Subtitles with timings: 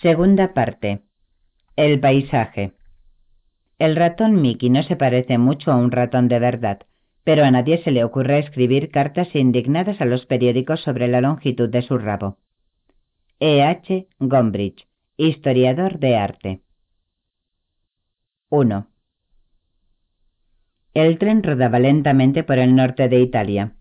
[0.00, 1.02] Segunda parte.
[1.74, 2.72] El paisaje.
[3.80, 6.82] El ratón Mickey no se parece mucho a un ratón de verdad,
[7.24, 11.68] pero a nadie se le ocurre escribir cartas indignadas a los periódicos sobre la longitud
[11.68, 12.38] de su rabo.
[13.40, 13.64] E.
[13.64, 14.06] H.
[14.20, 16.60] Gombrich, historiador de arte.
[18.50, 18.86] 1.
[20.94, 23.72] El tren rodaba lentamente por el norte de Italia.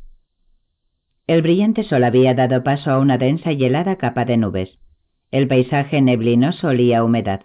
[1.27, 4.79] El brillante sol había dado paso a una densa y helada capa de nubes.
[5.29, 7.41] El paisaje neblinoso olía humedad.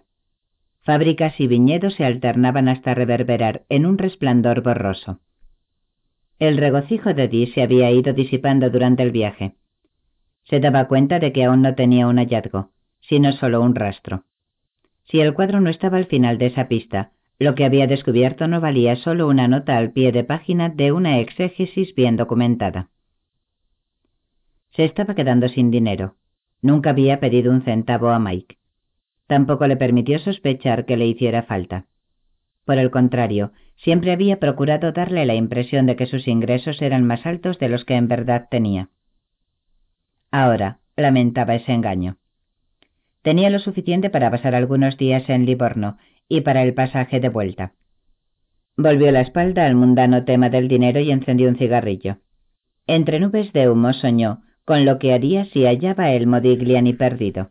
[0.82, 5.20] Fábricas y viñedos se alternaban hasta reverberar en un resplandor borroso.
[6.38, 9.56] El regocijo de Dee se había ido disipando durante el viaje.
[10.44, 12.70] Se daba cuenta de que aún no tenía un hallazgo,
[13.00, 14.24] sino solo un rastro.
[15.04, 18.60] Si el cuadro no estaba al final de esa pista, lo que había descubierto no
[18.60, 22.90] valía solo una nota al pie de página de una exégesis bien documentada.
[24.70, 26.16] Se estaba quedando sin dinero.
[26.62, 28.56] Nunca había pedido un centavo a Mike.
[29.26, 31.86] Tampoco le permitió sospechar que le hiciera falta.
[32.64, 37.26] Por el contrario, siempre había procurado darle la impresión de que sus ingresos eran más
[37.26, 38.90] altos de los que en verdad tenía.
[40.30, 42.18] Ahora lamentaba ese engaño.
[43.22, 45.98] Tenía lo suficiente para pasar algunos días en Livorno
[46.28, 47.72] y para el pasaje de vuelta.
[48.76, 52.18] Volvió la espalda al mundano tema del dinero y encendió un cigarrillo.
[52.86, 57.50] Entre nubes de humo soñó con lo que haría si hallaba el Modigliani perdido.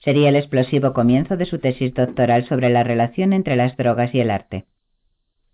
[0.00, 4.20] Sería el explosivo comienzo de su tesis doctoral sobre la relación entre las drogas y
[4.20, 4.66] el arte.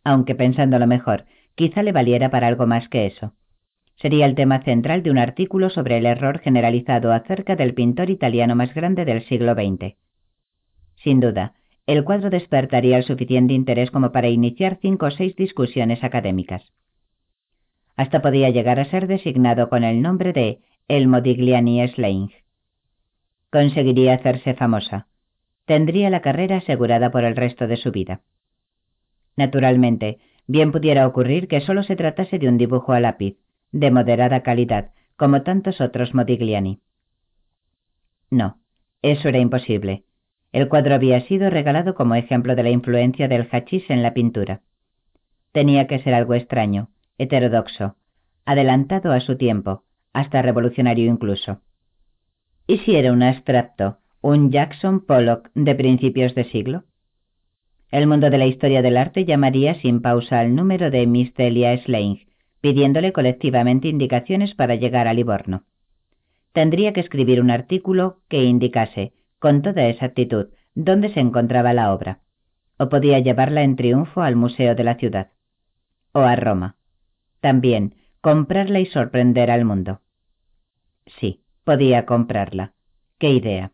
[0.05, 3.33] Aunque pensándolo mejor, quizá le valiera para algo más que eso.
[3.97, 8.55] Sería el tema central de un artículo sobre el error generalizado acerca del pintor italiano
[8.55, 9.97] más grande del siglo XX.
[10.97, 11.55] Sin duda,
[11.87, 16.63] el cuadro despertaría el suficiente interés como para iniciar cinco o seis discusiones académicas.
[17.97, 22.31] Hasta podía llegar a ser designado con el nombre de El Modigliani Slang.
[23.51, 25.07] Conseguiría hacerse famosa.
[25.65, 28.23] Tendría la carrera asegurada por el resto de su vida.
[29.37, 33.39] Naturalmente, bien pudiera ocurrir que solo se tratase de un dibujo a lápiz,
[33.71, 36.81] de moderada calidad, como tantos otros Modigliani.
[38.31, 38.59] No,
[39.03, 40.05] eso era imposible.
[40.53, 44.63] El cuadro había sido regalado como ejemplo de la influencia del hachís en la pintura.
[45.53, 47.97] Tenía que ser algo extraño, heterodoxo,
[48.45, 51.61] adelantado a su tiempo, hasta revolucionario incluso.
[52.67, 56.85] ¿Y si era un abstracto, un Jackson Pollock de principios de siglo?
[57.91, 61.77] El mundo de la historia del arte llamaría sin pausa al número de Miss Delia
[61.79, 62.27] Slange,
[62.61, 65.65] pidiéndole colectivamente indicaciones para llegar a Livorno.
[66.53, 72.21] Tendría que escribir un artículo que indicase, con toda exactitud, dónde se encontraba la obra,
[72.79, 75.33] o podía llevarla en triunfo al museo de la ciudad,
[76.13, 76.77] o a Roma.
[77.45, 80.01] También, comprarla y sorprender al mundo.
[81.21, 82.73] Sí, podía comprarla.
[83.19, 83.73] Qué idea.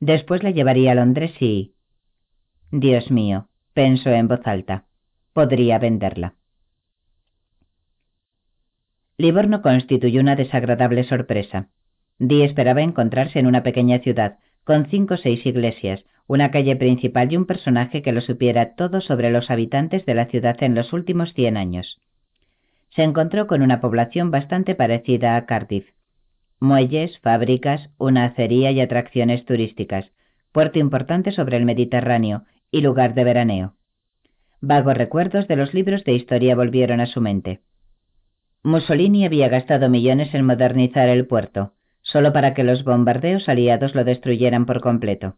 [0.00, 1.76] Después la llevaría a Londres y...
[2.72, 4.86] Dios mío, pensó en voz alta,
[5.32, 6.34] podría venderla.
[9.16, 11.68] Livorno constituyó una desagradable sorpresa.
[12.18, 17.32] Dee esperaba encontrarse en una pequeña ciudad, con cinco o seis iglesias, una calle principal
[17.32, 20.92] y un personaje que lo supiera todo sobre los habitantes de la ciudad en los
[20.92, 22.00] últimos cien años
[22.94, 25.88] se encontró con una población bastante parecida a Cardiff.
[26.60, 30.10] Muelles, fábricas, una acería y atracciones turísticas,
[30.52, 33.74] puerto importante sobre el Mediterráneo y lugar de veraneo.
[34.60, 37.60] Vagos recuerdos de los libros de historia volvieron a su mente.
[38.62, 41.72] Mussolini había gastado millones en modernizar el puerto,
[42.02, 45.36] solo para que los bombardeos aliados lo destruyeran por completo.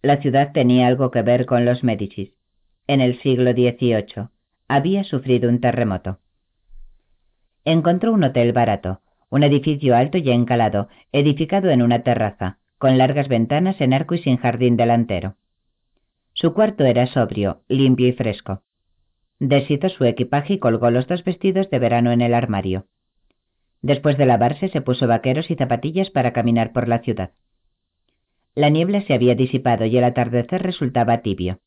[0.00, 2.32] La ciudad tenía algo que ver con los Médicis.
[2.86, 4.28] En el siglo XVIII
[4.66, 6.18] había sufrido un terremoto
[7.72, 13.28] encontró un hotel barato, un edificio alto y encalado, edificado en una terraza, con largas
[13.28, 15.36] ventanas en arco y sin jardín delantero.
[16.32, 18.62] Su cuarto era sobrio, limpio y fresco.
[19.40, 22.86] Deshizo su equipaje y colgó los dos vestidos de verano en el armario.
[23.82, 27.32] Después de lavarse se puso vaqueros y zapatillas para caminar por la ciudad.
[28.54, 31.60] La niebla se había disipado y el atardecer resultaba tibio.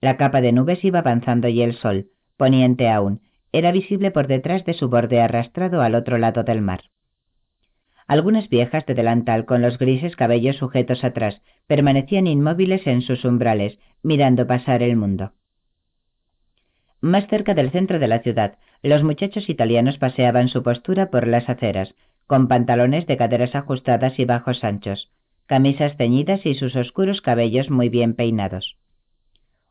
[0.00, 3.20] La capa de nubes iba avanzando y el sol, poniente aún,
[3.52, 6.82] era visible por detrás de su borde arrastrado al otro lado del mar.
[8.06, 13.78] Algunas viejas de delantal con los grises cabellos sujetos atrás permanecían inmóviles en sus umbrales,
[14.02, 15.32] mirando pasar el mundo.
[17.00, 21.48] Más cerca del centro de la ciudad, los muchachos italianos paseaban su postura por las
[21.48, 21.94] aceras,
[22.26, 25.10] con pantalones de caderas ajustadas y bajos anchos,
[25.46, 28.76] camisas ceñidas y sus oscuros cabellos muy bien peinados.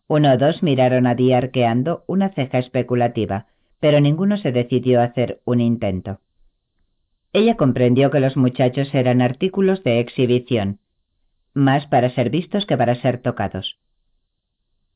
[0.08, 3.48] Uno o dos miraron a Día arqueando una ceja especulativa,
[3.80, 6.20] pero ninguno se decidió a hacer un intento.
[7.32, 10.80] Ella comprendió que los muchachos eran artículos de exhibición.
[11.54, 13.80] más para ser vistos que para ser tocados.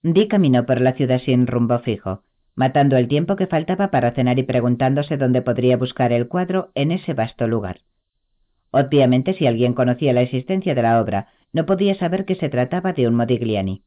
[0.03, 2.23] Di caminó por la ciudad sin rumbo fijo,
[2.55, 6.91] matando el tiempo que faltaba para cenar y preguntándose dónde podría buscar el cuadro en
[6.91, 7.81] ese vasto lugar.
[8.71, 12.93] Obviamente, si alguien conocía la existencia de la obra, no podía saber que se trataba
[12.93, 13.83] de un Modigliani.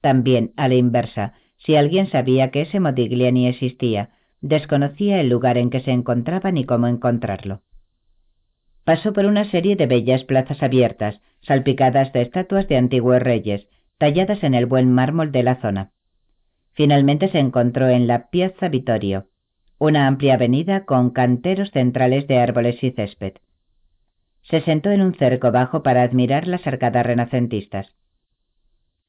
[0.00, 4.10] También, a la inversa, si alguien sabía que ese Modigliani existía,
[4.40, 7.62] desconocía el lugar en que se encontraba ni cómo encontrarlo.
[8.84, 13.68] Pasó por una serie de bellas plazas abiertas, salpicadas de estatuas de antiguos reyes,
[13.98, 15.92] talladas en el buen mármol de la zona.
[16.72, 19.28] Finalmente se encontró en la Piazza Vittorio,
[19.78, 23.34] una amplia avenida con canteros centrales de árboles y césped.
[24.42, 27.94] Se sentó en un cerco bajo para admirar las arcadas renacentistas.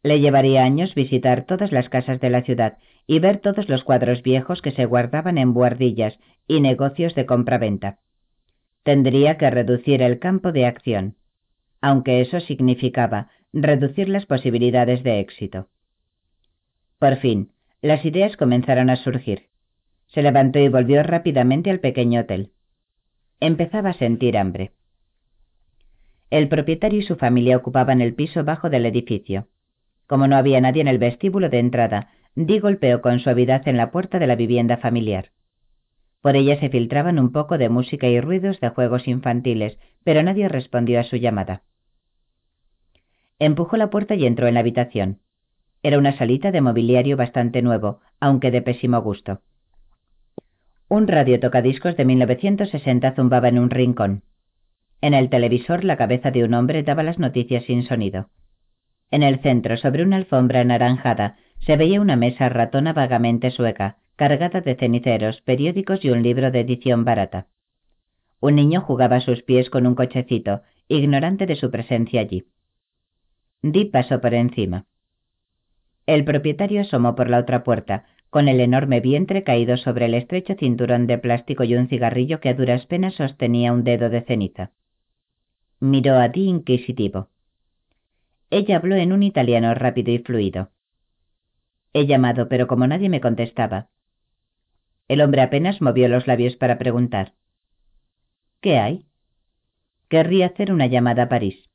[0.03, 2.77] Le llevaría años visitar todas las casas de la ciudad
[3.07, 7.99] y ver todos los cuadros viejos que se guardaban en buhardillas y negocios de compraventa.
[8.83, 11.15] Tendría que reducir el campo de acción,
[11.79, 15.69] aunque eso significaba reducir las posibilidades de éxito.
[16.99, 19.47] Por fin, las ideas comenzaron a surgir.
[20.07, 22.51] Se levantó y volvió rápidamente al pequeño hotel.
[23.39, 24.71] Empezaba a sentir hambre.
[26.29, 29.47] El propietario y su familia ocupaban el piso bajo del edificio.
[30.13, 33.89] Como no había nadie en el vestíbulo de entrada, Di golpeó con suavidad en la
[33.89, 35.31] puerta de la vivienda familiar.
[36.21, 40.47] Por ella se filtraban un poco de música y ruidos de juegos infantiles, pero nadie
[40.49, 41.63] respondió a su llamada.
[43.39, 45.17] Empujó la puerta y entró en la habitación.
[45.81, 49.41] Era una salita de mobiliario bastante nuevo, aunque de pésimo gusto.
[50.89, 54.21] Un radio tocadiscos de 1960 zumbaba en un rincón.
[55.01, 58.29] En el televisor la cabeza de un hombre daba las noticias sin sonido.
[59.13, 64.61] En el centro, sobre una alfombra anaranjada, se veía una mesa ratona vagamente sueca, cargada
[64.61, 67.45] de ceniceros, periódicos y un libro de edición barata.
[68.39, 72.47] Un niño jugaba a sus pies con un cochecito, ignorante de su presencia allí.
[73.61, 74.87] Di pasó por encima.
[76.07, 80.55] El propietario asomó por la otra puerta, con el enorme vientre caído sobre el estrecho
[80.55, 84.71] cinturón de plástico y un cigarrillo que a duras penas sostenía un dedo de ceniza.
[85.79, 87.29] Miró a Di inquisitivo.
[88.53, 90.69] Ella habló en un italiano rápido y fluido.
[91.91, 93.89] He llamado, pero como nadie me contestaba.
[95.07, 97.33] El hombre apenas movió los labios para preguntar.
[98.61, 99.07] ¿Qué hay?
[100.07, 101.67] Querría hacer una llamada a París.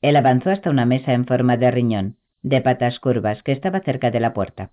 [0.00, 4.10] Él avanzó hasta una mesa en forma de riñón, de patas curvas, que estaba cerca
[4.10, 4.70] de la puerta.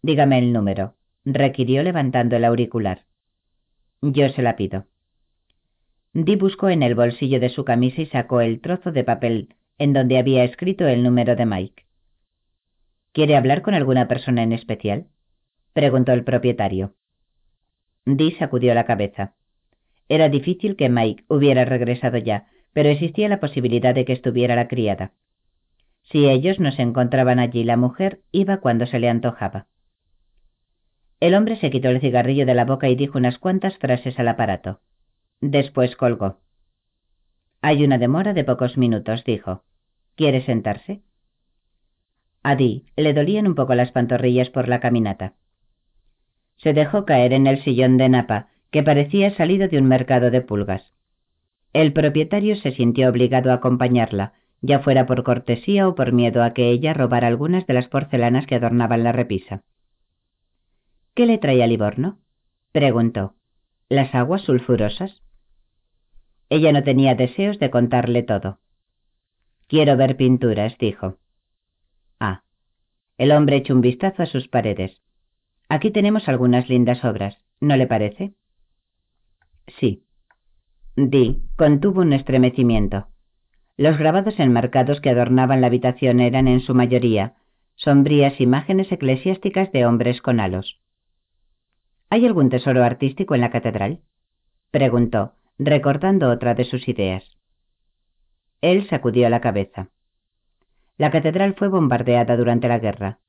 [0.00, 0.94] Dígame el número,
[1.26, 3.04] requirió levantando el auricular.
[4.00, 4.86] Yo se la pido.
[6.14, 9.92] Di buscó en el bolsillo de su camisa y sacó el trozo de papel en
[9.92, 11.84] donde había escrito el número de Mike.
[13.12, 15.06] ¿Quiere hablar con alguna persona en especial?
[15.72, 16.94] preguntó el propietario.
[18.04, 19.34] Dee sacudió la cabeza.
[20.08, 24.68] Era difícil que Mike hubiera regresado ya, pero existía la posibilidad de que estuviera la
[24.68, 25.12] criada.
[26.02, 29.66] Si ellos no se encontraban allí, la mujer iba cuando se le antojaba.
[31.18, 34.28] El hombre se quitó el cigarrillo de la boca y dijo unas cuantas frases al
[34.28, 34.80] aparato.
[35.40, 36.40] Después colgó.
[37.62, 39.64] Hay una demora de pocos minutos, dijo.
[40.16, 41.02] ¿Quiere sentarse?
[42.42, 45.34] A Dee le dolían un poco las pantorrillas por la caminata.
[46.56, 50.40] Se dejó caer en el sillón de napa, que parecía salido de un mercado de
[50.40, 50.92] pulgas.
[51.74, 54.32] El propietario se sintió obligado a acompañarla,
[54.62, 58.46] ya fuera por cortesía o por miedo a que ella robara algunas de las porcelanas
[58.46, 59.64] que adornaban la repisa.
[61.14, 62.18] ¿Qué le trae a Livorno?
[62.72, 63.34] preguntó.
[63.90, 65.22] ¿Las aguas sulfurosas?
[66.48, 68.60] Ella no tenía deseos de contarle todo.
[69.68, 71.18] Quiero ver pinturas, dijo.
[72.20, 72.42] Ah.
[73.18, 75.00] El hombre echó un vistazo a sus paredes.
[75.68, 78.34] Aquí tenemos algunas lindas obras, ¿no le parece?
[79.78, 80.04] Sí.
[80.94, 83.08] Di contuvo un estremecimiento.
[83.76, 87.34] Los grabados enmarcados que adornaban la habitación eran en su mayoría
[87.74, 90.80] sombrías imágenes eclesiásticas de hombres con halos.
[92.08, 94.00] ¿Hay algún tesoro artístico en la catedral?
[94.70, 97.35] preguntó, recordando otra de sus ideas.
[98.66, 99.90] Él sacudió la cabeza.
[100.98, 103.20] La catedral fue bombardeada durante la guerra.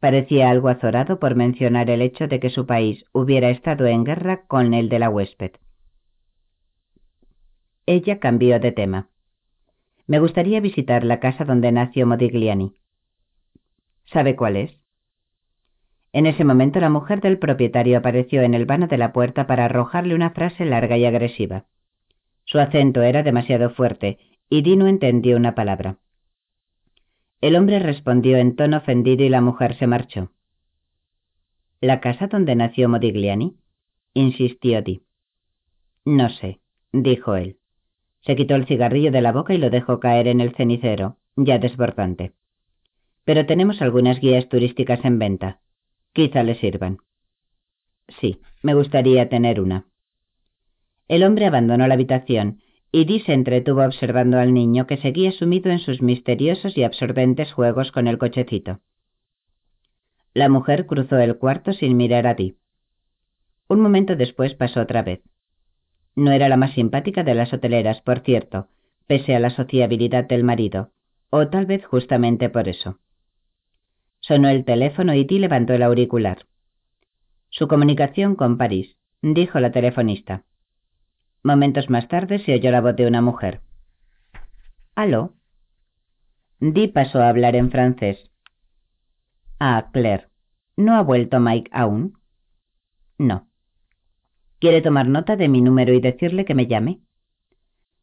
[0.00, 4.46] Parecía algo azorado por mencionar el hecho de que su país hubiera estado en guerra
[4.48, 5.52] con el de la huésped.
[7.86, 9.10] Ella cambió de tema.
[10.08, 12.74] Me gustaría visitar la casa donde nació Modigliani.
[14.06, 14.76] ¿Sabe cuál es?
[16.12, 19.66] En ese momento la mujer del propietario apareció en el vano de la puerta para
[19.66, 21.66] arrojarle una frase larga y agresiva.
[22.42, 25.98] Su acento era demasiado fuerte y Dino entendió una palabra.
[27.40, 30.32] El hombre respondió en tono ofendido y la mujer se marchó.
[31.80, 33.56] ¿La casa donde nació Modigliani?
[34.14, 35.02] insistió Di.
[36.04, 36.60] No sé,
[36.92, 37.58] dijo él.
[38.22, 41.58] Se quitó el cigarrillo de la boca y lo dejó caer en el cenicero, ya
[41.58, 42.32] desbordante.
[43.24, 45.60] Pero tenemos algunas guías turísticas en venta.
[46.12, 46.98] Quizá le sirvan.
[48.20, 49.86] Sí, me gustaría tener una.
[51.08, 52.62] El hombre abandonó la habitación
[53.02, 57.90] Dee se entretuvo observando al niño que seguía sumido en sus misteriosos y absorbentes juegos
[57.90, 58.78] con el cochecito.
[60.32, 62.54] La mujer cruzó el cuarto sin mirar a Dee.
[63.66, 65.22] Un momento después pasó otra vez.
[66.14, 68.68] No era la más simpática de las hoteleras, por cierto,
[69.08, 70.92] pese a la sociabilidad del marido,
[71.30, 73.00] o tal vez justamente por eso.
[74.20, 76.46] Sonó el teléfono y Dee levantó el auricular.
[77.50, 80.44] Su comunicación con París, dijo la telefonista.
[81.44, 83.60] Momentos más tarde se oyó la voz de una mujer.
[84.94, 85.34] ¿Aló?
[86.58, 88.30] Di pasó a hablar en francés.
[89.60, 90.28] Ah, Claire.
[90.76, 92.18] ¿No ha vuelto Mike aún?
[93.18, 93.46] No.
[94.58, 97.00] ¿Quiere tomar nota de mi número y decirle que me llame?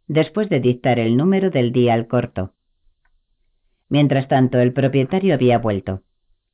[0.07, 2.53] Después de dictar el número del día al corto.
[3.89, 6.03] Mientras tanto, el propietario había vuelto.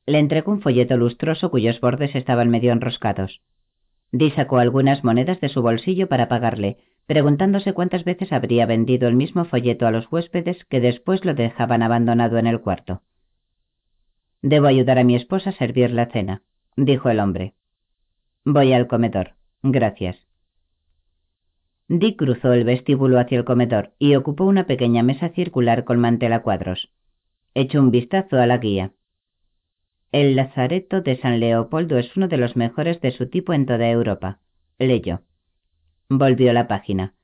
[0.06, 3.42] Le entregó un folleto lustroso cuyos bordes estaban medio enroscados.
[4.10, 9.16] Di sacó algunas monedas de su bolsillo para pagarle, preguntándose cuántas veces habría vendido el
[9.16, 13.02] mismo folleto a los huéspedes que después lo dejaban abandonado en el cuarto.
[14.42, 16.42] Debo ayudar a mi esposa a servir la cena,
[16.76, 17.54] dijo el hombre.
[18.44, 19.34] Voy al comedor.
[19.62, 20.16] Gracias.
[21.88, 26.34] Dick cruzó el vestíbulo hacia el comedor y ocupó una pequeña mesa circular con mantel
[26.34, 26.90] a cuadros.
[27.54, 28.92] Echó un vistazo a la guía.
[30.10, 33.90] El Lazareto de San Leopoldo es uno de los mejores de su tipo en toda
[33.90, 34.38] Europa.
[34.78, 35.20] Leyó.
[36.08, 37.14] Volvió la página.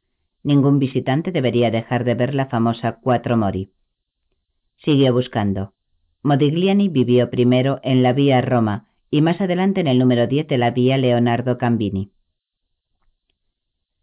[0.42, 3.72] Ningún visitante debería dejar de ver la famosa Cuatro Mori.
[4.76, 5.72] Siguió buscando.
[6.22, 10.58] Modigliani vivió primero en la vía Roma y más adelante en el número 10 de
[10.58, 12.12] la vía Leonardo Cambini.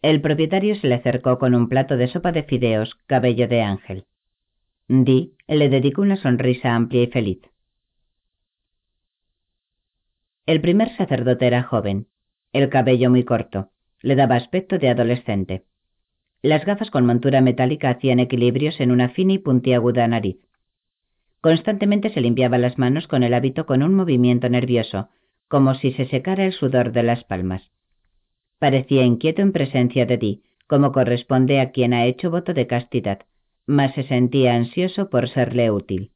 [0.01, 4.05] El propietario se le acercó con un plato de sopa de fideos, cabello de ángel.
[4.87, 7.41] Di le dedicó una sonrisa amplia y feliz.
[10.45, 12.07] El primer sacerdote era joven,
[12.51, 13.69] el cabello muy corto,
[14.01, 15.65] le daba aspecto de adolescente.
[16.41, 20.37] Las gafas con montura metálica hacían equilibrios en una fina y puntiaguda nariz.
[21.41, 25.09] Constantemente se limpiaba las manos con el hábito con un movimiento nervioso,
[25.47, 27.71] como si se secara el sudor de las palmas.
[28.57, 33.25] Parecía inquieto en presencia de ti, como corresponde a quien ha hecho voto de castidad,
[33.67, 36.11] mas se sentía ansioso por serle útil.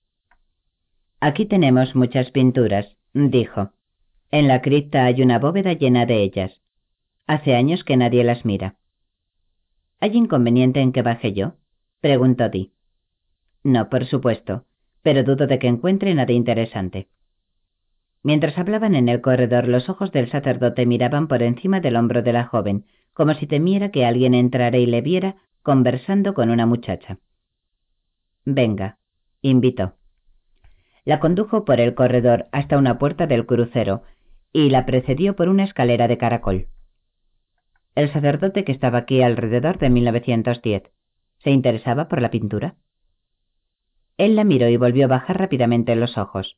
[1.20, 3.75] Aquí tenemos muchas pinturas, dijo.
[4.36, 6.60] En la cripta hay una bóveda llena de ellas.
[7.26, 8.76] Hace años que nadie las mira.
[10.02, 11.54] ¿Hay inconveniente en que baje yo?
[12.02, 12.74] preguntó Di.
[13.64, 14.66] No, por supuesto,
[15.04, 17.08] pero dudo de que encuentre nada interesante.
[18.24, 22.34] Mientras hablaban en el corredor, los ojos del sacerdote miraban por encima del hombro de
[22.34, 27.20] la joven, como si temiera que alguien entrara y le viera conversando con una muchacha.
[28.44, 28.98] Venga,
[29.42, 29.94] invitó.
[31.06, 34.04] La condujo por el corredor hasta una puerta del crucero,
[34.56, 36.68] y la precedió por una escalera de caracol.
[37.94, 40.84] El sacerdote que estaba aquí alrededor de 1910
[41.44, 42.76] se interesaba por la pintura.
[44.18, 46.58] Él la miró y volvió a bajar rápidamente los ojos.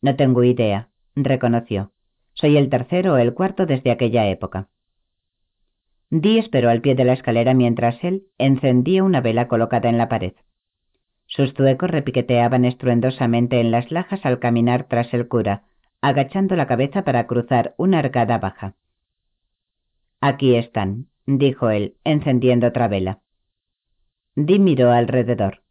[0.00, 1.90] No tengo idea, reconoció.
[2.34, 4.68] Soy el tercero o el cuarto desde aquella época.
[6.10, 10.08] Dee esperó al pie de la escalera mientras él encendía una vela colocada en la
[10.08, 10.34] pared.
[11.26, 15.64] Sus zuecos repiqueteaban estruendosamente en las lajas al caminar tras el cura,
[16.00, 18.74] agachando la cabeza para cruzar una arcada baja.
[20.20, 23.20] Aquí están, dijo él, encendiendo otra vela.
[24.34, 25.62] Di miró alrededor.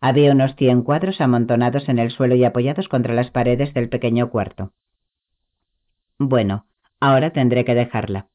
[0.00, 4.30] Había unos cien cuadros amontonados en el suelo y apoyados contra las paredes del pequeño
[4.30, 4.72] cuarto.
[6.18, 6.66] Bueno,
[7.00, 8.28] ahora tendré que dejarla.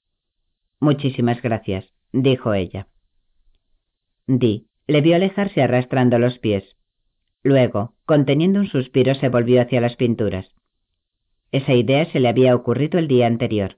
[0.79, 2.87] Muchísimas gracias, dijo ella.
[4.27, 6.75] Di le vio alejarse arrastrando los pies.
[7.41, 10.52] Luego, conteniendo un suspiro, se volvió hacia las pinturas.
[11.53, 13.77] Esa idea se le había ocurrido el día anterior.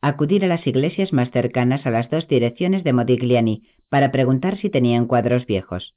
[0.00, 4.70] Acudir a las iglesias más cercanas a las dos direcciones de Modigliani para preguntar si
[4.70, 5.94] tenían cuadros viejos.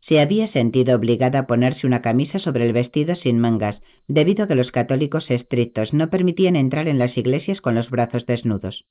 [0.00, 4.48] Se había sentido obligada a ponerse una camisa sobre el vestido sin mangas, debido a
[4.48, 8.84] que los católicos estrictos no permitían entrar en las iglesias con los brazos desnudos.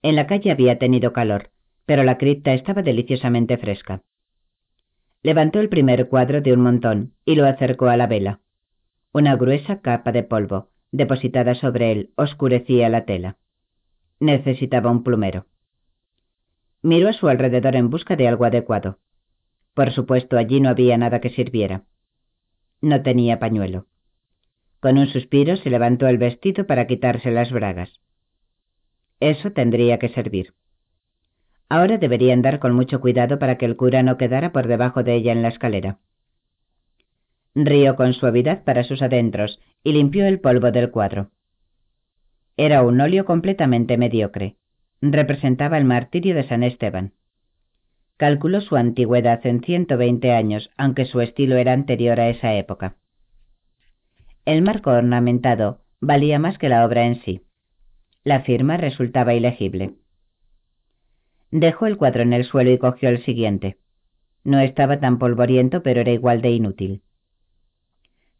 [0.00, 1.50] En la calle había tenido calor,
[1.84, 4.04] pero la cripta estaba deliciosamente fresca.
[5.22, 8.40] Levantó el primer cuadro de un montón y lo acercó a la vela.
[9.16, 13.36] Una gruesa capa de polvo, depositada sobre él, oscurecía la tela.
[14.18, 15.46] Necesitaba un plumero.
[16.82, 18.98] Miró a su alrededor en busca de algo adecuado.
[19.72, 21.84] Por supuesto, allí no había nada que sirviera.
[22.80, 23.86] No tenía pañuelo.
[24.80, 28.00] Con un suspiro se levantó el vestido para quitarse las bragas.
[29.20, 30.54] Eso tendría que servir.
[31.68, 35.14] Ahora debería andar con mucho cuidado para que el cura no quedara por debajo de
[35.14, 36.00] ella en la escalera.
[37.54, 41.30] Rió con suavidad para sus adentros y limpió el polvo del cuadro.
[42.56, 44.56] Era un óleo completamente mediocre.
[45.00, 47.12] Representaba el martirio de San Esteban.
[48.16, 52.96] Calculó su antigüedad en 120 años, aunque su estilo era anterior a esa época.
[54.44, 57.42] El marco ornamentado valía más que la obra en sí.
[58.24, 59.94] La firma resultaba ilegible.
[61.52, 63.78] Dejó el cuadro en el suelo y cogió el siguiente.
[64.42, 67.02] No estaba tan polvoriento, pero era igual de inútil.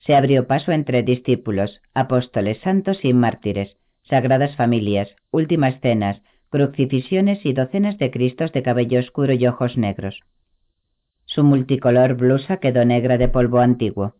[0.06, 6.20] Se abrió paso entre discípulos, apóstoles, santos y mártires, sagradas familias, últimas cenas,
[6.50, 10.20] crucifixiones y docenas de cristos de cabello oscuro y ojos negros.
[11.24, 14.14] Su multicolor blusa quedó negra de polvo antiguo.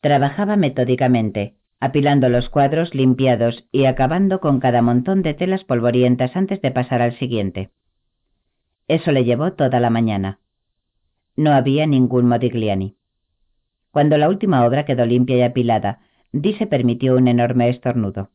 [0.00, 6.62] Trabajaba metódicamente, apilando los cuadros limpiados y acabando con cada montón de telas polvorientas antes
[6.62, 7.70] de pasar al siguiente.
[8.86, 10.38] Eso le llevó toda la mañana.
[11.36, 12.97] No había ningún Modigliani.
[13.90, 16.00] Cuando la última obra quedó limpia y apilada,
[16.32, 18.30] Di se permitió un enorme estornudo.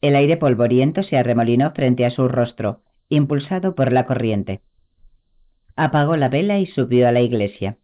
[0.00, 4.60] El aire polvoriento se arremolinó frente a su rostro, impulsado por la corriente.
[5.76, 7.78] Apagó la vela y subió a la iglesia.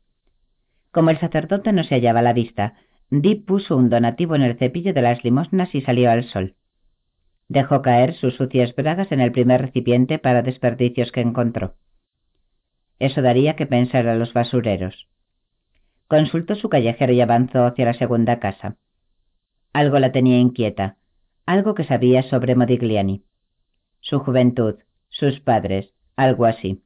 [0.92, 2.74] Como el sacerdote no se hallaba a la vista,
[3.10, 6.54] Deep puso un donativo en el cepillo de las limosnas y salió al sol.
[7.48, 11.74] Dejó caer sus sucias bragas en el primer recipiente para desperdicios que encontró.
[13.00, 15.08] Eso daría que pensar a los basureros.
[16.10, 18.76] Consultó su callejero y avanzó hacia la segunda casa.
[19.72, 20.98] Algo la tenía inquieta
[21.50, 23.24] algo que sabía sobre Modigliani.
[23.98, 24.76] Su juventud,
[25.08, 26.80] sus padres, algo así.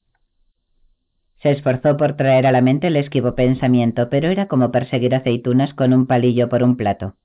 [1.43, 5.75] Se esforzó por traer a la mente el esquivo pensamiento, pero era como perseguir aceitunas
[5.75, 7.17] con un palillo por un plato.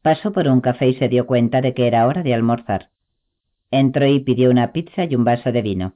[0.00, 2.90] Pasó por un café y se dio cuenta de que era hora de almorzar.
[3.72, 5.94] Entró y pidió una pizza y un vaso de vino.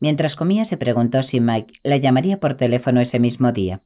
[0.00, 3.80] Mientras comía se preguntó si Mike la llamaría por teléfono ese mismo día.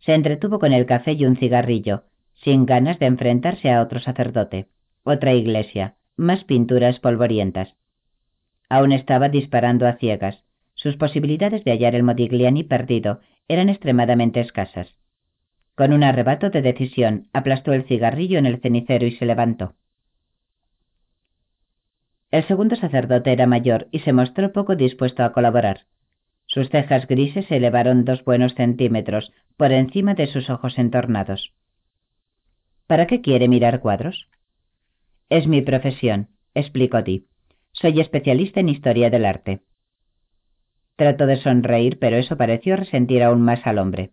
[0.00, 2.04] Se entretuvo con el café y un cigarrillo,
[2.42, 4.68] sin ganas de enfrentarse a otro sacerdote,
[5.04, 7.74] otra iglesia, más pinturas polvorientas.
[8.68, 10.42] Aún estaba disparando a ciegas.
[10.74, 14.94] Sus posibilidades de hallar el Modigliani perdido eran extremadamente escasas.
[15.74, 19.74] Con un arrebato de decisión, aplastó el cigarrillo en el cenicero y se levantó.
[22.30, 25.86] El segundo sacerdote era mayor y se mostró poco dispuesto a colaborar.
[26.46, 31.52] Sus cejas grises se elevaron dos buenos centímetros por encima de sus ojos entornados.
[32.86, 34.28] ¿Para qué quiere mirar cuadros?
[35.28, 37.26] Es mi profesión, explicó Di.
[37.72, 39.60] Soy especialista en historia del arte.
[40.96, 44.10] Trató de sonreír, pero eso pareció resentir aún más al hombre.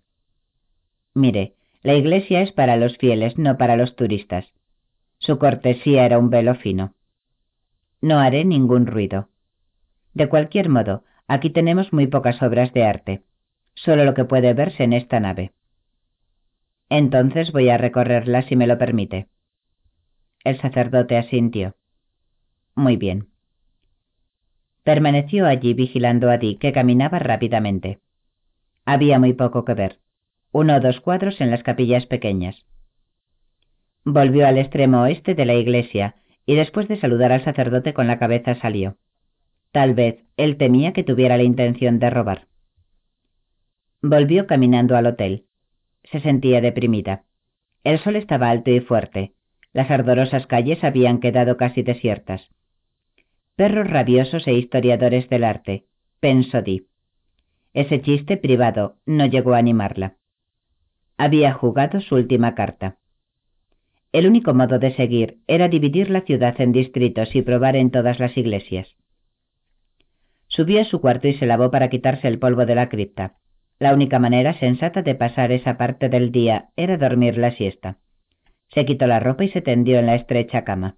[1.13, 4.45] Mire, la iglesia es para los fieles, no para los turistas.
[5.17, 6.93] Su cortesía era un velo fino.
[8.01, 9.29] No haré ningún ruido.
[10.13, 13.23] De cualquier modo, aquí tenemos muy pocas obras de arte,
[13.73, 15.51] solo lo que puede verse en esta nave.
[16.89, 19.27] Entonces voy a recorrerla si me lo permite.
[20.43, 21.75] El sacerdote asintió.
[22.75, 23.27] Muy bien.
[24.83, 27.99] Permaneció allí vigilando a Dick, que caminaba rápidamente.
[28.85, 29.99] Había muy poco que ver.
[30.53, 32.65] Uno o dos cuadros en las capillas pequeñas.
[34.05, 36.15] Volvió al extremo oeste de la iglesia
[36.47, 38.97] y después de saludar al sacerdote con la cabeza salió.
[39.71, 42.47] Tal vez él temía que tuviera la intención de robar.
[44.01, 45.47] Volvió caminando al hotel
[46.11, 47.23] se sentía deprimida.
[47.83, 49.33] El sol estaba alto y fuerte.
[49.73, 52.41] Las ardorosas calles habían quedado casi desiertas.
[53.55, 55.85] Perros rabiosos e historiadores del arte,
[56.19, 56.87] pensó Di.
[57.73, 60.15] Ese chiste privado no llegó a animarla.
[61.17, 62.96] Había jugado su última carta.
[64.11, 68.19] El único modo de seguir era dividir la ciudad en distritos y probar en todas
[68.19, 68.87] las iglesias.
[70.47, 73.35] Subió a su cuarto y se lavó para quitarse el polvo de la cripta.
[73.79, 77.97] La única manera sensata de pasar esa parte del día era dormir la siesta.
[78.69, 80.95] Se quitó la ropa y se tendió en la estrecha cama.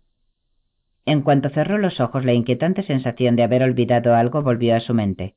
[1.06, 4.94] En cuanto cerró los ojos, la inquietante sensación de haber olvidado algo volvió a su
[4.94, 5.36] mente.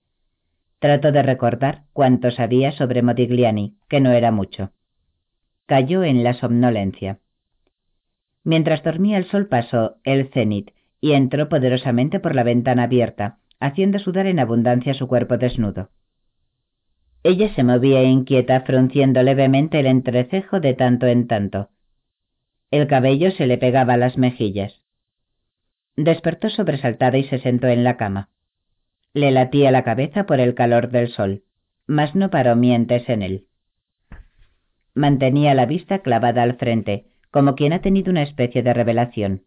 [0.78, 4.72] Trató de recordar cuánto sabía sobre Modigliani, que no era mucho.
[5.66, 7.21] Cayó en la somnolencia.
[8.44, 13.98] Mientras dormía el sol pasó el cenit y entró poderosamente por la ventana abierta, haciendo
[13.98, 15.90] sudar en abundancia su cuerpo desnudo.
[17.24, 21.70] Ella se movía inquieta, frunciendo levemente el entrecejo de tanto en tanto.
[22.72, 24.82] El cabello se le pegaba a las mejillas.
[25.96, 28.30] Despertó sobresaltada y se sentó en la cama.
[29.14, 31.42] Le latía la cabeza por el calor del sol,
[31.86, 33.46] mas no paró mientes en él.
[34.94, 39.42] Mantenía la vista clavada al frente, como quien ha tenido una especie de revelación.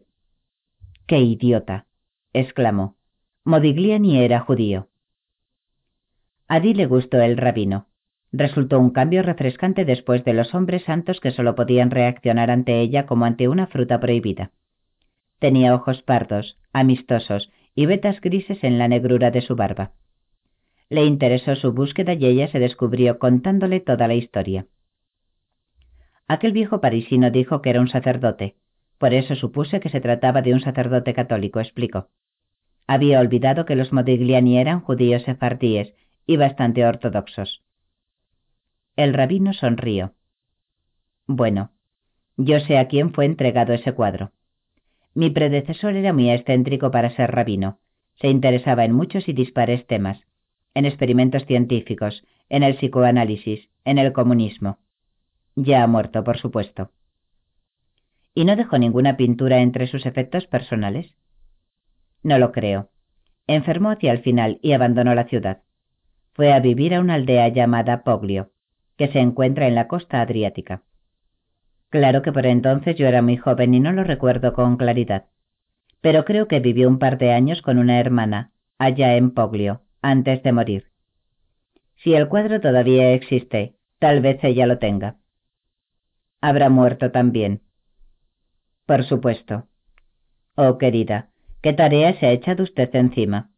[1.06, 1.86] ¡Qué idiota!
[2.32, 2.96] exclamó.
[3.44, 4.88] Modigliani era judío.
[6.48, 7.86] A Di le gustó el rabino.
[8.32, 13.06] Resultó un cambio refrescante después de los hombres santos que solo podían reaccionar ante ella
[13.06, 14.50] como ante una fruta prohibida.
[15.38, 19.92] Tenía ojos pardos, amistosos y vetas grises en la negrura de su barba.
[20.88, 24.66] Le interesó su búsqueda y ella se descubrió contándole toda la historia.
[26.28, 28.56] Aquel viejo parisino dijo que era un sacerdote,
[28.98, 32.08] por eso supuse que se trataba de un sacerdote católico, explicó.
[32.86, 35.94] Había olvidado que los Modigliani eran judíos sefardíes
[36.26, 37.62] y bastante ortodoxos.
[38.96, 40.14] El rabino sonrió.
[41.26, 41.70] Bueno,
[42.36, 44.32] yo sé a quién fue entregado ese cuadro.
[45.14, 47.78] Mi predecesor era muy excéntrico para ser rabino.
[48.16, 50.20] Se interesaba en muchos y dispares temas,
[50.74, 54.78] en experimentos científicos, en el psicoanálisis, en el comunismo.
[55.56, 56.92] Ya ha muerto, por supuesto.
[58.34, 61.16] ¿Y no dejó ninguna pintura entre sus efectos personales?
[62.22, 62.90] No lo creo.
[63.46, 65.62] Enfermó hacia el final y abandonó la ciudad.
[66.34, 68.50] Fue a vivir a una aldea llamada Poglio,
[68.98, 70.82] que se encuentra en la costa adriática.
[71.88, 75.26] Claro que por entonces yo era muy joven y no lo recuerdo con claridad,
[76.02, 80.42] pero creo que vivió un par de años con una hermana, allá en Poglio, antes
[80.42, 80.84] de morir.
[81.96, 85.16] Si el cuadro todavía existe, tal vez ella lo tenga.
[86.40, 87.62] Habrá muerto también.
[88.86, 89.66] Por supuesto.
[90.54, 91.30] Oh, querida,
[91.62, 93.50] ¿qué tarea se ha echado usted encima?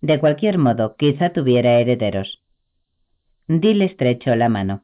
[0.00, 2.42] De cualquier modo, quizá tuviera herederos.
[3.46, 4.82] Dile estrechó la mano.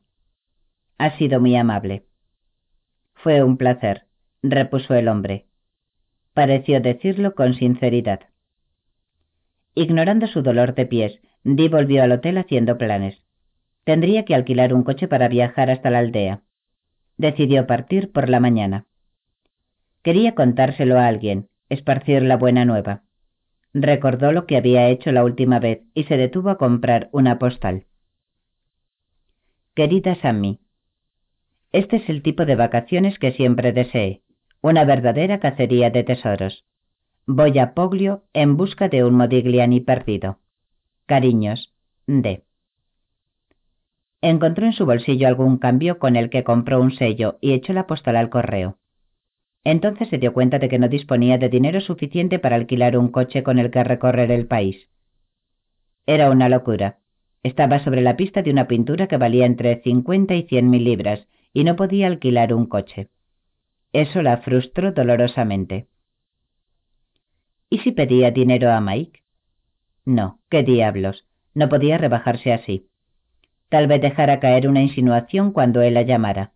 [0.98, 2.04] Ha sido muy amable.
[3.14, 4.06] Fue un placer,
[4.42, 5.46] repuso el hombre.
[6.34, 8.20] Pareció decirlo con sinceridad.
[9.74, 13.22] Ignorando su dolor de pies, Di volvió al hotel haciendo planes.
[13.84, 16.42] Tendría que alquilar un coche para viajar hasta la aldea.
[17.18, 18.86] Decidió partir por la mañana.
[20.02, 23.02] Quería contárselo a alguien, esparcir la buena nueva.
[23.74, 27.84] Recordó lo que había hecho la última vez y se detuvo a comprar una postal.
[29.74, 30.60] Querida Sammy,
[31.72, 34.22] este es el tipo de vacaciones que siempre deseé,
[34.62, 36.64] una verdadera cacería de tesoros.
[37.26, 40.38] Voy a Poglio en busca de un Modigliani perdido.
[41.04, 41.74] Cariños,
[42.06, 42.42] D.
[44.20, 47.86] Encontró en su bolsillo algún cambio con el que compró un sello y echó la
[47.86, 48.78] postal al correo.
[49.62, 53.42] Entonces se dio cuenta de que no disponía de dinero suficiente para alquilar un coche
[53.42, 54.88] con el que recorrer el país.
[56.06, 56.98] Era una locura.
[57.42, 61.28] Estaba sobre la pista de una pintura que valía entre cincuenta y cien mil libras
[61.52, 63.10] y no podía alquilar un coche.
[63.92, 65.86] Eso la frustró dolorosamente.
[67.70, 69.22] ¿Y si pedía dinero a Mike?
[70.04, 72.87] No, qué diablos, no podía rebajarse así.
[73.68, 76.52] Tal vez dejara caer una insinuación cuando él la llamara.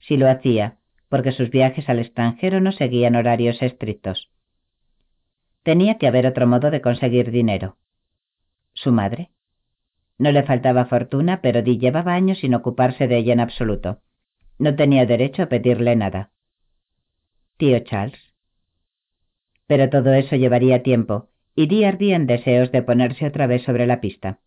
[0.00, 4.30] Si lo hacía, porque sus viajes al extranjero no seguían horarios estrictos.
[5.62, 7.76] Tenía que haber otro modo de conseguir dinero.
[8.72, 9.30] ¿Su madre?
[10.18, 14.00] No le faltaba fortuna, pero Di llevaba años sin ocuparse de ella en absoluto.
[14.58, 16.30] No tenía derecho a pedirle nada.
[17.58, 18.18] Tío Charles.
[19.66, 23.86] Pero todo eso llevaría tiempo, y Di ardía en deseos de ponerse otra vez sobre
[23.86, 24.38] la pista.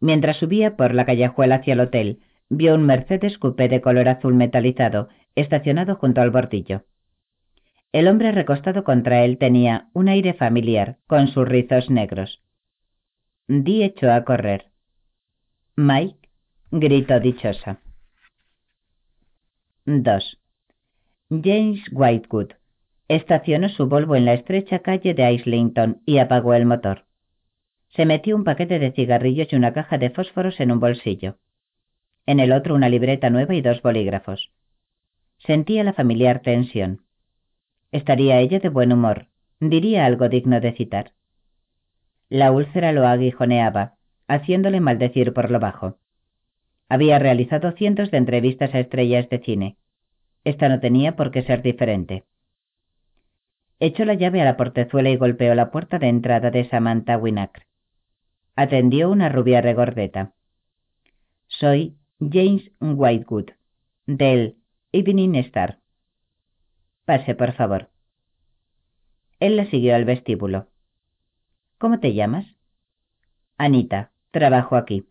[0.00, 4.34] Mientras subía por la callejuela hacia el hotel, vio un Mercedes coupé de color azul
[4.34, 6.84] metalizado estacionado junto al bordillo.
[7.92, 12.42] El hombre recostado contra él tenía un aire familiar, con sus rizos negros.
[13.48, 14.66] Di echó a correr.
[15.76, 16.28] Mike
[16.70, 17.80] gritó dichosa.
[19.86, 20.38] 2.
[21.30, 22.52] James Whitewood
[23.08, 27.05] estacionó su Volvo en la estrecha calle de Islington y apagó el motor.
[27.88, 31.38] Se metió un paquete de cigarrillos y una caja de fósforos en un bolsillo
[32.26, 34.50] en el otro una libreta nueva y dos bolígrafos.
[35.38, 37.02] Sentía la familiar tensión.
[37.92, 39.28] Estaría ella de buen humor,
[39.60, 41.12] diría algo digno de citar.
[42.28, 43.94] La úlcera lo aguijoneaba,
[44.26, 45.98] haciéndole maldecir por lo bajo.
[46.88, 49.76] Había realizado cientos de entrevistas a estrellas de cine.
[50.42, 52.24] Esta no tenía por qué ser diferente.
[53.78, 57.65] Echó la llave a la portezuela y golpeó la puerta de entrada de Samantha Winacre.
[58.58, 60.32] Atendió una rubia regordeta.
[61.46, 63.50] Soy James Whitewood,
[64.06, 64.56] del
[64.92, 65.78] Evening Star.
[67.04, 67.90] Pase, por favor.
[69.40, 70.68] Él la siguió al vestíbulo.
[71.76, 72.46] ¿Cómo te llamas?
[73.58, 75.06] Anita, trabajo aquí.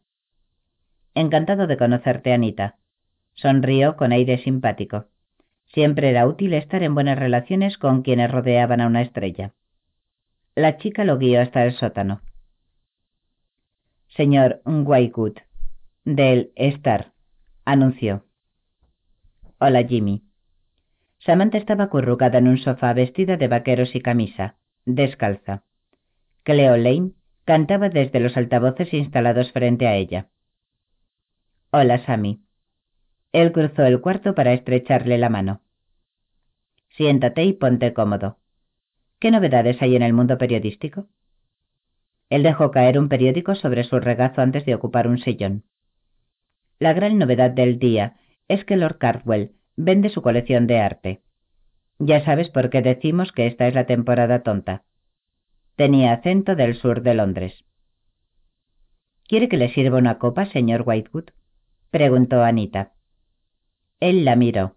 [1.14, 2.78] Encantado de conocerte, Anita.
[3.36, 5.06] Sonrió con aire simpático.
[5.68, 9.54] Siempre era útil estar en buenas relaciones con quienes rodeaban a una estrella.
[10.56, 12.22] La chica lo guió hasta el sótano.
[14.16, 15.40] Señor Whitewood,
[16.06, 17.12] del Star,
[17.66, 18.24] anunció.
[19.60, 20.24] Hola, Jimmy.
[21.20, 25.64] Samantha estaba acurrucada en un sofá vestida de vaqueros y camisa, descalza.
[26.44, 27.12] Cleo Lane
[27.44, 30.30] cantaba desde los altavoces instalados frente a ella.
[31.72, 32.40] Hola, Sammy.
[33.34, 35.60] Él cruzó el cuarto para estrecharle la mano.
[36.92, 38.38] Siéntate y ponte cómodo.
[39.20, 41.10] ¿Qué novedades hay en el mundo periodístico?
[42.30, 45.64] Él dejó caer un periódico sobre su regazo antes de ocupar un sillón.
[46.80, 51.22] La gran novedad del día es que Lord Cardwell vende su colección de arte.
[52.00, 54.84] Ya sabes por qué decimos que esta es la temporada tonta.
[55.76, 57.66] Tenía acento del sur de Londres.
[59.28, 61.30] ¿Quiere que le sirva una copa, señor Whitewood?
[61.90, 62.94] preguntó Anita.
[64.00, 64.76] Él la miró.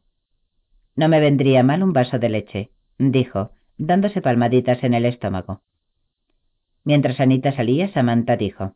[0.96, 5.62] No me vendría mal un vaso de leche, dijo, dándose palmaditas en el estómago.
[6.88, 8.74] Mientras Anita salía, Samantha dijo,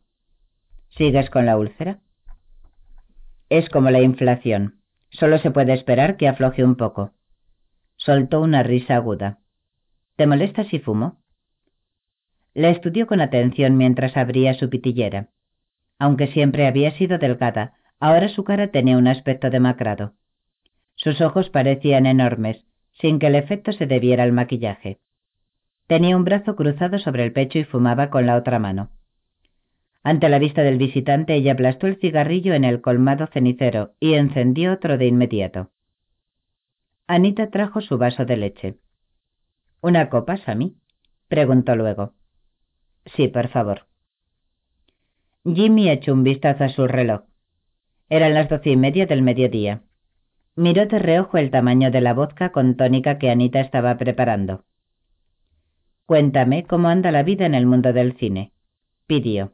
[0.89, 2.01] ¿Sigues con la úlcera?
[3.49, 4.83] Es como la inflación.
[5.09, 7.13] Solo se puede esperar que afloje un poco.
[7.95, 9.39] Soltó una risa aguda.
[10.15, 11.23] ¿Te molesta si fumo?
[12.53, 15.29] La estudió con atención mientras abría su pitillera.
[15.97, 20.13] Aunque siempre había sido delgada, ahora su cara tenía un aspecto demacrado.
[20.93, 22.63] Sus ojos parecían enormes,
[23.01, 24.99] sin que el efecto se debiera al maquillaje.
[25.87, 28.89] Tenía un brazo cruzado sobre el pecho y fumaba con la otra mano.
[30.03, 34.73] Ante la vista del visitante, ella aplastó el cigarrillo en el colmado cenicero y encendió
[34.73, 35.71] otro de inmediato.
[37.07, 38.75] Anita trajo su vaso de leche.
[39.81, 40.75] ¿Una copa, Sammy?
[41.27, 42.13] preguntó luego.
[43.15, 43.87] Sí, por favor.
[45.45, 47.23] Jimmy echó un vistazo a su reloj.
[48.09, 49.81] Eran las doce y media del mediodía.
[50.55, 54.63] Miró de reojo el tamaño de la vodka con tónica que Anita estaba preparando.
[56.05, 58.51] Cuéntame cómo anda la vida en el mundo del cine,
[59.07, 59.53] pidió.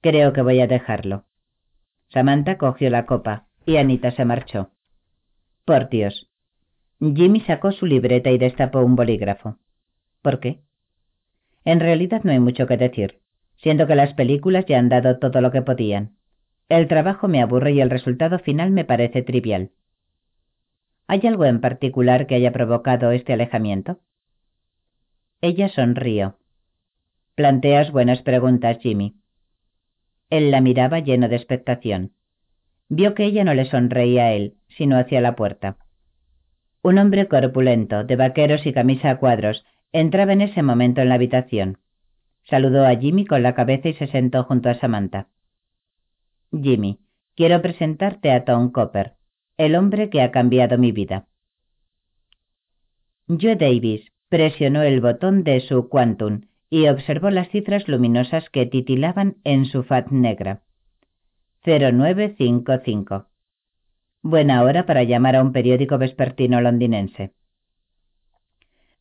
[0.00, 1.24] Creo que voy a dejarlo.
[2.08, 4.70] Samantha cogió la copa y Anita se marchó.
[5.64, 6.30] Por Dios.
[7.00, 9.58] Jimmy sacó su libreta y destapó un bolígrafo.
[10.22, 10.62] ¿Por qué?
[11.64, 13.20] En realidad no hay mucho que decir.
[13.56, 16.16] Siento que las películas ya han dado todo lo que podían.
[16.68, 19.70] El trabajo me aburre y el resultado final me parece trivial.
[21.06, 24.00] ¿Hay algo en particular que haya provocado este alejamiento?
[25.42, 26.38] Ella sonrió.
[27.34, 29.16] Planteas buenas preguntas, Jimmy.
[30.30, 32.12] Él la miraba lleno de expectación.
[32.88, 35.76] Vio que ella no le sonreía a él, sino hacia la puerta.
[36.82, 41.16] Un hombre corpulento, de vaqueros y camisa a cuadros, entraba en ese momento en la
[41.16, 41.78] habitación.
[42.44, 45.28] Saludó a Jimmy con la cabeza y se sentó junto a Samantha.
[46.50, 47.00] Jimmy,
[47.34, 49.14] quiero presentarte a Tom Copper,
[49.58, 51.26] el hombre que ha cambiado mi vida.
[53.28, 59.36] Joe Davis presionó el botón de su Quantum y observó las cifras luminosas que titilaban
[59.44, 60.62] en su fat negra.
[61.64, 63.26] 0955.
[64.22, 67.32] Buena hora para llamar a un periódico vespertino londinense.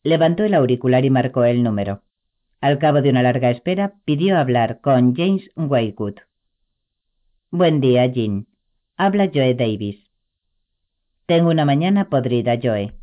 [0.03, 2.03] Levantó el auricular y marcó el número.
[2.61, 6.15] Al cabo de una larga espera, pidió hablar con James Whitewood.
[7.49, 8.47] Buen día, Jean.
[8.97, 9.97] Habla Joe Davis.
[11.25, 12.93] Tengo una mañana podrida, Joe.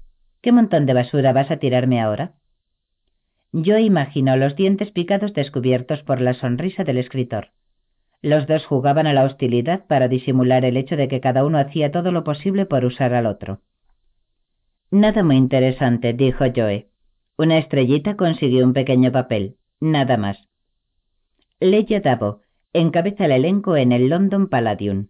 [0.42, 2.34] ¿Qué montón de basura vas a tirarme ahora?
[3.52, 7.50] Yo imagino los dientes picados descubiertos por la sonrisa del escritor.
[8.22, 11.92] Los dos jugaban a la hostilidad para disimular el hecho de que cada uno hacía
[11.92, 13.60] todo lo posible por usar al otro.
[14.90, 16.88] Nada muy interesante, dijo Joe.
[17.38, 20.48] Una estrellita consiguió un pequeño papel, nada más.
[21.60, 25.08] Leia Davo encabeza el elenco en el London Palladium.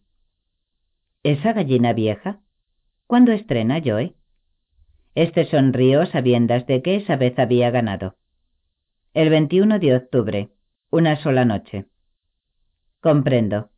[1.23, 2.41] ¿Esa gallina vieja?
[3.07, 4.15] ¿Cuándo estrena, Joe?
[5.15, 8.17] Este sonrió sabiendas de que esa vez había ganado.
[9.13, 10.49] El 21 de octubre,
[10.91, 11.85] una sola noche.
[13.01, 13.69] Comprendo.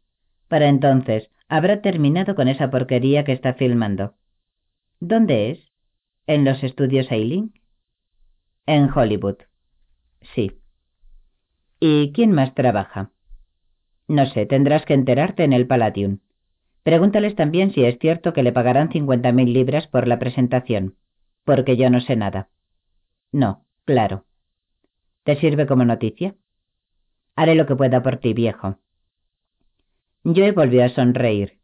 [0.46, 4.14] Para entonces, habrá terminado con esa porquería que está filmando.
[5.00, 5.72] ¿Dónde es?
[6.28, 7.52] ¿En los estudios Ailing?
[8.66, 9.38] En Hollywood.
[10.36, 10.60] Sí.
[11.80, 13.10] ¿Y quién más trabaja?
[14.06, 16.20] No sé, tendrás que enterarte en el Palladium.
[16.84, 20.94] Pregúntales también si es cierto que le pagarán cincuenta mil libras por la presentación,
[21.44, 22.48] porque yo no sé nada.
[23.32, 24.24] No, claro.
[25.24, 26.34] ¿Te sirve como noticia?
[27.36, 28.78] Haré lo que pueda por ti, viejo.
[30.24, 31.58] Joe volvió a sonreír.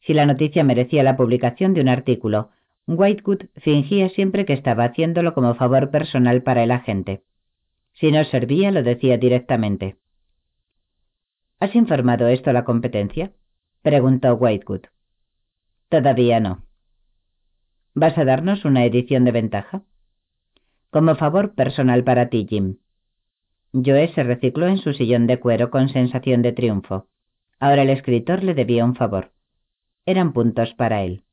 [0.00, 2.50] Si la noticia merecía la publicación de un artículo,
[2.86, 7.22] Whitewood fingía siempre que estaba haciéndolo como favor personal para el agente.
[7.94, 9.96] Si no servía, lo decía directamente.
[11.60, 13.32] ¿Has informado esto a la competencia?
[13.82, 14.82] preguntó Whitewood.
[15.88, 16.67] Todavía no.
[18.00, 19.82] ¿Vas a darnos una edición de ventaja?
[20.90, 22.76] Como favor personal para ti, Jim.
[23.72, 27.08] Joe se recicló en su sillón de cuero con sensación de triunfo.
[27.58, 29.32] Ahora el escritor le debía un favor.
[30.06, 31.24] Eran puntos para él.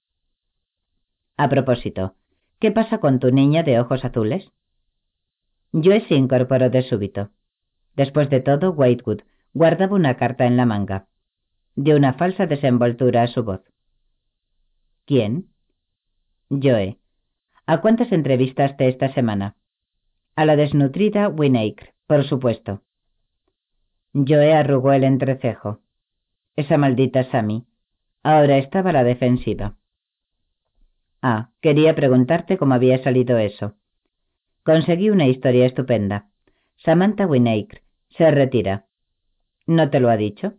[1.38, 2.16] A propósito,
[2.58, 4.52] ¿qué pasa con tu niña de ojos azules?
[5.72, 7.30] Joe se incorporó de súbito.
[7.96, 9.22] Después de todo, Whitewood
[9.54, 11.06] guardaba una carta en la manga.
[11.76, 13.62] Dio una falsa desenvoltura a su voz.
[15.06, 15.50] ¿Quién?
[16.50, 16.98] Joe.
[17.66, 19.56] ¿A cuántas entrevistaste esta semana?
[20.36, 22.82] A la desnutrida Winacre, por supuesto.
[24.14, 25.80] Joe arrugó el entrecejo.
[26.56, 27.66] Esa maldita Sammy.
[28.22, 29.76] Ahora estaba la defensiva.
[31.22, 33.74] Ah, quería preguntarte cómo había salido eso.
[34.64, 36.30] Conseguí una historia estupenda.
[36.78, 38.86] Samantha Winacre se retira.
[39.66, 40.54] ¿No te lo ha dicho?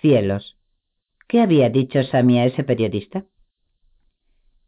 [0.00, 0.58] Cielos.
[1.28, 3.24] ¿Qué había dicho Sammy a ese periodista?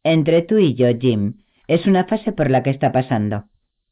[0.05, 3.47] Entre tú y yo, Jim, es una fase por la que está pasando.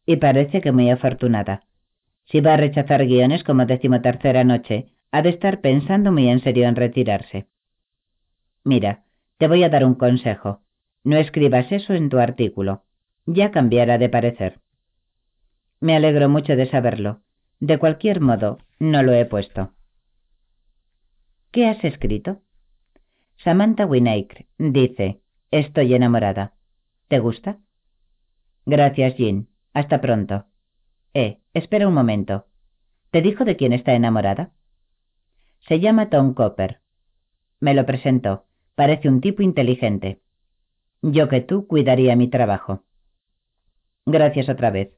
[0.05, 1.65] Y parece que muy afortunada.
[2.27, 6.69] Si va a rechazar guiones como decimotercera noche, ha de estar pensando muy en serio
[6.69, 7.47] en retirarse.
[8.63, 9.05] Mira,
[9.39, 10.61] te voy a dar un consejo.
[11.03, 12.85] No escribas eso en tu artículo.
[13.25, 14.61] Ya cambiará de parecer.
[15.81, 17.23] Me alegro mucho de saberlo.
[17.59, 19.73] De cualquier modo, no lo he puesto.
[21.51, 22.43] ¿Qué has escrito?
[23.39, 25.22] Samantha Winacre dice,
[25.53, 26.55] estoy enamorada.
[27.09, 27.59] ¿Te gusta?
[28.67, 29.49] Gracias, Jean.
[29.73, 30.47] Hasta pronto.
[31.15, 32.47] Eh, espera un momento.
[33.11, 34.51] ¿Te dijo de quién está enamorada?
[35.69, 36.81] Se llama Tom Copper.
[37.61, 38.47] Me lo presentó.
[38.75, 40.21] Parece un tipo inteligente.
[41.03, 42.85] Yo que tú cuidaría mi trabajo.
[44.07, 44.93] Gracias otra vez.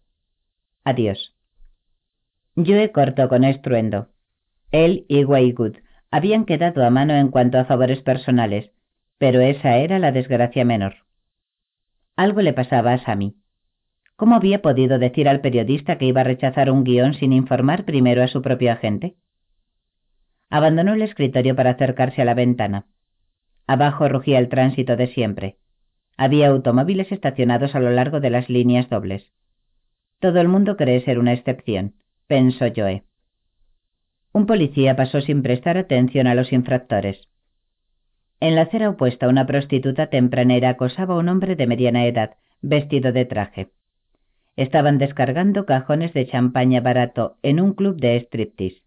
[0.85, 1.35] Adiós.
[2.57, 4.09] Joe cortó con estruendo.
[4.71, 5.77] Él y Waygood
[6.11, 8.71] habían quedado a mano en cuanto a favores personales,
[9.25, 10.97] pero esa era la desgracia menor.
[12.15, 13.37] Algo le pasaba a Sammy.
[14.17, 18.23] ¿Cómo había podido decir al periodista que iba a rechazar un guion sin informar primero
[18.23, 19.17] a su propio agente?
[20.51, 22.85] Abandonó el escritorio para acercarse a la ventana.
[23.67, 25.57] Abajo rugía el tránsito de siempre.
[26.19, 29.33] Había automóviles estacionados a lo largo de las líneas dobles.
[30.21, 31.95] Todo el mundo cree ser una excepción,
[32.27, 33.05] pensó Joe.
[34.33, 37.31] Un policía pasó sin prestar atención a los infractores.
[38.45, 43.11] En la acera opuesta una prostituta tempranera acosaba a un hombre de mediana edad, vestido
[43.11, 43.71] de traje.
[44.55, 48.83] Estaban descargando cajones de champaña barato en un club de striptease.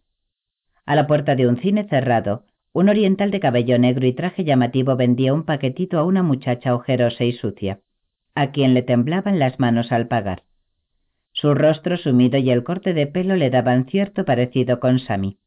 [0.85, 4.95] A la puerta de un cine cerrado, un oriental de cabello negro y traje llamativo
[4.95, 7.79] vendía un paquetito a una muchacha ojerosa y sucia,
[8.35, 10.43] a quien le temblaban las manos al pagar.
[11.31, 15.39] Su rostro sumido y el corte de pelo le daban cierto parecido con Sammy.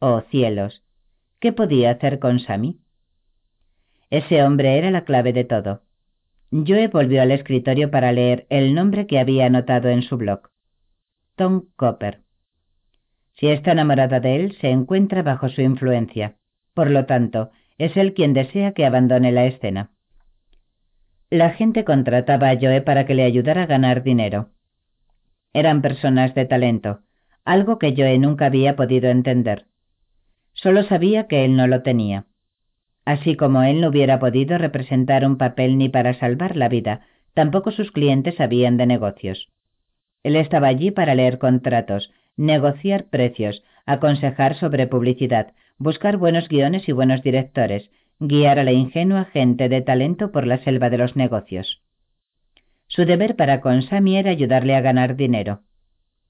[0.00, 0.83] Oh cielos,
[1.44, 2.80] ¿qué podía hacer con Sammy?
[4.08, 5.82] Ese hombre era la clave de todo.
[6.50, 10.48] Joe volvió al escritorio para leer el nombre que había anotado en su blog.
[11.36, 12.22] Tom Copper.
[13.34, 16.36] Si está enamorada de él, se encuentra bajo su influencia.
[16.72, 19.90] Por lo tanto, es él quien desea que abandone la escena.
[21.28, 24.48] La gente contrataba a Joe para que le ayudara a ganar dinero.
[25.52, 27.00] Eran personas de talento,
[27.44, 29.66] algo que Joe nunca había podido entender.
[30.54, 32.26] Solo sabía que él no lo tenía.
[33.04, 37.02] Así como él no hubiera podido representar un papel ni para salvar la vida,
[37.34, 39.48] tampoco sus clientes sabían de negocios.
[40.22, 46.92] Él estaba allí para leer contratos, negociar precios, aconsejar sobre publicidad, buscar buenos guiones y
[46.92, 51.82] buenos directores, guiar a la ingenua gente de talento por la selva de los negocios.
[52.86, 55.62] Su deber para con Sammy era ayudarle a ganar dinero,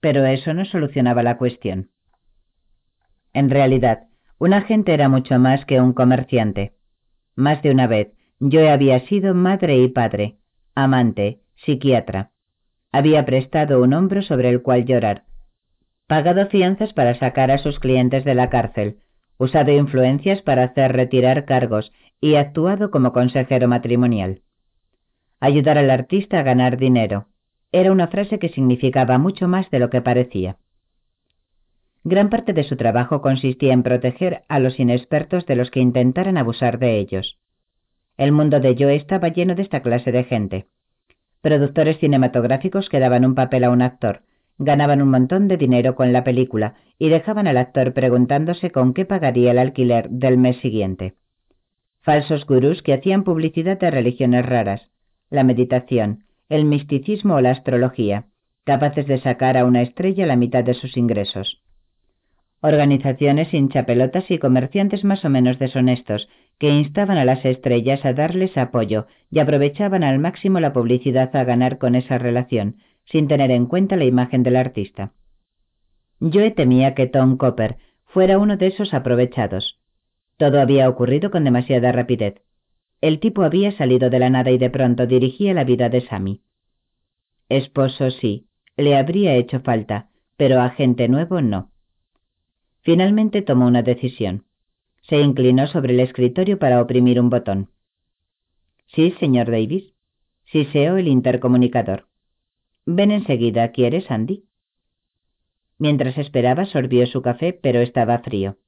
[0.00, 1.90] pero eso no solucionaba la cuestión.
[3.32, 4.04] En realidad,
[4.38, 6.72] un agente era mucho más que un comerciante.
[7.36, 10.36] Más de una vez, yo había sido madre y padre,
[10.74, 12.30] amante, psiquiatra.
[12.92, 15.24] Había prestado un hombro sobre el cual llorar,
[16.06, 18.98] pagado fianzas para sacar a sus clientes de la cárcel,
[19.38, 24.42] usado influencias para hacer retirar cargos y actuado como consejero matrimonial.
[25.40, 27.26] Ayudar al artista a ganar dinero
[27.72, 30.56] era una frase que significaba mucho más de lo que parecía.
[32.06, 36.36] Gran parte de su trabajo consistía en proteger a los inexpertos de los que intentaran
[36.36, 37.38] abusar de ellos.
[38.18, 40.66] El mundo de Joe estaba lleno de esta clase de gente.
[41.40, 44.20] Productores cinematográficos que daban un papel a un actor,
[44.58, 49.06] ganaban un montón de dinero con la película y dejaban al actor preguntándose con qué
[49.06, 51.14] pagaría el alquiler del mes siguiente.
[52.02, 54.90] Falsos gurús que hacían publicidad de religiones raras,
[55.30, 58.26] la meditación, el misticismo o la astrología,
[58.64, 61.63] capaces de sacar a una estrella la mitad de sus ingresos.
[62.66, 68.56] Organizaciones hinchapelotas y comerciantes más o menos deshonestos que instaban a las estrellas a darles
[68.56, 73.66] apoyo y aprovechaban al máximo la publicidad a ganar con esa relación, sin tener en
[73.66, 75.12] cuenta la imagen del artista.
[76.20, 79.78] Yo temía que Tom Copper fuera uno de esos aprovechados.
[80.38, 82.36] Todo había ocurrido con demasiada rapidez.
[83.02, 86.40] El tipo había salido de la nada y de pronto dirigía la vida de Sammy.
[87.50, 88.46] Esposo sí,
[88.78, 90.08] Le habría hecho falta,
[90.38, 91.73] pero a gente nuevo no.
[92.84, 94.44] Finalmente tomó una decisión.
[95.08, 97.70] Se inclinó sobre el escritorio para oprimir un botón.
[98.94, 99.94] Sí, señor Davis.
[100.44, 102.06] Siseó el intercomunicador.
[102.84, 104.44] Ven enseguida, ¿quieres, Andy?
[105.78, 108.58] Mientras esperaba, sorbió su café, pero estaba frío.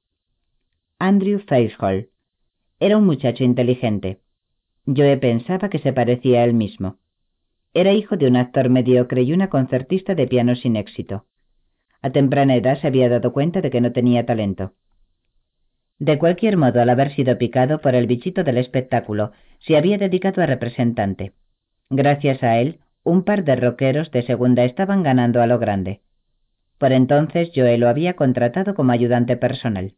[0.97, 2.09] Andrew Fairhall.
[2.79, 4.19] Era un muchacho inteligente.
[4.87, 6.97] Joe pensaba que se parecía a él mismo.
[7.75, 11.25] Era hijo de un actor mediocre y una concertista de piano sin éxito.
[12.01, 14.73] A temprana edad se había dado cuenta de que no tenía talento.
[15.99, 20.43] De cualquier modo, al haber sido picado por el bichito del espectáculo, se había dedicado
[20.43, 21.33] a representante.
[21.89, 26.01] Gracias a él, un par de rockeros de segunda estaban ganando a lo grande.
[26.77, 29.95] Por entonces Joe lo había contratado como ayudante personal.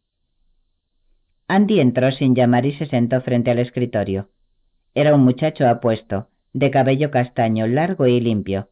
[1.47, 4.29] Andy entró sin llamar y se sentó frente al escritorio.
[4.93, 8.69] Era un muchacho apuesto, de cabello castaño, largo y limpio.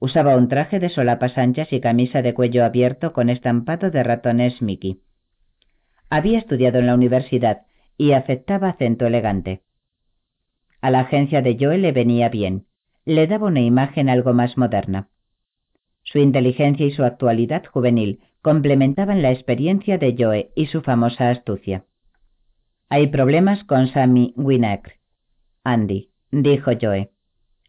[0.00, 4.62] Usaba un traje de solapas anchas y camisa de cuello abierto con estampado de ratones
[4.62, 5.00] Mickey.
[6.08, 7.62] Había estudiado en la universidad
[7.96, 9.62] y afectaba acento elegante.
[10.80, 12.66] A la agencia de Joe le venía bien,
[13.04, 15.08] le daba una imagen algo más moderna.
[16.04, 21.84] Su inteligencia y su actualidad juvenil complementaban la experiencia de Joe y su famosa astucia.
[22.88, 24.98] Hay problemas con Sammy Winnack.
[25.64, 27.10] Andy, dijo Joe.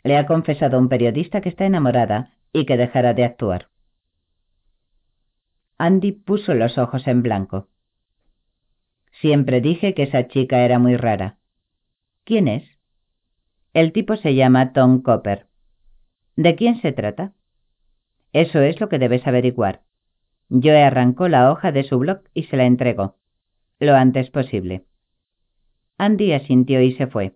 [0.04, 3.70] Le ha confesado a un periodista que está enamorada y que dejará de actuar.
[5.78, 7.68] Andy puso los ojos en blanco.
[9.22, 11.38] Siempre dije que esa chica era muy rara.
[12.24, 12.64] ¿Quién es?
[13.74, 15.48] El tipo se llama Tom Copper.
[16.36, 17.34] ¿De quién se trata?
[18.34, 19.82] Eso es lo que debes averiguar.
[20.50, 23.18] Joe arrancó la hoja de su blog y se la entregó.
[23.80, 24.86] Lo antes posible.
[25.98, 27.36] Andy asintió y se fue.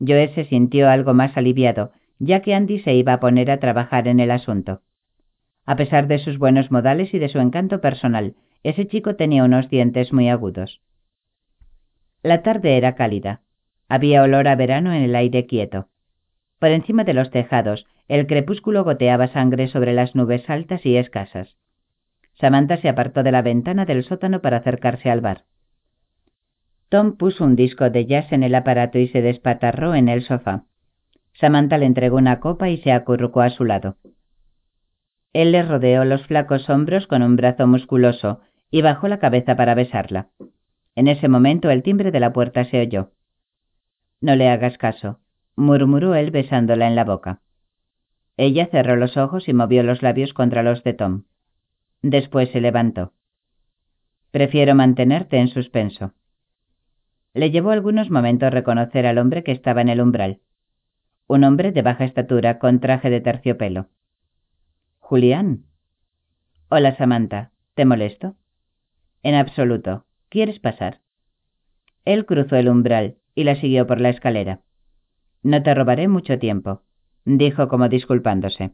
[0.00, 4.08] Joe se sintió algo más aliviado, ya que Andy se iba a poner a trabajar
[4.08, 4.82] en el asunto.
[5.66, 9.68] A pesar de sus buenos modales y de su encanto personal, ese chico tenía unos
[9.70, 10.80] dientes muy agudos.
[12.22, 13.40] La tarde era cálida.
[13.88, 15.88] Había olor a verano en el aire quieto.
[16.58, 21.56] Por encima de los tejados, el crepúsculo goteaba sangre sobre las nubes altas y escasas.
[22.34, 25.44] Samantha se apartó de la ventana del sótano para acercarse al bar.
[26.90, 30.64] Tom puso un disco de jazz en el aparato y se despatarró en el sofá.
[31.34, 33.96] Samantha le entregó una copa y se acurrucó a su lado.
[35.32, 38.40] Él le rodeó los flacos hombros con un brazo musculoso
[38.72, 40.30] y bajó la cabeza para besarla.
[40.96, 43.12] En ese momento el timbre de la puerta se oyó.
[44.20, 45.20] No le hagas caso,
[45.54, 47.40] murmuró él besándola en la boca.
[48.36, 51.22] Ella cerró los ojos y movió los labios contra los de Tom.
[52.02, 53.12] Después se levantó.
[54.32, 56.14] Prefiero mantenerte en suspenso.
[57.32, 60.40] Le llevó algunos momentos reconocer al hombre que estaba en el umbral.
[61.28, 63.88] Un hombre de baja estatura con traje de terciopelo.
[64.98, 65.64] Julián.
[66.68, 67.52] Hola, Samantha.
[67.74, 68.34] ¿Te molesto?
[69.22, 70.06] En absoluto.
[70.28, 71.00] ¿Quieres pasar?
[72.04, 74.60] Él cruzó el umbral, y la siguió por la escalera.
[75.42, 76.82] No te robaré mucho tiempo,
[77.24, 78.72] dijo como disculpándose.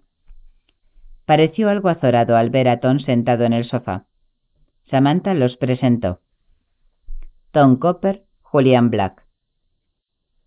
[1.25, 4.07] Pareció algo azorado al ver a Tom sentado en el sofá.
[4.91, 6.21] Samantha los presentó.
[7.51, 9.27] Tom Copper, Julian Black.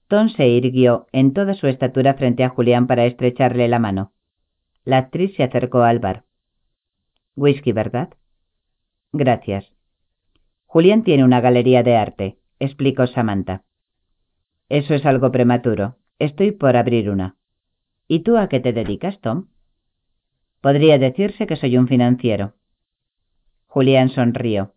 [0.07, 4.13] Tom se irguió en toda su estatura frente a Julián para estrecharle la mano.
[4.85, 6.23] La actriz se acercó al bar.
[7.35, 8.13] Whisky, ¿verdad?
[9.11, 9.69] Gracias.
[10.65, 13.63] Julián tiene una galería de arte, explicó Samantha.
[14.69, 15.97] Eso es algo prematuro.
[16.19, 17.35] Estoy por abrir una.
[18.07, 19.49] ¿Y tú a qué te dedicas, Tom?
[20.61, 22.53] Podría decirse que soy un financiero.
[23.67, 24.73] Julián sonrió.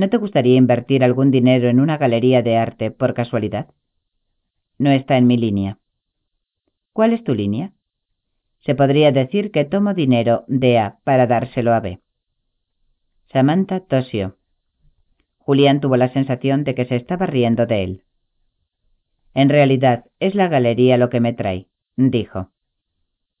[0.00, 3.68] ¿No te gustaría invertir algún dinero en una galería de arte por casualidad?
[4.78, 5.76] No está en mi línea.
[6.94, 7.72] ¿Cuál es tu línea?
[8.60, 12.00] Se podría decir que tomo dinero de A para dárselo a B.
[13.30, 14.38] Samantha tosió.
[15.36, 18.04] Julián tuvo la sensación de que se estaba riendo de él.
[19.34, 22.48] En realidad, es la galería lo que me trae, dijo.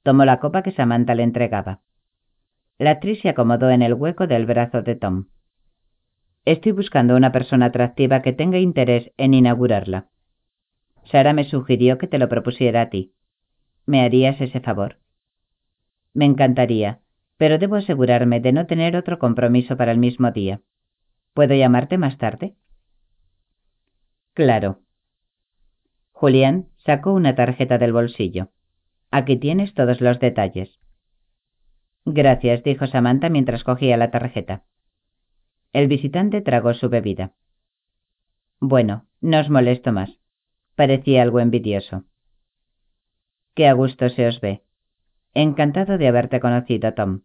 [0.02, 1.80] Tomó la copa que Samantha le entregaba.
[2.76, 5.24] La actriz se acomodó en el hueco del brazo de Tom.
[6.44, 10.08] Estoy buscando una persona atractiva que tenga interés en inaugurarla.
[11.04, 13.14] Sara me sugirió que te lo propusiera a ti.
[13.86, 14.98] ¿Me harías ese favor?
[16.14, 17.00] Me encantaría,
[17.36, 20.60] pero debo asegurarme de no tener otro compromiso para el mismo día.
[21.34, 22.54] ¿Puedo llamarte más tarde?
[24.34, 24.80] Claro,
[26.20, 28.50] Julián sacó una tarjeta del bolsillo.
[29.10, 30.78] Aquí tienes todos los detalles.
[32.04, 34.64] Gracias, dijo Samantha mientras cogía la tarjeta.
[35.72, 37.32] El visitante tragó su bebida.
[38.58, 40.18] Bueno, no os molesto más.
[40.74, 42.04] Parecía algo envidioso.
[43.54, 44.62] Qué a gusto se os ve.
[45.34, 47.22] Encantado de haberte conocido, Tom.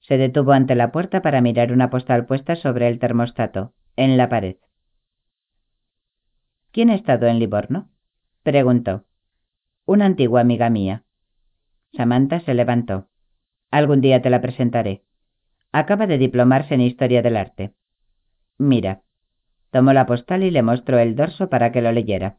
[0.00, 4.28] Se detuvo ante la puerta para mirar una postal puesta sobre el termostato, en la
[4.28, 4.56] pared.
[6.70, 7.90] ¿Quién ha estado en Livorno?
[8.42, 9.04] preguntó.
[9.84, 11.04] Una antigua amiga mía.
[11.92, 13.08] Samantha se levantó.
[13.70, 15.02] Algún día te la presentaré.
[15.72, 17.72] Acaba de diplomarse en Historia del Arte.
[18.58, 19.02] Mira.
[19.70, 22.36] Tomó la postal y le mostró el dorso para que lo leyera.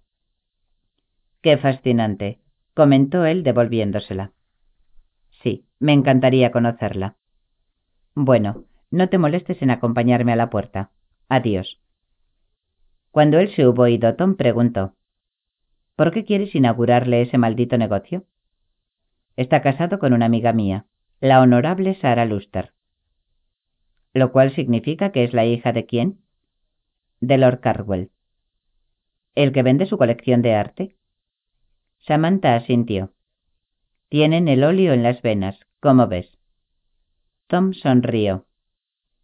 [1.41, 2.39] Qué fascinante,
[2.75, 4.33] comentó él devolviéndosela.
[5.41, 7.17] Sí, me encantaría conocerla.
[8.13, 10.91] Bueno, no te molestes en acompañarme a la puerta.
[11.27, 11.81] Adiós.
[13.09, 14.93] Cuando él se hubo ido, Tom preguntó
[15.95, 18.25] ¿Por qué quieres inaugurarle ese maldito negocio?
[19.35, 20.85] Está casado con una amiga mía,
[21.19, 22.73] la honorable Sara Luster.
[24.13, 26.19] Lo cual significa que es la hija de quién?
[27.19, 28.11] De Lord Carwell.
[29.35, 30.95] ¿El que vende su colección de arte?
[31.99, 33.13] Samantha asintió.
[34.09, 36.37] Tienen el óleo en las venas, ¿cómo ves?
[37.47, 38.45] Tom sonrió.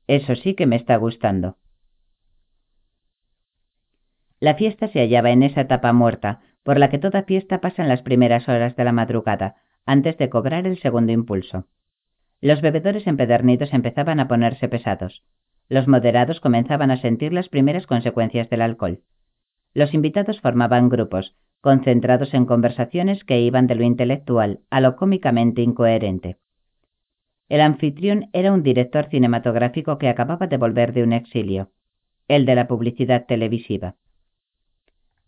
[0.07, 1.57] Eso sí que me está gustando.
[4.39, 7.89] La fiesta se hallaba en esa etapa muerta, por la que toda fiesta pasa en
[7.89, 11.67] las primeras horas de la madrugada, antes de cobrar el segundo impulso.
[12.41, 15.23] Los bebedores empedernidos empezaban a ponerse pesados.
[15.67, 19.01] Los moderados comenzaban a sentir las primeras consecuencias del alcohol.
[19.73, 25.61] Los invitados formaban grupos, concentrados en conversaciones que iban de lo intelectual a lo cómicamente
[25.61, 26.37] incoherente.
[27.49, 31.71] El anfitrión era un director cinematográfico que acababa de volver de un exilio,
[32.27, 33.95] el de la publicidad televisiva.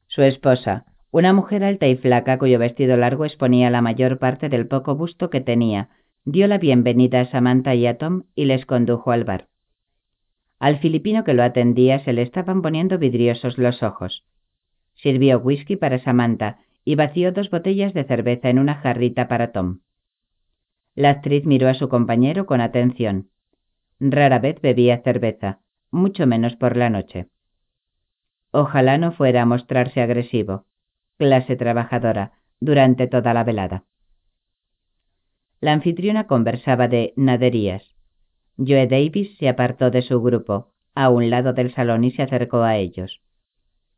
[0.08, 4.68] Su esposa, una mujer alta y flaca cuyo vestido largo exponía la mayor parte del
[4.68, 5.90] poco busto que tenía,
[6.26, 9.48] dio la bienvenida a Samantha y a Tom y les condujo al bar.
[10.60, 14.24] Al filipino que lo atendía se le estaban poniendo vidriosos los ojos.
[14.94, 19.80] Sirvió whisky para Samantha y vació dos botellas de cerveza en una jarrita para Tom.
[20.94, 23.30] La actriz miró a su compañero con atención.
[24.00, 25.60] Rara vez bebía cerveza,
[25.90, 27.30] mucho menos por la noche.
[28.52, 30.66] Ojalá no fuera a mostrarse agresivo,
[31.18, 33.86] clase trabajadora, durante toda la velada.
[35.62, 37.84] La anfitriona conversaba de naderías.
[38.58, 42.64] Joe Davis se apartó de su grupo, a un lado del salón y se acercó
[42.64, 43.22] a ellos.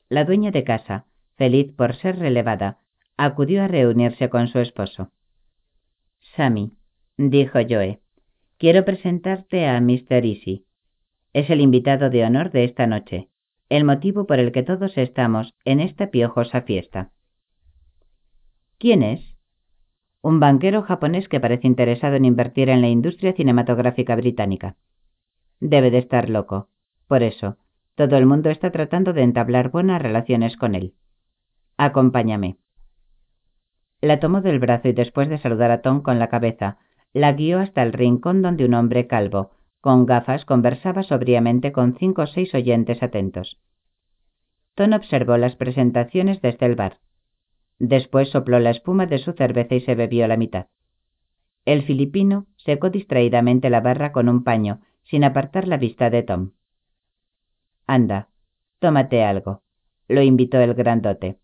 [0.09, 1.05] La dueña de casa,
[1.36, 2.78] feliz por ser relevada,
[3.18, 5.11] acudió a reunirse con su esposo.
[6.36, 6.74] Sammy,
[7.18, 7.99] dijo Joe,
[8.59, 10.24] quiero presentarte a Mr.
[10.24, 10.66] Easy.
[11.34, 13.30] Es el invitado de honor de esta noche
[13.70, 17.11] el motivo por el que todos estamos en esta piojosa fiesta.
[18.78, 19.32] ¿Quién es?
[20.24, 24.78] Un banquero japonés que parece interesado en invertir en la industria cinematográfica británica.
[25.59, 26.69] Debe de estar loco.
[27.09, 27.57] Por eso,
[27.95, 30.93] todo el mundo está tratando de entablar buenas relaciones con él.
[31.76, 32.55] Acompáñame.
[33.99, 36.78] La tomó del brazo y después de saludar a Tom con la cabeza,
[37.11, 39.51] la guió hasta el rincón donde un hombre calvo,
[39.82, 43.59] con gafas conversaba sobriamente con cinco o seis oyentes atentos.
[44.76, 46.99] Ton observó las presentaciones desde el bar.
[47.80, 50.67] Después sopló la espuma de su cerveza y se bebió la mitad.
[51.65, 56.51] El filipino secó distraídamente la barra con un paño, sin apartar la vista de Tom.
[57.88, 58.30] Anda,
[58.80, 59.63] tómate algo,
[60.07, 61.39] lo invitó el grandote.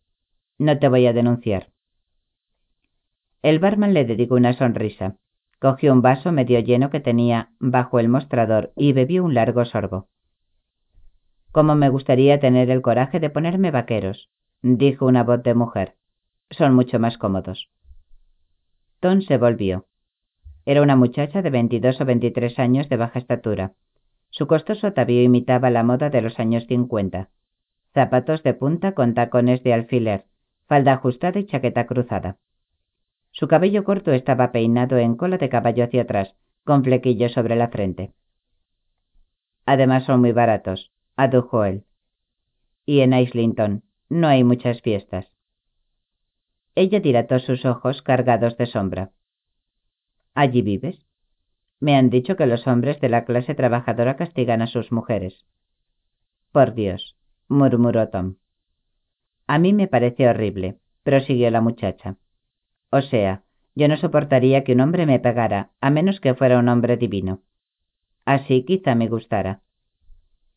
[0.58, 1.70] No te voy a denunciar.
[3.42, 5.16] El barman le dedicó una sonrisa.
[5.60, 10.08] Cogió un vaso medio lleno que tenía bajo el mostrador y bebió un largo sorbo.
[11.52, 14.30] Cómo me gustaría tener el coraje de ponerme vaqueros,
[14.62, 15.96] dijo una voz de mujer.
[16.52, 17.70] Son mucho más cómodos.
[19.00, 19.86] Tom se volvió.
[20.66, 23.74] Era una muchacha de veintidós o veintitrés años de baja estatura.
[24.30, 27.30] Su costoso atavío imitaba la moda de los años cincuenta.
[27.94, 30.26] Zapatos de punta con tacones de alfiler,
[30.68, 32.38] falda ajustada y chaqueta cruzada.
[33.32, 37.70] Su cabello corto estaba peinado en cola de caballo hacia atrás, con flequillos sobre la
[37.70, 38.14] frente.
[39.66, 41.84] Además son muy baratos, adujo él.
[42.86, 45.32] Y en Islington no hay muchas fiestas.
[46.82, 49.12] Ella dilató sus ojos cargados de sombra.
[50.34, 51.06] ¿Allí vives?
[51.82, 55.46] Me han dicho que los hombres de la clase trabajadora castigan a sus mujeres.
[56.54, 57.18] Por Dios,
[57.50, 58.36] murmuró Tom.
[59.46, 62.16] A mí me parece horrible, prosiguió la muchacha.
[62.92, 63.44] O sea,
[63.76, 67.42] yo no soportaría que un hombre me pegara, a menos que fuera un hombre divino.
[68.24, 69.64] Así quizá me gustara.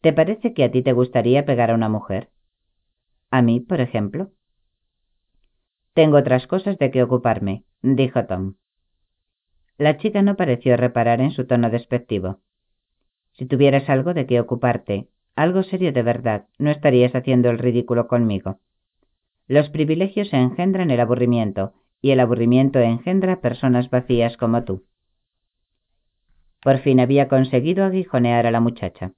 [0.00, 2.30] ¿Te parece que a ti te gustaría pegar a una mujer?
[3.32, 4.30] ¿A mí, por ejemplo?
[5.94, 8.54] Tengo otras cosas de que ocuparme, dijo Tom.
[9.76, 12.40] La chica no pareció reparar en su tono despectivo.
[13.32, 18.06] Si tuvieras algo de qué ocuparte, algo serio de verdad, no estarías haciendo el ridículo
[18.06, 18.60] conmigo.
[19.48, 24.84] Los privilegios engendran el aburrimiento, y el aburrimiento engendra personas vacías como tú.
[26.62, 29.12] Por fin había conseguido aguijonear a la muchacha.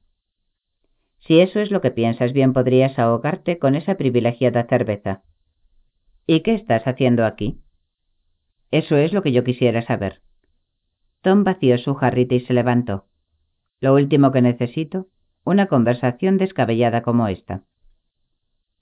[1.18, 5.22] Si eso es lo que piensas, bien podrías ahogarte con esa privilegiada cerveza.
[6.26, 7.60] ¿Y qué estás haciendo aquí?
[8.70, 10.22] Eso es lo que yo quisiera saber.
[11.20, 13.06] Tom vació su jarrita y se levantó.
[13.80, 15.08] Lo último que necesito,
[15.44, 17.62] una conversación descabellada como esta.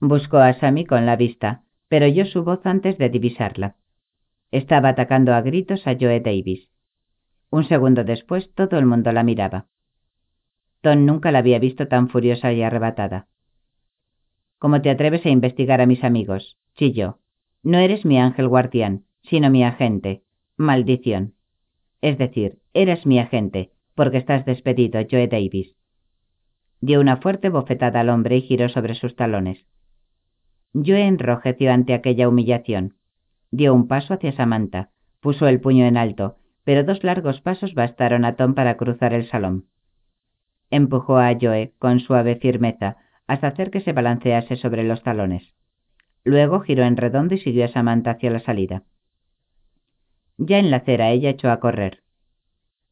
[0.01, 3.77] Buscó a Sammy con la vista, pero oyó su voz antes de divisarla.
[4.53, 6.69] Estaba atacando a gritos a Joe Davis.
[7.51, 9.67] Un segundo después todo el mundo la miraba.
[10.81, 13.27] Tom nunca la había visto tan furiosa y arrebatada.
[14.59, 16.57] ¿Cómo te atreves a investigar a mis amigos?
[16.75, 17.22] chilló.
[17.63, 20.23] No eres mi ángel guardián, sino mi agente.
[20.57, 21.35] Maldición.
[22.01, 25.77] Es decir, eres mi agente, porque estás despedido, Joe Davis.
[26.81, 29.65] Dio una fuerte bofetada al hombre y giró sobre sus talones.
[30.75, 32.97] Joe enrojeció ante aquella humillación.
[33.53, 34.91] Dio un paso hacia Samantha,
[35.21, 39.29] puso el puño en alto, pero dos largos pasos bastaron a Tom para cruzar el
[39.29, 39.67] salón.
[40.71, 42.97] Empujó a Joe con suave firmeza
[43.27, 45.53] hasta hacer que se balancease sobre los talones.
[46.25, 48.85] Luego giró en redondo y siguió a Samantha hacia la salida.
[50.39, 52.03] Ya en la acera ella echó a correr.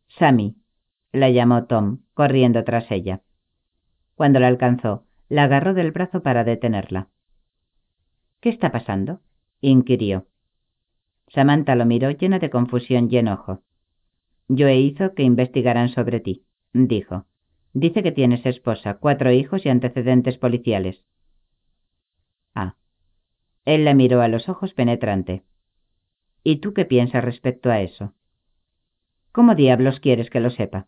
[0.09, 0.57] Sammy,
[1.13, 3.23] la llamó Tom, corriendo tras ella.
[4.15, 7.09] Cuando la alcanzó, la agarró del brazo para detenerla.
[8.41, 9.21] ¿Qué está pasando?
[9.61, 10.27] inquirió.
[11.29, 13.63] Samantha lo miró llena de confusión y enojo.
[14.49, 17.27] Joe hizo que investigaran sobre ti, dijo.
[17.73, 21.05] Dice que tienes esposa, cuatro hijos y antecedentes policiales.
[22.55, 22.75] Ah.
[23.65, 25.43] Él la miró a los ojos penetrante.
[26.43, 28.15] ¿Y tú qué piensas respecto a eso?
[29.33, 30.87] ¿Cómo diablos quieres que lo sepa?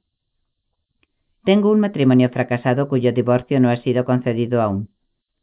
[1.45, 4.89] Tengo un matrimonio fracasado cuyo divorcio no ha sido concedido aún.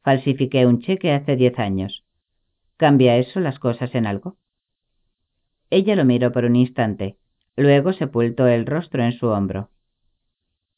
[0.02, 2.06] Falsifiqué un cheque hace diez años.
[2.78, 4.38] ¿Cambia eso las cosas en algo?
[5.70, 7.18] Ella lo miró por un instante,
[7.56, 9.70] luego sepultó el rostro en su hombro.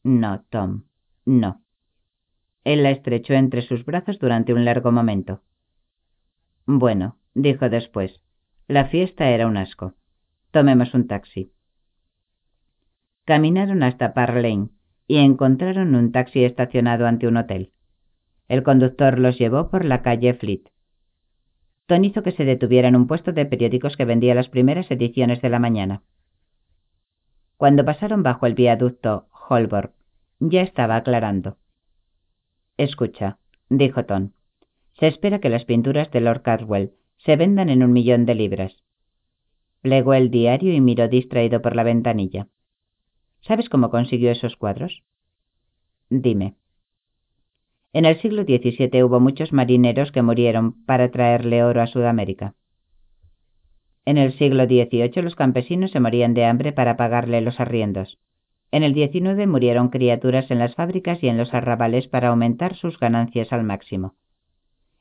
[0.03, 0.83] No, Tom,
[1.25, 1.61] no.
[2.63, 5.41] Él la estrechó entre sus brazos durante un largo momento.
[6.73, 8.21] Bueno, dijo después,
[8.69, 9.93] la fiesta era un asco.
[10.51, 11.51] Tomemos un taxi.
[13.25, 14.69] Caminaron hasta Park Lane
[15.05, 17.73] y encontraron un taxi estacionado ante un hotel.
[18.47, 20.63] El conductor los llevó por la calle Fleet.
[21.87, 25.41] Tom hizo que se detuviera en un puesto de periódicos que vendía las primeras ediciones
[25.41, 26.03] de la mañana.
[27.57, 29.91] Cuando pasaron bajo el viaducto Holborn,
[30.39, 31.57] ya estaba aclarando.
[32.77, 34.31] Escucha, dijo Tom.
[35.01, 38.83] Se espera que las pinturas de Lord Cadwell se vendan en un millón de libras.
[39.81, 42.49] Plegó el diario y miró distraído por la ventanilla.
[43.39, 45.01] ¿Sabes cómo consiguió esos cuadros?
[46.11, 46.53] Dime.
[47.93, 52.53] En el siglo XVII hubo muchos marineros que murieron para traerle oro a Sudamérica.
[54.05, 58.19] En el siglo XVIII los campesinos se morían de hambre para pagarle los arriendos.
[58.69, 62.99] En el XIX murieron criaturas en las fábricas y en los arrabales para aumentar sus
[62.99, 64.13] ganancias al máximo.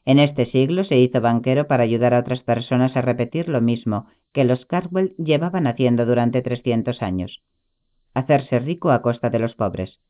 [0.05, 4.07] En este siglo se hizo banquero para ayudar a otras personas a repetir lo mismo
[4.33, 7.43] que los Carwell llevaban haciendo durante 300 años.
[8.15, 10.01] Hacerse rico a costa de los pobres.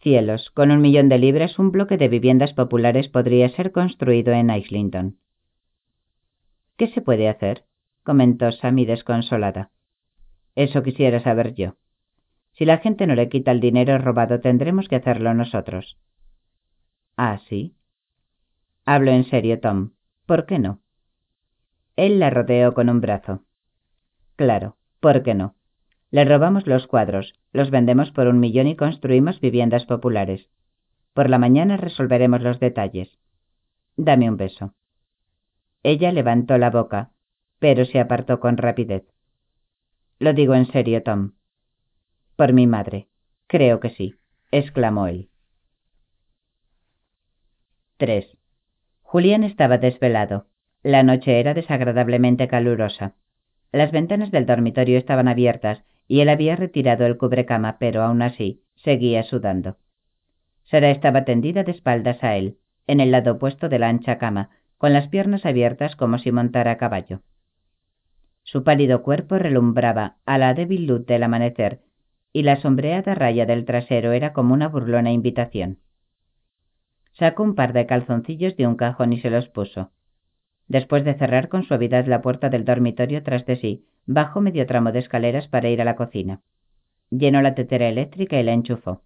[0.00, 4.50] Cielos, con un millón de libras un bloque de viviendas populares podría ser construido en
[4.50, 5.18] Islington.
[6.76, 7.64] ¿Qué se puede hacer?
[8.04, 9.70] comentó Sammy desconsolada.
[10.54, 11.74] Eso quisiera saber yo.
[12.52, 15.98] Si la gente no le quita el dinero robado, tendremos que hacerlo nosotros.
[17.16, 17.74] Ah, sí.
[18.90, 19.90] Hablo en serio, Tom.
[20.24, 20.80] ¿Por qué no?
[21.94, 23.44] Él la rodeó con un brazo.
[24.34, 25.56] Claro, ¿por qué no?
[26.10, 30.48] Le robamos los cuadros, los vendemos por un millón y construimos viviendas populares.
[31.12, 33.10] Por la mañana resolveremos los detalles.
[33.98, 34.72] Dame un beso.
[35.82, 37.10] Ella levantó la boca,
[37.58, 39.04] pero se apartó con rapidez.
[40.18, 41.32] Lo digo en serio, Tom.
[42.36, 43.08] Por mi madre.
[43.48, 44.14] Creo que sí,
[44.50, 45.28] exclamó él.
[47.98, 48.37] 3.
[49.10, 50.48] Julián estaba desvelado.
[50.82, 53.14] La noche era desagradablemente calurosa.
[53.72, 58.64] Las ventanas del dormitorio estaban abiertas y él había retirado el cubrecama, pero aún así
[58.74, 59.78] seguía sudando.
[60.64, 64.50] Sara estaba tendida de espaldas a él, en el lado opuesto de la ancha cama,
[64.76, 67.22] con las piernas abiertas como si montara a caballo.
[68.42, 71.80] Su pálido cuerpo relumbraba a la débil luz del amanecer,
[72.30, 75.78] y la sombreada raya del trasero era como una burlona invitación.
[77.18, 79.90] Sacó un par de calzoncillos de un cajón y se los puso.
[80.68, 84.92] Después de cerrar con suavidad la puerta del dormitorio tras de sí, bajó medio tramo
[84.92, 86.42] de escaleras para ir a la cocina.
[87.10, 89.02] Llenó la tetera eléctrica y la enchufó.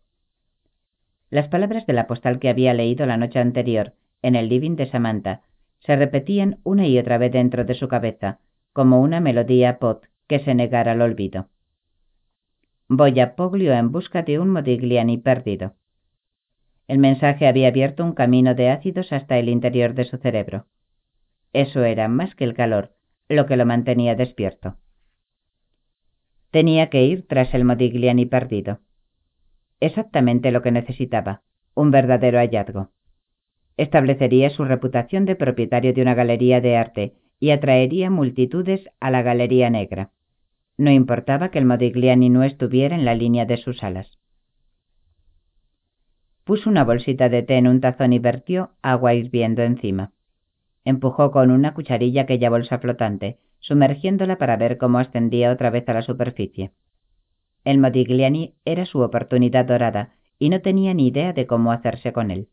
[1.31, 4.91] Las palabras de la postal que había leído la noche anterior, en el living de
[4.91, 5.41] Samantha,
[5.81, 8.41] se repetían una y otra vez dentro de su cabeza,
[8.75, 11.49] como una melodía pop que se negara al olvido.
[12.89, 15.75] Voy a Poglio en busca de un Modigliani perdido.
[16.89, 20.67] El mensaje había abierto un camino de ácidos hasta el interior de su cerebro.
[21.53, 22.93] Eso era más que el calor,
[23.29, 24.77] lo que lo mantenía despierto.
[26.51, 28.81] Tenía que ir tras el Modigliani perdido.
[29.81, 31.43] Exactamente lo que necesitaba,
[31.75, 32.91] un verdadero hallazgo.
[33.77, 39.23] Establecería su reputación de propietario de una galería de arte y atraería multitudes a la
[39.23, 40.11] Galería Negra.
[40.77, 44.22] No importaba que el Modigliani no estuviera en la línea de sus alas.
[46.45, 50.13] Puso una bolsita de té en un tazón y vertió agua hirviendo encima.
[50.85, 55.95] Empujó con una cucharilla aquella bolsa flotante, sumergiéndola para ver cómo ascendía otra vez a
[55.95, 56.73] la superficie.
[57.65, 62.33] El Modigliani era su oportunidad dorada y no tenía ni idea de cómo hacerse con
[62.33, 62.49] él.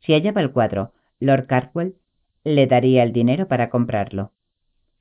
[0.00, 1.96] Si hallaba el cuadro, Lord Cartwell
[2.44, 4.32] le daría el dinero para comprarlo.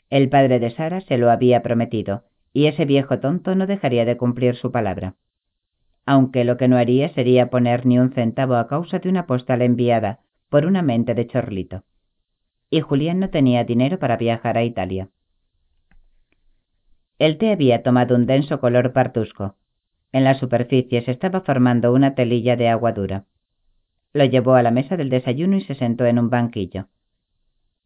[0.10, 4.18] El padre de Sara se lo había prometido, y ese viejo tonto no dejaría de
[4.18, 5.16] cumplir su palabra.
[6.10, 9.62] Aunque lo que no haría sería poner ni un centavo a causa de una postal
[9.62, 11.84] enviada por una mente de chorlito
[12.70, 15.10] y Julián no tenía dinero para viajar a Italia.
[17.18, 19.56] El té había tomado un denso color partusco.
[20.12, 23.26] En la superficie se estaba formando una telilla de agua dura.
[24.14, 26.88] Lo llevó a la mesa del desayuno y se sentó en un banquillo.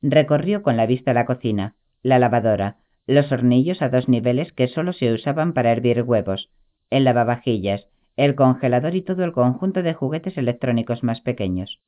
[0.01, 4.93] Recorrió con la vista la cocina, la lavadora, los hornillos a dos niveles que solo
[4.93, 6.49] se usaban para hervir huevos,
[6.89, 11.79] el lavavajillas, el congelador y todo el conjunto de juguetes electrónicos más pequeños.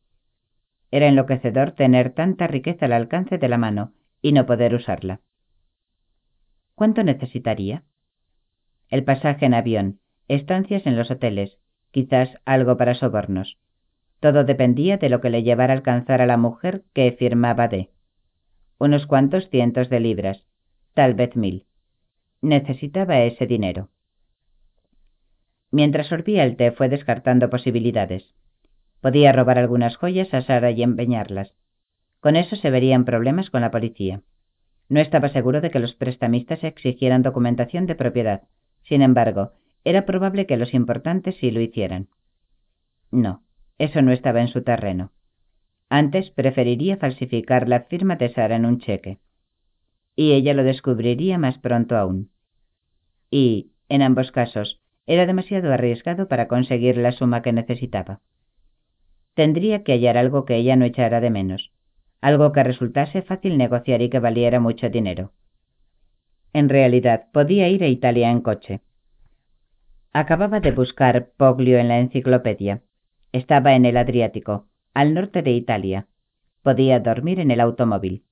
[0.91, 5.21] Era enloquecedor tener tanta riqueza al alcance de la mano y no poder usarla.
[6.73, 7.84] ¿Cuánto necesitaría?
[8.89, 11.57] El pasaje en avión, estancias en los hoteles,
[11.91, 13.57] quizás algo para sobornos.
[14.19, 17.91] Todo dependía de lo que le llevara a alcanzar a la mujer que firmaba de.
[18.80, 20.43] Unos cuantos cientos de libras,
[20.93, 21.65] tal vez mil.
[22.41, 23.89] Necesitaba ese dinero.
[25.76, 28.34] Mientras sorbía el té fue descartando posibilidades.
[29.01, 31.53] Podía robar algunas joyas a Sara y empeñarlas.
[32.21, 34.21] Con eso se verían problemas con la policía.
[34.88, 38.43] No estaba seguro de que los prestamistas exigieran documentación de propiedad.
[38.84, 39.51] Sin embargo,
[39.84, 42.07] era probable que los importantes sí lo hicieran.
[43.11, 43.43] No,
[43.78, 45.11] eso no estaba en su terreno.
[45.89, 49.17] Antes preferiría falsificar la firma de Sara en un cheque.
[50.15, 52.30] Y ella lo descubriría más pronto aún.
[53.30, 58.22] Y, en ambos casos, era demasiado arriesgado para conseguir la suma que necesitaba.
[59.34, 61.72] Tendría que hallar algo que ella no echara de menos,
[62.22, 65.32] algo que resultase fácil negociar y que valiera mucho dinero.
[66.53, 68.82] En realidad, podía ir a Italia en coche.
[70.14, 72.82] Acababa de buscar Poglio en la enciclopedia.
[73.34, 76.08] Estaba en el Adriático, al norte de Italia.
[76.64, 78.24] Podía dormir en el automóvil.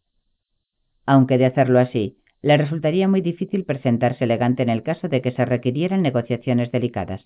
[1.06, 5.32] Aunque de hacerlo así, le resultaría muy difícil presentarse elegante en el caso de que
[5.32, 7.22] se requirieran negociaciones delicadas.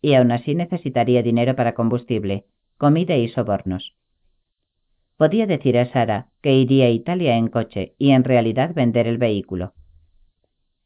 [0.00, 2.46] Y aún así necesitaría dinero para combustible,
[2.78, 3.96] comida y sobornos.
[5.16, 9.18] Podía decir a Sara que iría a Italia en coche y en realidad vender el
[9.18, 9.74] vehículo.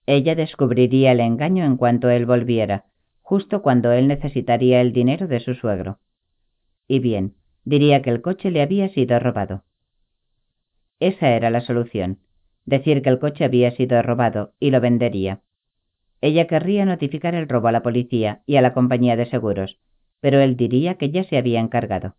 [0.07, 2.87] Ella descubriría el engaño en cuanto él volviera,
[3.21, 5.99] justo cuando él necesitaría el dinero de su suegro.
[6.89, 7.35] Y bien,
[7.65, 9.65] diría que el coche le había sido robado.
[11.01, 12.21] Esa era la solución,
[12.67, 15.41] decir que el coche había sido robado y lo vendería.
[16.21, 19.79] Ella querría notificar el robo a la policía y a la compañía de seguros,
[20.21, 22.17] pero él diría que ya se había encargado.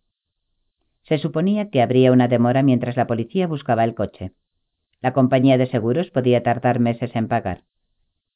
[1.02, 4.32] Se suponía que habría una demora mientras la policía buscaba el coche.
[5.00, 7.62] La compañía de seguros podía tardar meses en pagar.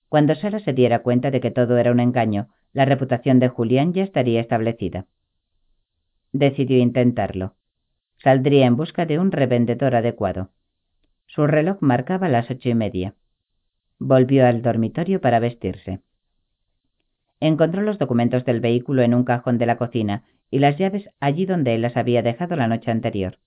[0.08, 3.92] Cuando Sara se diera cuenta de que todo era un engaño, la reputación de Julián
[3.92, 5.06] ya estaría establecida.
[6.32, 7.54] Decidió intentarlo.
[8.22, 10.50] Saldría en busca de un revendedor adecuado.
[11.34, 13.14] Su reloj marcaba las ocho y media.
[13.98, 16.00] Volvió al dormitorio para vestirse.
[17.40, 21.46] Encontró los documentos del vehículo en un cajón de la cocina y las llaves allí
[21.46, 23.38] donde él las había dejado la noche anterior.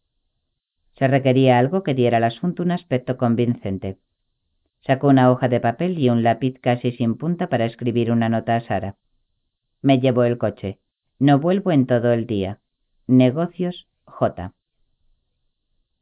[0.97, 3.99] Se requería algo que diera al asunto un aspecto convincente.
[4.81, 8.55] Sacó una hoja de papel y un lápiz casi sin punta para escribir una nota
[8.55, 8.95] a Sara.
[9.83, 10.79] Me llevo el coche.
[11.19, 12.61] No vuelvo en todo el día.
[13.05, 14.55] Negocios J.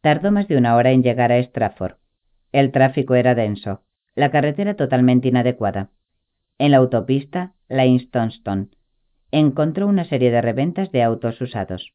[0.03, 1.95] Tardó más de una hora en llegar a Stratford.
[2.51, 3.83] El tráfico era denso,
[4.15, 5.91] la carretera totalmente inadecuada.
[6.57, 8.75] En la autopista, la Instanston,
[9.31, 11.93] encontró una serie de reventas de autos usados.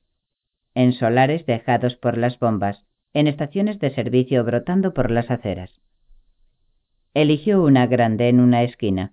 [0.75, 2.83] En solares dejados por las bombas,
[3.13, 5.71] en estaciones de servicio brotando por las aceras.
[7.13, 9.13] Eligió una grande en una esquina.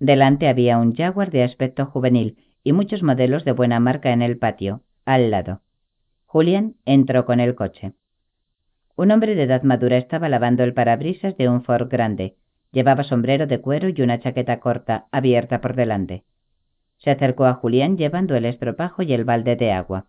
[0.00, 4.36] Delante había un Jaguar de aspecto juvenil y muchos modelos de buena marca en el
[4.36, 5.60] patio, al lado.
[6.26, 7.92] Julián entró con el coche.
[8.96, 12.36] Un hombre de edad madura estaba lavando el parabrisas de un Ford grande.
[12.72, 16.24] Llevaba sombrero de cuero y una chaqueta corta, abierta por delante.
[16.98, 20.06] Se acercó a Julián llevando el estropajo y el balde de agua.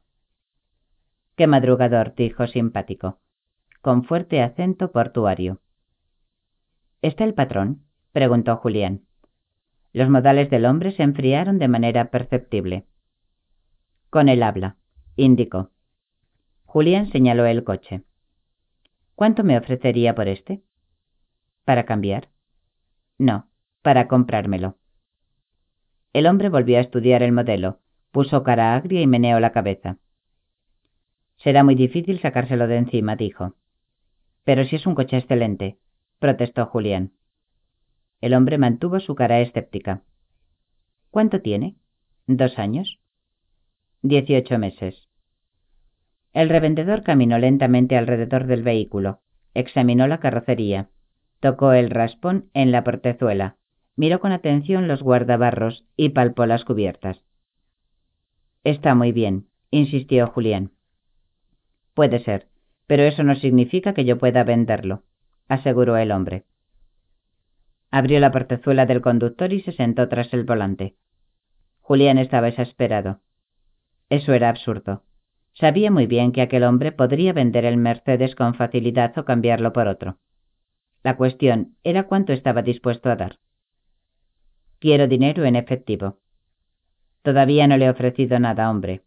[1.36, 3.20] Qué madrugador, dijo simpático,
[3.82, 5.62] con fuerte acento portuario.
[7.02, 7.84] ¿Está el patrón?
[8.12, 9.02] preguntó Julián.
[9.94, 12.86] Los modales del hombre se enfriaron de manera perceptible.
[14.10, 14.78] Con el habla,
[15.16, 15.72] indicó.
[16.66, 18.04] Julián señaló el coche.
[19.16, 20.64] ¿Cuánto me ofrecería por este?
[21.66, 22.30] ¿Para cambiar?
[23.18, 23.48] No,
[23.82, 24.78] para comprármelo.
[26.14, 27.80] El hombre volvió a estudiar el modelo,
[28.12, 29.98] puso cara agria y meneó la cabeza.
[31.38, 33.56] Será muy difícil sacárselo de encima, dijo.
[34.44, 35.78] Pero si es un coche excelente,
[36.20, 37.14] protestó Julián.
[38.22, 40.04] El hombre mantuvo su cara escéptica.
[41.12, 41.76] ¿Cuánto tiene?
[42.28, 43.00] ¿Dos años?
[44.02, 45.10] Dieciocho meses.
[46.34, 49.22] El revendedor caminó lentamente alrededor del vehículo,
[49.54, 50.90] examinó la carrocería,
[51.40, 53.58] tocó el raspón en la portezuela,
[53.96, 57.22] miró con atención los guardabarros y palpó las cubiertas.
[58.64, 60.72] Está muy bien, insistió Julián.
[61.94, 62.48] Puede ser,
[62.88, 65.04] pero eso no significa que yo pueda venderlo,
[65.48, 66.46] aseguró el hombre.
[67.92, 70.96] Abrió la portezuela del conductor y se sentó tras el volante.
[71.82, 73.20] Julián estaba exasperado.
[74.10, 75.04] Eso era absurdo.
[75.54, 79.88] Sabía muy bien que aquel hombre podría vender el Mercedes con facilidad o cambiarlo por
[79.88, 80.18] otro.
[81.04, 83.40] La cuestión era cuánto estaba dispuesto a dar.
[84.80, 86.20] Quiero dinero en efectivo.
[87.22, 89.02] Todavía no le he ofrecido nada, hombre.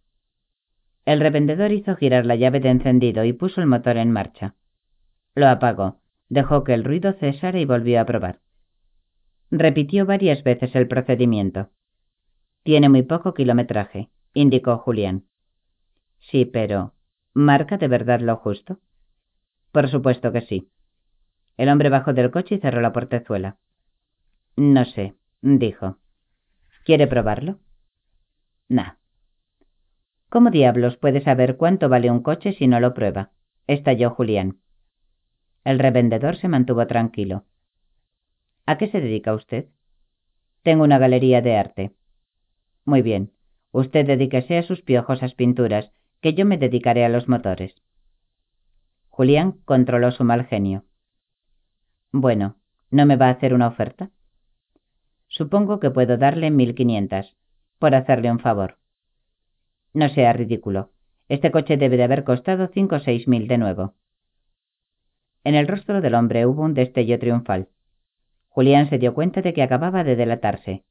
[1.05, 4.55] El revendedor hizo girar la llave de encendido y puso el motor en marcha.
[5.34, 8.40] Lo apagó, dejó que el ruido cesara y volvió a probar.
[9.51, 11.70] Repitió varias veces el procedimiento.
[12.62, 15.24] Tiene muy poco kilometraje, indicó Julián.
[16.30, 16.92] Sí, pero
[17.34, 18.80] ¿marca de verdad lo justo?
[19.70, 20.68] Por supuesto que sí.
[21.56, 23.58] El hombre bajó del coche y cerró la portezuela.
[24.56, 25.98] No sé, dijo.
[26.84, 27.60] ¿Quiere probarlo?
[28.68, 28.94] Nah.
[30.28, 33.30] ¿Cómo diablos puede saber cuánto vale un coche si no lo prueba?
[33.68, 34.58] estalló Julián.
[35.62, 37.44] El revendedor se mantuvo tranquilo.
[38.66, 39.66] ¿A qué se dedica usted?
[40.62, 41.92] Tengo una galería de arte.
[42.84, 43.32] Muy bien.
[43.70, 47.74] Usted dedíquese a sus piojosas pinturas, que yo me dedicaré a los motores.
[49.08, 50.84] Julián controló su mal genio.
[52.12, 52.56] Bueno,
[52.90, 54.10] ¿no me va a hacer una oferta?
[55.28, 57.34] Supongo que puedo darle mil quinientas,
[57.78, 58.78] por hacerle un favor.
[59.92, 60.90] No sea ridículo.
[61.28, 63.94] Este coche debe de haber costado cinco o seis mil de nuevo.
[65.44, 67.68] En el rostro del hombre hubo un destello triunfal.
[68.48, 70.84] Julián se dio cuenta de que acababa de delatarse.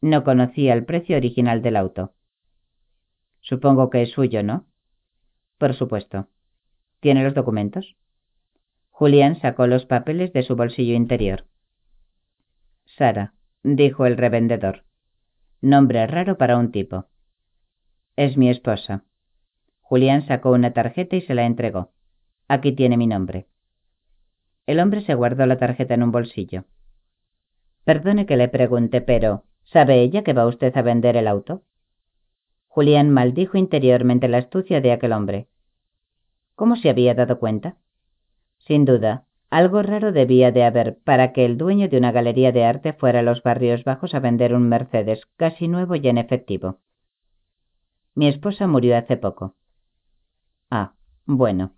[0.00, 2.12] No conocía el precio original del auto.
[3.40, 4.66] Supongo que es suyo, ¿no?
[5.62, 6.26] Por supuesto.
[6.98, 7.94] ¿Tiene los documentos?
[8.90, 11.46] Julián sacó los papeles de su bolsillo interior.
[12.84, 14.82] Sara, dijo el revendedor.
[15.60, 17.06] Nombre raro para un tipo.
[18.16, 19.04] Es mi esposa.
[19.82, 21.92] Julián sacó una tarjeta y se la entregó.
[22.48, 23.46] Aquí tiene mi nombre.
[24.66, 26.64] El hombre se guardó la tarjeta en un bolsillo.
[27.84, 31.62] Perdone que le pregunte, pero ¿sabe ella que va usted a vender el auto?
[32.66, 35.46] Julián maldijo interiormente la astucia de aquel hombre.
[36.54, 37.76] ¿Cómo se había dado cuenta?
[38.58, 42.64] Sin duda, algo raro debía de haber para que el dueño de una galería de
[42.64, 46.78] arte fuera a los barrios bajos a vender un Mercedes casi nuevo y en efectivo.
[48.14, 49.56] Mi esposa murió hace poco.
[50.70, 50.94] Ah,
[51.26, 51.74] bueno.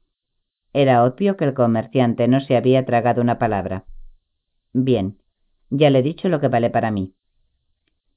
[0.73, 3.85] Era obvio que el comerciante no se había tragado una palabra.
[4.73, 5.19] Bien,
[5.71, 7.15] ya le he dicho lo que vale para mí.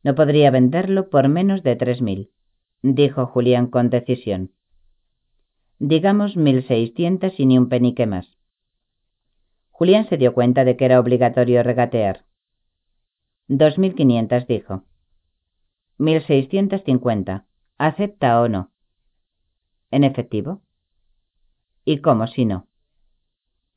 [0.04, 2.32] No podría venderlo por menos de tres mil,
[2.82, 4.52] dijo Julián con decisión.
[5.80, 8.28] Digamos mil seiscientas y ni un penique más.
[9.70, 12.26] Julián se dio cuenta de que era obligatorio regatear.
[13.48, 14.84] Dos mil quinientas, dijo.
[16.00, 17.46] Mil seiscientas cincuenta.
[17.78, 18.72] ¿Acepta o no?
[19.92, 20.64] ¿En efectivo?
[21.86, 22.68] ¿Y cómo si no?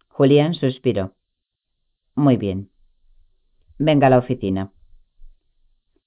[0.08, 1.14] Julián suspiró.
[2.14, 2.70] Muy bien.
[3.78, 4.72] Venga a la oficina.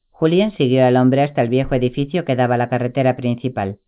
[0.10, 3.80] Julián siguió al hombre hasta el viejo edificio que daba a la carretera principal.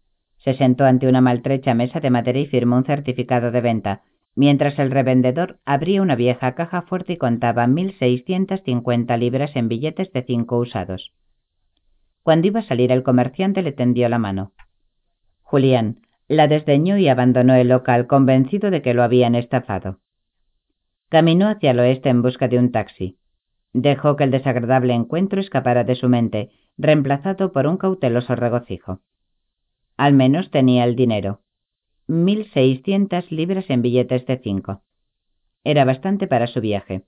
[0.45, 4.03] Se sentó ante una maltrecha mesa de madera y firmó un certificado de venta,
[4.35, 9.69] mientras el revendedor abría una vieja caja fuerte y contaba mil seiscientas cincuenta libras en
[9.69, 11.11] billetes de cinco usados.
[12.21, 14.51] Cuando iba a salir el comerciante le tendió la mano.
[15.41, 19.99] Julián la desdeñó y abandonó el local convencido de que lo habían estafado.
[21.09, 23.17] Caminó hacia el oeste en busca de un taxi.
[23.73, 29.01] Dejó que el desagradable encuentro escapara de su mente, reemplazado por un cauteloso regocijo.
[29.97, 31.41] Al menos tenía el dinero.
[32.07, 34.83] mil seiscientas libras en billetes de cinco.
[35.63, 37.03] Era bastante para su viaje.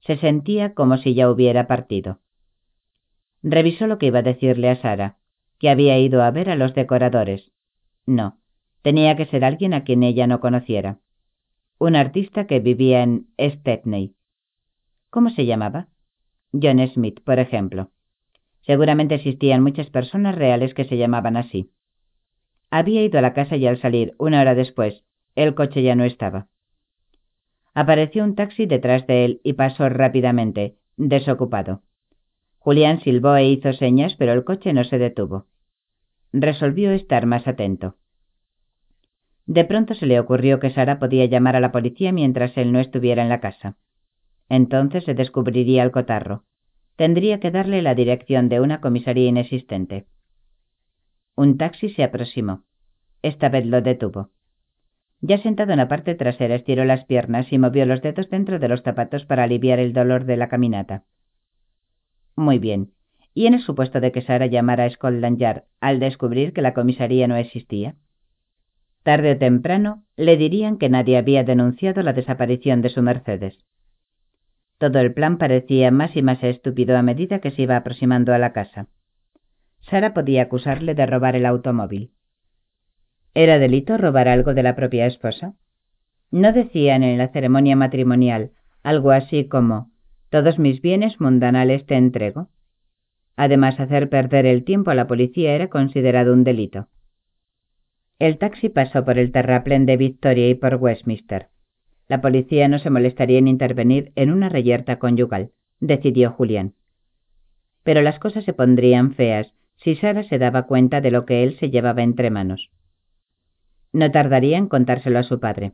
[0.00, 2.20] Se sentía como si ya hubiera partido.
[3.42, 5.18] Revisó lo que iba a decirle a Sara,
[5.58, 7.50] que había ido a ver a los decoradores.
[8.06, 8.38] No,
[8.82, 11.00] tenía que ser alguien a quien ella no conociera.
[11.78, 14.14] Un artista que vivía en Stepney.
[15.10, 15.88] ¿Cómo se llamaba?
[16.52, 17.90] John Smith, por ejemplo.
[18.60, 21.72] Seguramente existían muchas personas reales que se llamaban así.
[22.74, 25.04] Había ido a la casa y al salir, una hora después,
[25.34, 26.46] el coche ya no estaba.
[27.74, 31.82] Apareció un taxi detrás de él y pasó rápidamente, desocupado.
[32.60, 35.48] Julián silbó e hizo señas, pero el coche no se detuvo.
[36.32, 37.96] Resolvió estar más atento.
[39.44, 42.80] De pronto se le ocurrió que Sara podía llamar a la policía mientras él no
[42.80, 43.76] estuviera en la casa.
[44.48, 46.44] Entonces se descubriría el cotarro.
[46.96, 50.06] Tendría que darle la dirección de una comisaría inexistente.
[51.36, 52.64] Un taxi se aproximó.
[53.22, 54.30] Esta vez lo detuvo.
[55.20, 58.68] Ya sentado en la parte trasera estiró las piernas y movió los dedos dentro de
[58.68, 61.04] los zapatos para aliviar el dolor de la caminata.
[62.34, 62.92] Muy bien.
[63.34, 66.74] ¿Y en el supuesto de que Sara llamara a Scotland Yard al descubrir que la
[66.74, 67.94] comisaría no existía?
[69.04, 73.58] Tarde o temprano le dirían que nadie había denunciado la desaparición de su Mercedes.
[74.78, 78.38] Todo el plan parecía más y más estúpido a medida que se iba aproximando a
[78.38, 78.88] la casa.
[79.82, 82.12] Sara podía acusarle de robar el automóvil.
[83.34, 85.54] ¿Era delito robar algo de la propia esposa?
[86.30, 88.52] ¿No decían en la ceremonia matrimonial
[88.82, 89.90] algo así como
[90.30, 92.48] todos mis bienes mundanales te entrego?
[93.36, 96.88] Además, hacer perder el tiempo a la policía era considerado un delito.
[98.18, 101.48] El taxi pasó por el terraplén de Victoria y por Westminster.
[102.08, 106.74] La policía no se molestaría en intervenir en una reyerta conyugal, decidió Julián.
[107.82, 109.52] Pero las cosas se pondrían feas
[109.82, 112.70] si Sara se daba cuenta de lo que él se llevaba entre manos.
[113.92, 115.72] No tardaría en contárselo a su padre.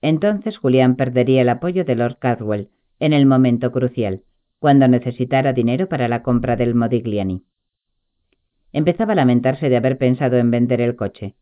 [0.00, 2.70] Entonces Julián perdería el apoyo de Lord Cadwell
[3.00, 4.22] en el momento crucial,
[4.58, 7.42] cuando necesitara dinero para la compra del Modigliani.
[8.72, 11.34] Empezaba a lamentarse de haber pensado en vender el coche.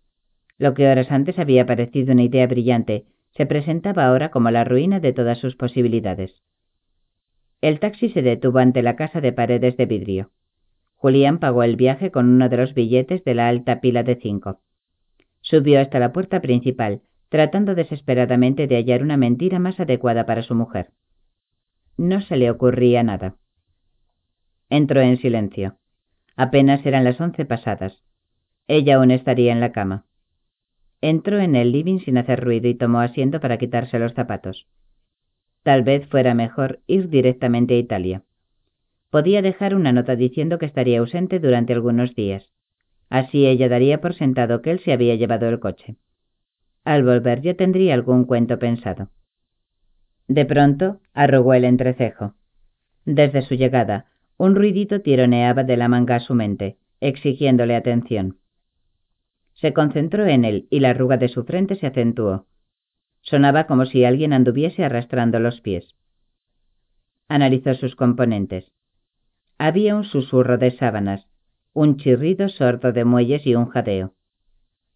[0.58, 5.00] Lo que horas antes había parecido una idea brillante se presentaba ahora como la ruina
[5.00, 6.42] de todas sus posibilidades.
[7.60, 10.30] El taxi se detuvo ante la casa de paredes de vidrio.
[11.02, 14.60] Julián pagó el viaje con uno de los billetes de la alta pila de cinco.
[15.40, 20.54] Subió hasta la puerta principal, tratando desesperadamente de hallar una mentira más adecuada para su
[20.54, 20.90] mujer.
[21.96, 23.34] No se le ocurría nada.
[24.70, 25.76] Entró en silencio.
[26.36, 28.00] Apenas eran las once pasadas.
[28.68, 30.04] Ella aún estaría en la cama.
[31.00, 34.68] Entró en el living sin hacer ruido y tomó asiento para quitarse los zapatos.
[35.64, 38.22] Tal vez fuera mejor ir directamente a Italia.
[39.12, 42.48] Podía dejar una nota diciendo que estaría ausente durante algunos días.
[43.10, 45.96] Así ella daría por sentado que él se había llevado el coche.
[46.82, 49.10] Al volver yo tendría algún cuento pensado.
[50.28, 52.36] De pronto arrugó el entrecejo.
[53.04, 54.06] Desde su llegada,
[54.38, 58.38] un ruidito tironeaba de la manga a su mente, exigiéndole atención.
[59.52, 62.46] Se concentró en él y la arruga de su frente se acentuó.
[63.20, 65.96] Sonaba como si alguien anduviese arrastrando los pies.
[67.28, 68.72] Analizó sus componentes.
[69.64, 71.24] Había un susurro de sábanas,
[71.72, 74.12] un chirrido sordo de muelles y un jadeo.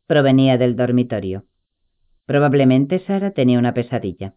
[0.09, 1.45] Provenía del dormitorio.
[2.25, 4.35] Probablemente Sara tenía una pesadilla.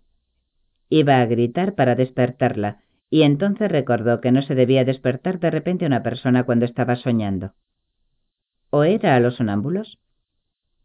[0.87, 5.87] Iba a gritar para despertarla, y entonces recordó que no se debía despertar de repente
[5.87, 7.55] una persona cuando estaba soñando.
[8.69, 9.97] ¿O era a los sonámbulos?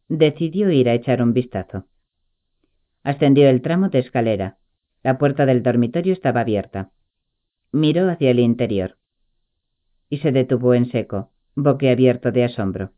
[0.08, 1.84] Decidió ir a echar un vistazo.
[3.02, 4.56] Ascendió el tramo de escalera.
[5.02, 6.92] La puerta del dormitorio estaba abierta.
[7.72, 8.96] Miró hacia el interior.
[10.08, 12.90] Y se detuvo en seco, boquiabierto de asombro.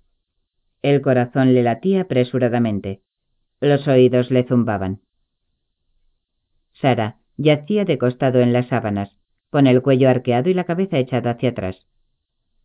[0.82, 3.02] El corazón le latía apresuradamente.
[3.60, 5.00] Los oídos le zumbaban.
[6.72, 9.16] Sara yacía de costado en las sábanas,
[9.50, 11.86] con el cuello arqueado y la cabeza echada hacia atrás.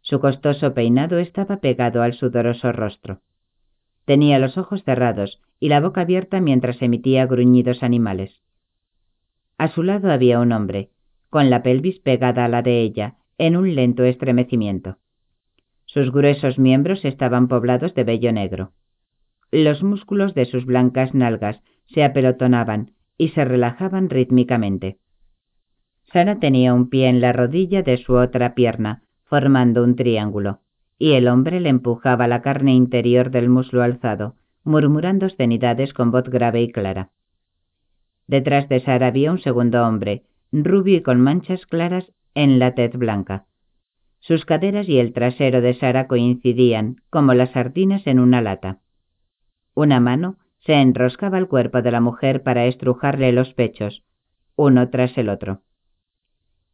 [0.02, 3.22] Su costoso peinado estaba pegado al sudoroso rostro.
[4.06, 8.42] Tenía los ojos cerrados y la boca abierta mientras emitía gruñidos animales.
[9.58, 10.90] A su lado había un hombre,
[11.30, 14.98] con la pelvis pegada a la de ella, en un lento estremecimiento.
[15.86, 18.72] Sus gruesos miembros estaban poblados de vello negro.
[19.52, 25.00] Los músculos de sus blancas nalgas se apelotonaban y se relajaban rítmicamente.
[26.14, 30.60] Sara tenía un pie en la rodilla de su otra pierna, formando un triángulo,
[31.00, 36.30] y el hombre le empujaba la carne interior del muslo alzado, murmurando obscenidades con voz
[36.30, 37.10] grave y clara.
[38.28, 42.94] Detrás de Sara había un segundo hombre, rubio y con manchas claras en la tez
[42.94, 43.46] blanca.
[44.20, 48.80] Sus caderas y el trasero de Sara coincidían, como las sardinas en una lata.
[49.74, 54.04] Una mano Se enroscaba el cuerpo de la mujer para estrujarle los pechos,
[54.56, 55.62] uno tras el otro.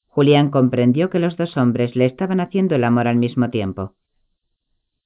[0.08, 3.94] Julián comprendió que los dos hombres le estaban haciendo el amor al mismo tiempo.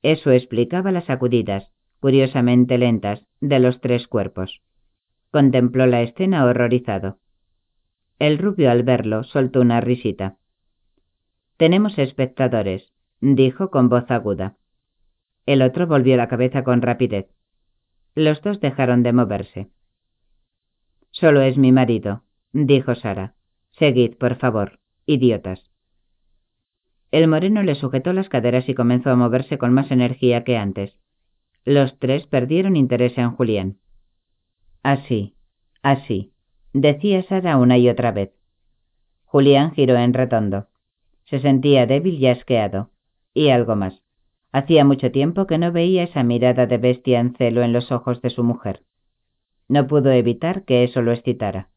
[0.02, 4.62] Eso explicaba las sacudidas, curiosamente lentas, de los tres cuerpos.
[5.30, 7.20] Contempló la escena horrorizado.
[8.18, 10.38] El rubio al verlo soltó una risita.
[11.62, 14.58] Tenemos espectadores, dijo con voz aguda.
[15.46, 17.28] El otro volvió la cabeza con rapidez.
[18.16, 19.70] Los dos dejaron de moverse.
[21.12, 23.36] Solo es mi marido, dijo Sara.
[23.74, 25.70] Seguid, por favor, idiotas.
[27.12, 30.98] El moreno le sujetó las caderas y comenzó a moverse con más energía que antes.
[31.64, 33.78] Los tres perdieron interés en Julián.
[34.82, 35.36] Así,
[35.84, 36.34] así,
[36.74, 38.32] decía Sara una y otra vez.
[39.26, 40.71] Julián giró en redondo.
[41.32, 42.90] Se sentía débil y asqueado.
[43.34, 44.04] Y algo más.
[44.52, 48.22] Hacía mucho tiempo que no veía esa mirada de bestia en celo en los ojos
[48.22, 48.84] de su mujer.
[49.70, 51.70] No pudo evitar que eso lo excitara.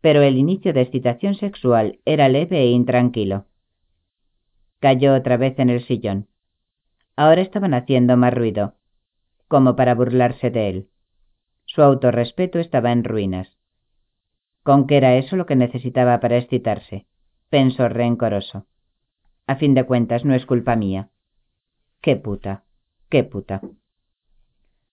[0.00, 3.44] Pero el inicio de excitación sexual era leve e intranquilo.
[4.80, 6.28] Cayó otra vez en el sillón.
[7.14, 8.76] Ahora estaban haciendo más ruido,
[9.48, 10.88] como para burlarse de él.
[11.66, 13.54] Su autorrespeto estaba en ruinas.
[14.62, 17.06] ¿Con qué era eso lo que necesitaba para excitarse?
[17.52, 18.64] Pensó rencoroso.
[19.46, 21.10] A fin de cuentas no es culpa mía.
[22.00, 22.64] Qué puta,
[23.10, 23.60] qué puta.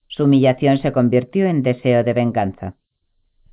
[0.08, 2.74] Su humillación se convirtió en deseo de venganza.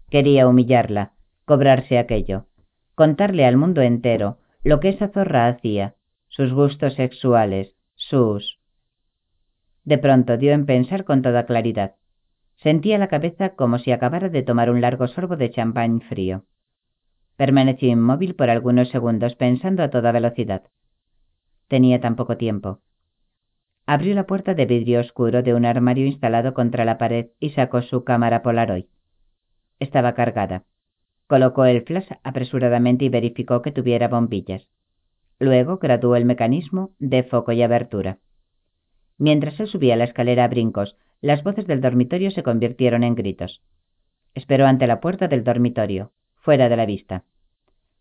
[0.10, 1.14] Quería humillarla,
[1.46, 2.48] cobrarse aquello,
[2.96, 5.96] contarle al mundo entero lo que esa zorra hacía,
[6.28, 8.60] sus gustos sexuales, sus...
[9.86, 11.96] De pronto dio en pensar con toda claridad.
[12.58, 16.44] Sentía la cabeza como si acabara de tomar un largo sorbo de champán frío.
[17.38, 20.64] Permaneció inmóvil por algunos segundos pensando a toda velocidad.
[21.68, 22.82] Tenía tan poco tiempo.
[23.86, 27.84] Abrió la puerta de vidrio oscuro de un armario instalado contra la pared y sacó
[27.84, 28.86] su cámara Polaroid.
[29.80, 30.64] Estaba cargada.
[31.28, 34.68] Colocó el flash apresuradamente y verificó que tuviera bombillas.
[35.40, 38.18] Luego graduó el mecanismo de foco y abertura.
[39.20, 43.62] Mientras él subía la escalera a brincos, las voces del dormitorio se convirtieron en gritos.
[44.34, 46.12] Esperó ante la puerta del dormitorio,
[46.48, 47.26] fuera de la vista.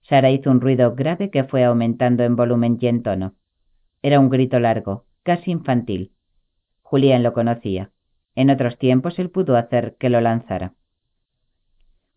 [0.03, 3.35] Sara hizo un ruido grave que fue aumentando en volumen y en tono.
[4.03, 6.13] Era un grito largo, casi infantil.
[6.81, 7.91] Julián lo conocía.
[8.37, 10.75] En otros tiempos él pudo hacer que lo lanzara.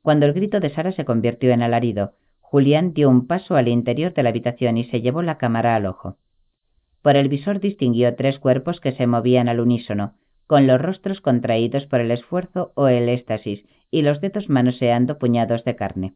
[0.03, 4.13] Cuando el grito de Sara se convirtió en alarido, Julián dio un paso al interior
[4.13, 6.17] de la habitación y se llevó la cámara al ojo.
[7.01, 10.13] Por el visor distinguió tres cuerpos que se movían al unísono,
[10.45, 15.63] con los rostros contraídos por el esfuerzo o el éxtasis y los dedos manoseando puñados
[15.65, 16.13] de carne.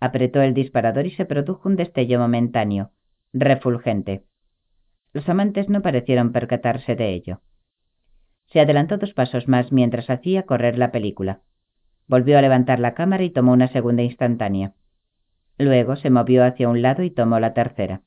[0.00, 2.90] Apretó el disparador y se produjo un destello momentáneo,
[3.32, 4.24] refulgente.
[5.12, 7.40] Los amantes no parecieron percatarse de ello.
[8.46, 11.40] Se adelantó dos pasos más mientras hacía correr la película.
[12.06, 14.74] Volvió a levantar la cámara y tomó una segunda instantánea.
[15.58, 18.02] Luego se movió hacia un lado y tomó la tercera.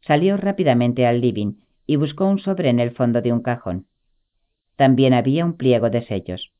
[0.00, 3.86] Salió rápidamente al living y buscó un sobre en el fondo de un cajón.
[4.76, 6.52] También había un pliego de sellos.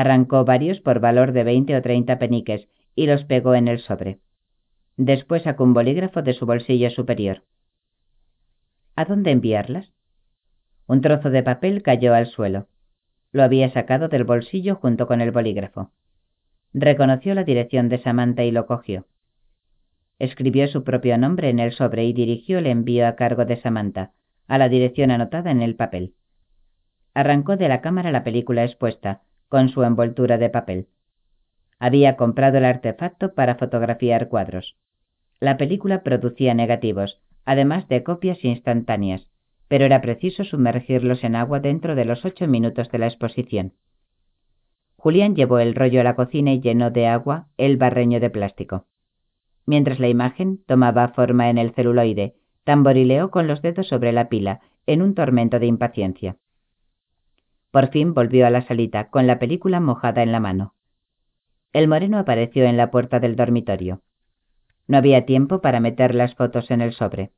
[0.00, 4.20] Arrancó varios por valor de veinte o treinta peniques y los pegó en el sobre.
[4.96, 7.42] Después sacó un bolígrafo de su bolsillo superior.
[8.94, 9.92] ¿A dónde enviarlas?
[10.86, 12.68] Un trozo de papel cayó al suelo.
[13.32, 15.90] Lo había sacado del bolsillo junto con el bolígrafo.
[16.72, 19.04] Reconoció la dirección de Samantha y lo cogió.
[20.20, 24.12] Escribió su propio nombre en el sobre y dirigió el envío a cargo de Samantha,
[24.46, 26.14] a la dirección anotada en el papel.
[27.14, 30.88] Arrancó de la cámara la película expuesta, con su envoltura de papel.
[31.78, 34.76] Había comprado el artefacto para fotografiar cuadros.
[35.40, 39.28] La película producía negativos, además de copias instantáneas,
[39.68, 43.74] pero era preciso sumergirlos en agua dentro de los ocho minutos de la exposición.
[44.96, 48.86] Julián llevó el rollo a la cocina y llenó de agua el barreño de plástico.
[49.64, 52.34] Mientras la imagen tomaba forma en el celuloide,
[52.64, 56.36] tamborileó con los dedos sobre la pila, en un tormento de impaciencia.
[57.70, 60.74] Por fin volvió a la salita, con la película mojada en la mano.
[61.72, 64.02] El moreno apareció en la puerta del dormitorio.
[64.86, 67.30] No había tiempo para meter las fotos en el sobre.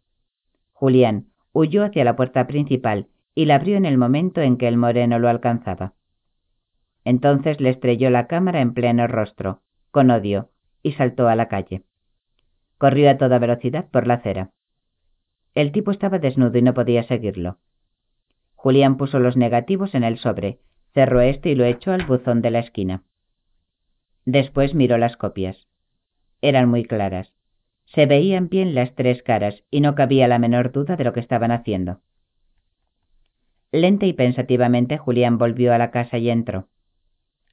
[0.73, 4.77] Julián, huyó hacia la puerta principal y la abrió en el momento en que el
[4.77, 5.95] moreno lo alcanzaba.
[7.05, 10.51] Entonces le estrelló la cámara en pleno rostro, con odio,
[10.83, 11.83] y saltó a la calle.
[12.79, 14.51] Corrió a toda velocidad por la acera.
[15.55, 17.59] El tipo estaba desnudo y no podía seguirlo.
[18.63, 20.59] Julián puso los negativos en el sobre,
[20.93, 23.05] cerró este y lo echó al buzón de la esquina.
[24.27, 25.67] Después miró las copias.
[26.43, 27.33] Eran muy claras.
[27.87, 31.21] Se veían bien las tres caras y no cabía la menor duda de lo que
[31.21, 32.03] estaban haciendo.
[33.73, 36.69] Lenta y pensativamente Julián volvió a la casa y entró.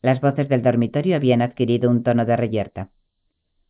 [0.01, 2.89] Las voces del dormitorio habían adquirido un tono de reyerta.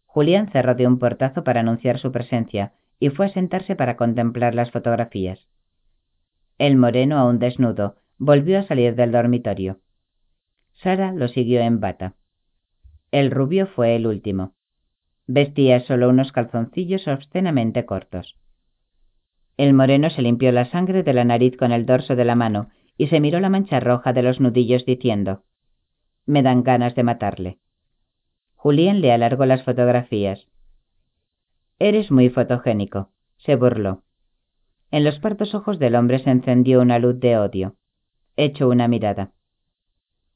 [0.08, 4.56] Julián cerró de un portazo para anunciar su presencia y fue a sentarse para contemplar
[4.56, 5.48] las fotografías.
[6.58, 9.80] El moreno, aún desnudo, volvió a salir del dormitorio.
[10.74, 12.16] Sara lo siguió en bata.
[13.12, 14.54] El rubio fue el último.
[15.28, 18.36] Vestía solo unos calzoncillos obscenamente cortos.
[19.58, 22.70] El moreno se limpió la sangre de la nariz con el dorso de la mano
[22.98, 25.44] y se miró la mancha roja de los nudillos diciendo
[26.26, 27.60] Me dan ganas de matarle.
[28.56, 30.48] Julián le alargó las fotografías.
[31.80, 34.04] Eres muy fotogénico, se burló.
[34.90, 37.76] En los partos ojos del hombre se encendió una luz de odio.
[38.38, 39.32] Echó una mirada.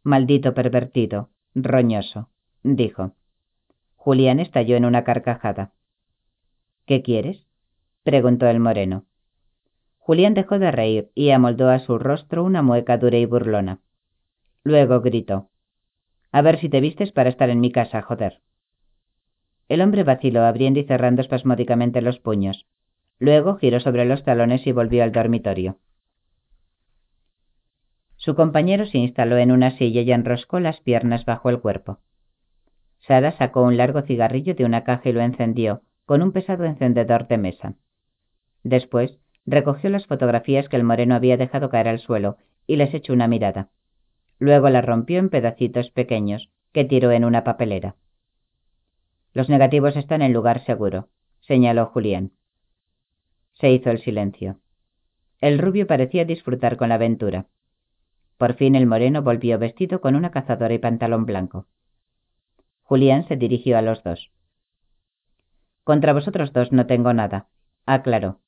[0.03, 2.29] Maldito pervertido, roñoso,
[2.63, 3.13] dijo.
[3.95, 5.73] Julián estalló en una carcajada.
[6.85, 7.45] ¿Qué quieres?
[8.03, 9.05] preguntó el moreno.
[9.99, 13.79] Julián dejó de reír y amoldó a su rostro una mueca dura y burlona.
[14.63, 15.49] Luego gritó.
[16.31, 18.41] A ver si te vistes para estar en mi casa, joder.
[19.69, 22.65] El hombre vaciló abriendo y cerrando espasmódicamente los puños.
[23.21, 25.77] Luego giró sobre los talones y volvió al dormitorio.
[28.15, 31.99] Su compañero se instaló en una silla y enroscó las piernas bajo el cuerpo.
[33.01, 37.27] Sara sacó un largo cigarrillo de una caja y lo encendió, con un pesado encendedor
[37.27, 37.75] de mesa.
[38.63, 43.13] Después, recogió las fotografías que el moreno había dejado caer al suelo y les echó
[43.13, 43.69] una mirada.
[44.39, 47.97] Luego las rompió en pedacitos pequeños, que tiró en una papelera.
[49.31, 51.09] Los negativos están en lugar seguro,
[51.41, 52.31] señaló Julián.
[53.61, 54.57] Se hizo el silencio.
[55.39, 57.45] El rubio parecía disfrutar con la aventura.
[58.37, 61.67] Por fin el moreno volvió vestido con una cazadora y pantalón blanco.
[62.81, 64.31] Julián se dirigió a los dos.
[65.83, 67.49] Contra vosotros dos no tengo nada,
[67.85, 68.39] aclaró.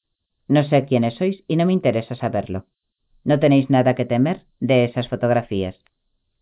[0.48, 2.66] No sé quiénes sois y no me interesa saberlo.
[3.24, 5.78] No tenéis nada que temer de esas fotografías.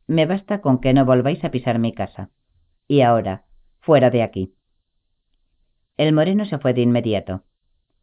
[0.07, 2.29] Me basta con que no volváis a pisar mi casa.
[2.87, 3.43] Y ahora,
[3.81, 4.55] fuera de aquí.
[5.97, 7.43] El moreno se fue de inmediato.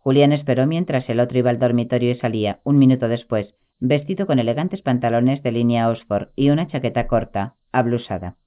[0.09, 4.39] Julián esperó mientras el otro iba al dormitorio y salía, un minuto después, vestido con
[4.39, 8.39] elegantes pantalones de línea Oxford y una chaqueta corta, ablusada.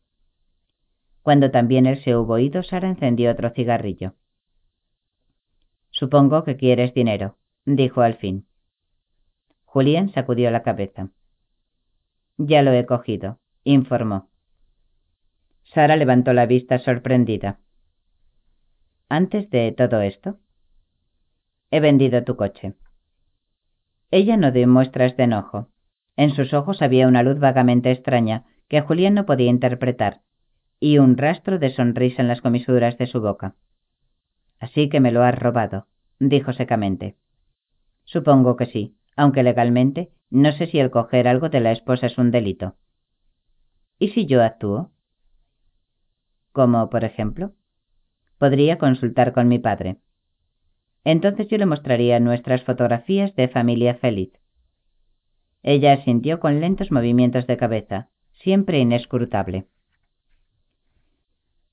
[1.22, 4.16] Cuando también él se hubo ido, Sara encendió otro cigarrillo.
[5.92, 8.48] Supongo que quieres dinero, dijo al fin.
[9.64, 11.10] Julián sacudió la cabeza.
[12.38, 14.32] Ya lo he cogido, informó.
[15.62, 17.60] Sara levantó la vista sorprendida.
[19.10, 20.40] Antes de todo esto,
[21.72, 22.76] he vendido tu coche.
[24.12, 25.70] Ella no dio muestras de enojo.
[26.18, 30.22] En sus ojos había una luz vagamente extraña que Julián no podía interpretar,
[30.80, 33.56] y un rastro de sonrisa en las comisuras de su boca.
[34.60, 35.88] Así que me lo has robado,
[36.20, 37.16] dijo secamente.
[38.04, 42.18] Supongo que sí, aunque legalmente no sé si el coger algo de la esposa es
[42.18, 42.76] un delito.
[44.00, 44.92] ¿Y si yo actúo?
[46.52, 47.54] Como, por ejemplo,
[48.38, 49.98] podría consultar con mi padre.
[51.04, 54.32] Entonces yo le mostraría nuestras fotografías de familia feliz.
[55.64, 59.68] Ella asintió con lentos movimientos de cabeza, siempre inescrutable.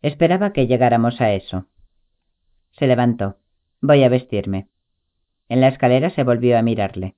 [0.03, 1.67] Esperaba que llegáramos a eso.
[2.73, 3.39] Se levantó.
[3.81, 4.69] Voy a vestirme.
[5.49, 7.17] En la escalera se volvió a mirarle.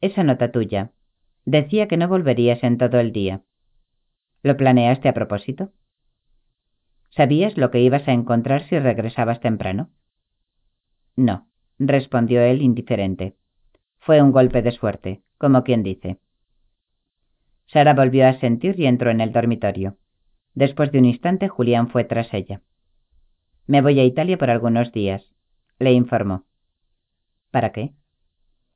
[0.00, 0.92] Esa nota tuya.
[1.44, 3.42] Decía que no volverías en todo el día.
[4.42, 5.72] ¿Lo planeaste a propósito?
[7.10, 9.90] ¿Sabías lo que ibas a encontrar si regresabas temprano?
[11.16, 11.46] No,
[11.78, 13.36] respondió él indiferente.
[13.98, 16.18] Fue un golpe de suerte, como quien dice.
[17.66, 19.96] Sara volvió a sentir y entró en el dormitorio.
[20.54, 22.60] Después de un instante, Julián fue tras ella.
[23.66, 25.22] Me voy a Italia por algunos días,
[25.78, 26.44] le informó.
[27.50, 27.92] ¿Para qué?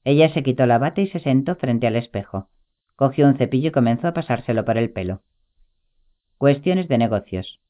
[0.05, 2.49] Ella se quitó la bata y se sentó frente al espejo.
[2.95, 5.23] Cogió un cepillo y comenzó a pasárselo por el pelo.
[6.39, 7.61] Cuestiones de negocios.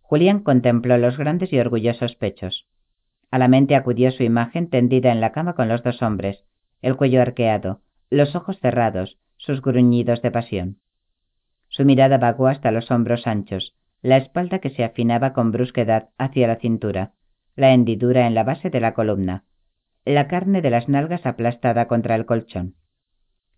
[0.00, 2.66] Julián contempló los grandes y orgullosos pechos.
[3.34, 6.44] A la mente acudió su imagen tendida en la cama con los dos hombres,
[6.82, 10.76] el cuello arqueado, los ojos cerrados, sus gruñidos de pasión.
[11.66, 16.46] Su mirada vagó hasta los hombros anchos, la espalda que se afinaba con brusquedad hacia
[16.46, 17.14] la cintura,
[17.56, 19.42] la hendidura en la base de la columna,
[20.04, 22.76] la carne de las nalgas aplastada contra el colchón.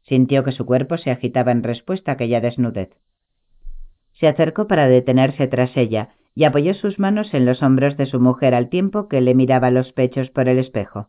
[0.05, 2.97] Sintió que su cuerpo se agitaba en respuesta a aquella desnudez.
[4.15, 8.21] Se acercó para detenerse tras ella y apoyó sus manos en los hombros de su
[8.21, 11.09] mujer al tiempo que le miraba los pechos por el espejo.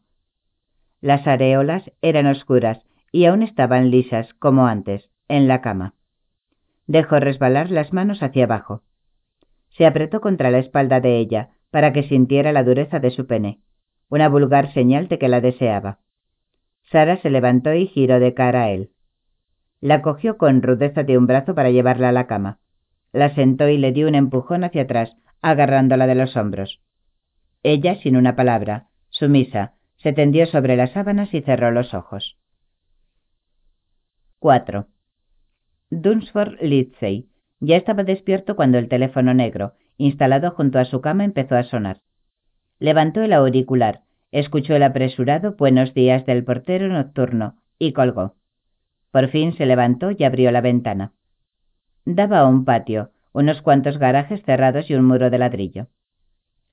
[1.01, 2.79] Las areolas eran oscuras
[3.11, 5.95] y aún estaban lisas, como antes, en la cama.
[6.87, 8.83] Dejó resbalar las manos hacia abajo.
[9.77, 13.59] Se apretó contra la espalda de ella para que sintiera la dureza de su pene,
[14.07, 15.99] una vulgar señal de que la deseaba.
[16.89, 18.91] Sara se levantó y giró de cara a él.
[19.81, 22.59] La cogió con rudeza de un brazo para llevarla a la cama.
[23.17, 26.81] La sentó y le dio un empujón hacia atrás, agarrándola de los hombros.
[27.63, 32.37] Ella, sin una palabra, sumisa, se tendió sobre las sábanas y cerró los ojos.
[34.37, 34.85] 4.
[35.89, 37.27] Dunsford Lidsey
[37.59, 42.01] ya estaba despierto cuando el teléfono negro, instalado junto a su cama, empezó a sonar.
[42.77, 48.35] Levantó el auricular, escuchó el apresurado buenos días del portero nocturno y colgó.
[49.09, 51.13] Por fin se levantó y abrió la ventana.
[52.09, 55.87] Daba a un patio, unos cuantos garajes cerrados y un muro de ladrillo.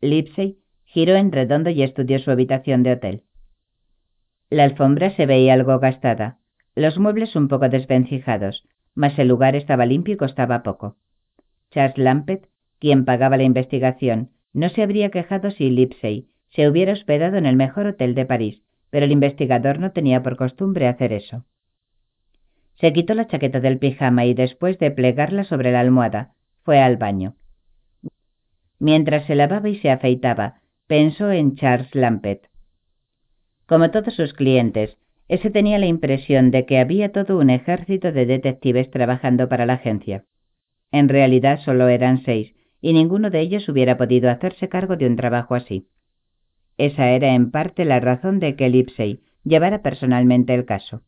[0.00, 3.22] Lipsey giró en redondo y estudió su habitación de hotel.
[4.48, 6.38] La alfombra se veía algo gastada,
[6.76, 10.98] los muebles un poco desvencijados, mas el lugar estaba limpio y costaba poco.
[11.72, 12.48] Charles Lampet,
[12.78, 17.56] quien pagaba la investigación, no se habría quejado si Lipsey se hubiera hospedado en el
[17.56, 21.44] mejor hotel de París, pero el investigador no tenía por costumbre hacer eso.
[22.76, 26.96] Se quitó la chaqueta del pijama y después de plegarla sobre la almohada, fue al
[26.96, 27.36] baño.
[28.78, 32.48] Mientras se lavaba y se afeitaba, pensó en Charles Lampet.
[33.66, 34.98] Como todos sus clientes,
[35.28, 39.74] ese tenía la impresión de que había todo un ejército de detectives trabajando para la
[39.74, 40.24] agencia.
[40.92, 45.16] En realidad solo eran seis, y ninguno de ellos hubiera podido hacerse cargo de un
[45.16, 45.88] trabajo así.
[46.76, 51.02] Esa era en parte la razón de que Lipsey llevara personalmente el caso.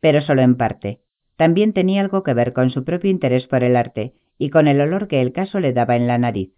[0.00, 1.00] Pero solo en parte.
[1.36, 4.80] También tenía algo que ver con su propio interés por el arte y con el
[4.80, 6.50] olor que el caso le daba en la nariz.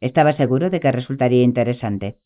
[0.00, 2.18] Estaba seguro de que resultaría interesante.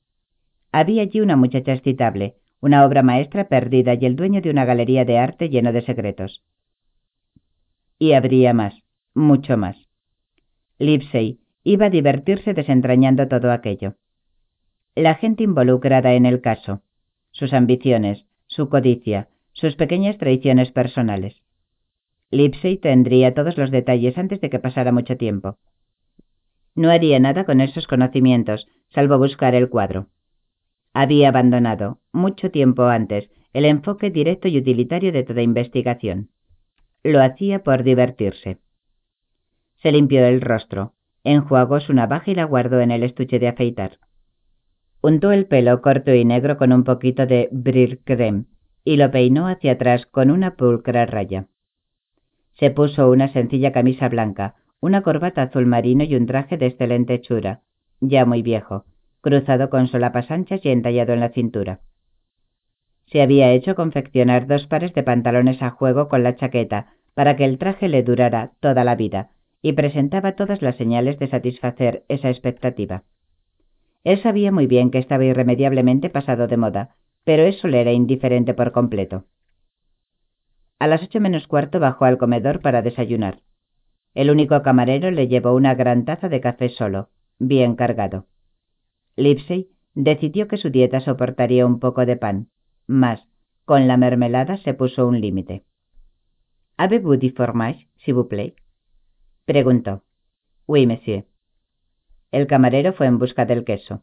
[0.72, 5.04] Había allí una muchacha excitable, una obra maestra perdida y el dueño de una galería
[5.04, 6.42] de arte lleno de secretos.
[7.98, 8.74] Y habría más,
[9.14, 9.76] mucho más.
[10.78, 13.94] Lipsey iba a divertirse desentrañando todo aquello.
[14.94, 16.82] La gente involucrada en el caso,
[17.30, 19.28] sus ambiciones, su codicia,
[19.59, 21.35] sus pequeñas traiciones personales.
[22.30, 25.59] Lipsey tendría todos los detalles antes de que pasara mucho tiempo.
[26.76, 30.06] No haría nada con esos conocimientos, salvo buscar el cuadro.
[30.94, 36.30] Había abandonado, mucho tiempo antes, el enfoque directo y utilitario de toda investigación.
[37.02, 38.59] Lo hacía por divertirse.
[39.82, 40.94] Se limpió el rostro,
[41.24, 43.98] enjuagó su navaja y la guardó en el estuche de afeitar.
[45.02, 48.44] Untó el pelo corto y negro con un poquito de Brir Creme
[48.89, 51.44] y lo peinó hacia atrás con una pulcra raya.
[52.55, 57.12] Se puso una sencilla camisa blanca, una corbata azul marino y un traje de excelente
[57.12, 57.60] hechura,
[58.01, 58.86] ya muy viejo,
[59.20, 61.81] cruzado con solapas anchas y entallado en la cintura.
[63.12, 67.44] Se había hecho confeccionar dos pares de pantalones a juego con la chaqueta para que
[67.44, 72.31] el traje le durara toda la vida, y presentaba todas las señales de satisfacer esa
[72.31, 73.02] expectativa.
[74.02, 76.97] Él sabía muy bien que estaba irremediablemente pasado de moda,
[77.28, 79.26] pero eso le era indiferente por completo.
[80.78, 83.42] A las ocho menos cuarto bajó al comedor para desayunar.
[84.14, 88.28] El único camarero le llevó una gran taza de café solo, bien cargado.
[89.14, 92.48] Lipsey decidió que su dieta soportaría un poco de pan,
[92.86, 93.20] mas
[93.66, 95.64] con la mermelada se puso un límite.
[96.78, 98.55] ¿Avez-vous du fromage, s'il vous plaît?
[99.44, 100.02] Preguntó.
[100.66, 101.26] Oui, monsieur.
[102.30, 104.02] El camarero fue en busca del queso.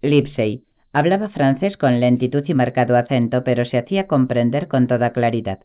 [0.00, 5.60] Lipsey hablaba francés con lentitud y marcado acento, pero se hacía comprender con toda claridad.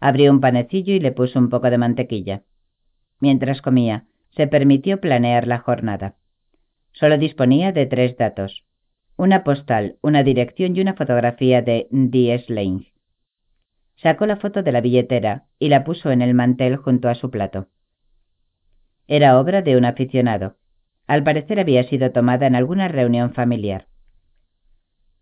[0.00, 2.42] Abrió un panecillo y le puso un poco de mantequilla.
[3.20, 6.16] Mientras comía, se permitió planear la jornada.
[6.92, 8.64] Solo disponía de tres datos.
[9.16, 12.52] Una postal, una dirección y una fotografía de D.S.
[12.52, 12.92] Lane.
[13.96, 17.30] Sacó la foto de la billetera y la puso en el mantel junto a su
[17.30, 17.68] plato.
[19.06, 20.56] Era obra de un aficionado.
[21.06, 23.89] Al parecer había sido tomada en alguna reunión familiar.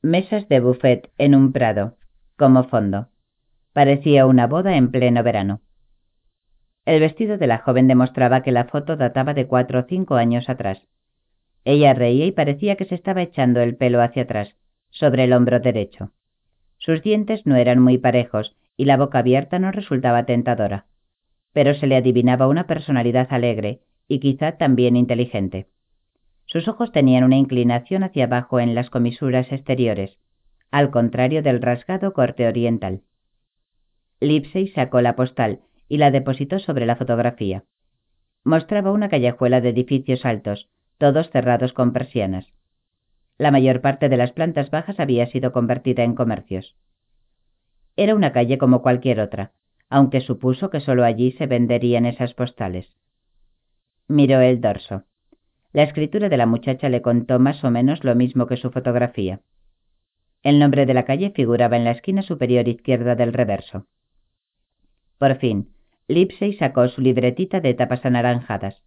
[0.02, 1.96] Mesas de buffet en un prado,
[2.36, 3.08] como fondo.
[3.72, 5.60] Parecía una boda en pleno verano.
[6.84, 10.48] El vestido de la joven demostraba que la foto databa de cuatro o cinco años
[10.48, 10.86] atrás.
[11.64, 14.54] Ella reía y parecía que se estaba echando el pelo hacia atrás,
[14.88, 16.12] sobre el hombro derecho.
[16.76, 20.86] Sus dientes no eran muy parejos y la boca abierta no resultaba tentadora,
[21.52, 25.66] pero se le adivinaba una personalidad alegre y quizá también inteligente.
[26.48, 30.18] Sus ojos tenían una inclinación hacia abajo en las comisuras exteriores,
[30.70, 33.02] al contrario del rasgado corte oriental.
[34.20, 37.64] Lipsey sacó la postal y la depositó sobre la fotografía.
[38.44, 42.46] Mostraba una callejuela de edificios altos, todos cerrados con persianas.
[43.36, 46.76] La mayor parte de las plantas bajas había sido convertida en comercios.
[47.94, 49.52] Era una calle como cualquier otra,
[49.90, 52.90] aunque supuso que sólo allí se venderían esas postales.
[54.08, 55.04] Miró el dorso.
[55.72, 59.40] La escritura de la muchacha le contó más o menos lo mismo que su fotografía.
[60.42, 63.86] El nombre de la calle figuraba en la esquina superior izquierda del reverso.
[65.18, 65.70] Por fin,
[66.06, 68.82] Lipsey sacó su libretita de tapas anaranjadas.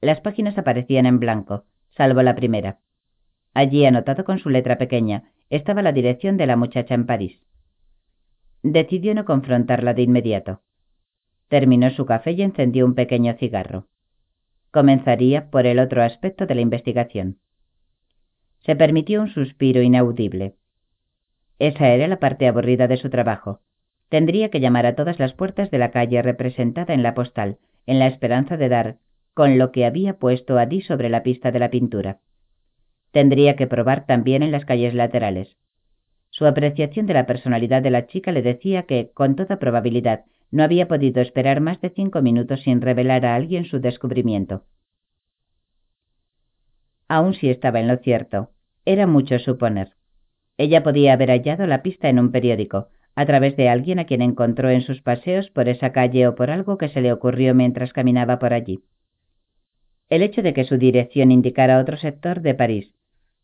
[0.00, 2.78] Las páginas aparecían en blanco, salvo la primera.
[3.52, 7.42] Allí, anotado con su letra pequeña, estaba la dirección de la muchacha en París.
[8.62, 10.62] Decidió no confrontarla de inmediato.
[11.48, 13.89] Terminó su café y encendió un pequeño cigarro.
[14.70, 17.38] Comenzaría por el otro aspecto de la investigación.
[18.60, 20.54] Se permitió un suspiro inaudible.
[21.58, 23.60] Esa era la parte aburrida de su trabajo.
[24.08, 27.98] Tendría que llamar a todas las puertas de la calle representada en la postal, en
[27.98, 28.96] la esperanza de dar
[29.34, 32.18] con lo que había puesto a Di sobre la pista de la pintura.
[33.10, 35.56] Tendría que probar también en las calles laterales.
[36.30, 40.62] Su apreciación de la personalidad de la chica le decía que, con toda probabilidad, no
[40.62, 44.64] había podido esperar más de cinco minutos sin revelar a alguien su descubrimiento.
[47.08, 48.50] Aun si estaba en lo cierto,
[48.84, 49.94] era mucho suponer.
[50.56, 54.22] Ella podía haber hallado la pista en un periódico, a través de alguien a quien
[54.22, 57.92] encontró en sus paseos por esa calle o por algo que se le ocurrió mientras
[57.92, 58.84] caminaba por allí.
[60.08, 62.94] El hecho de que su dirección indicara otro sector de París,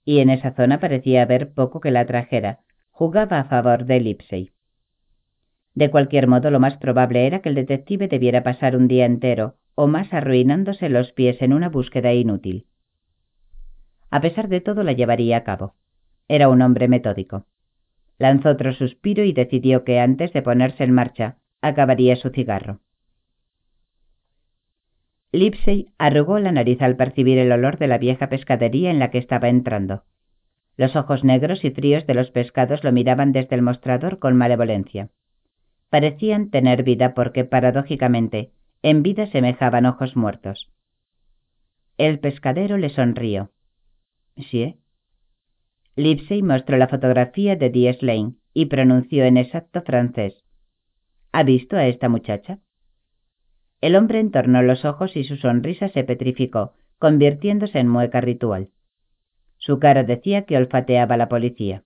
[0.05, 2.61] y en esa zona parecía haber poco que la trajera,
[2.91, 4.51] jugaba a favor de Lipsey.
[5.77, 9.57] De cualquier modo, lo más probable era que el detective debiera pasar un día entero
[9.75, 12.67] o más arruinándose los pies en una búsqueda inútil.
[14.11, 15.75] A pesar de todo, la llevaría a cabo.
[16.29, 17.45] Era un hombre metódico.
[18.19, 22.81] Lanzó otro suspiro y decidió que antes de ponerse en marcha, acabaría su cigarro.
[25.31, 29.19] Lipsey arrugó la nariz al percibir el olor de la vieja pescadería en la que
[29.19, 30.05] estaba entrando.
[30.79, 35.11] Los ojos negros y fríos de los pescados lo miraban desde el mostrador con malevolencia.
[35.91, 38.51] Parecían tener vida porque, paradójicamente,
[38.83, 40.71] en vida semejaban ojos muertos.
[41.99, 43.51] El pescadero le sonrió.
[44.37, 44.77] ¿Sí?
[45.95, 50.35] Lipsey mostró la fotografía de Diez Lane y pronunció en exacto francés.
[51.33, 52.59] ¿Ha visto a esta muchacha?
[53.81, 58.71] El hombre entornó los ojos y su sonrisa se petrificó, convirtiéndose en mueca ritual.
[59.59, 61.85] Su cara decía que olfateaba la policía.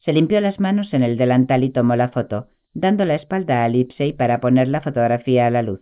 [0.00, 3.68] Se limpió las manos en el delantal y tomó la foto, dando la espalda a
[3.68, 5.80] Lipsey para poner la fotografía a la luz.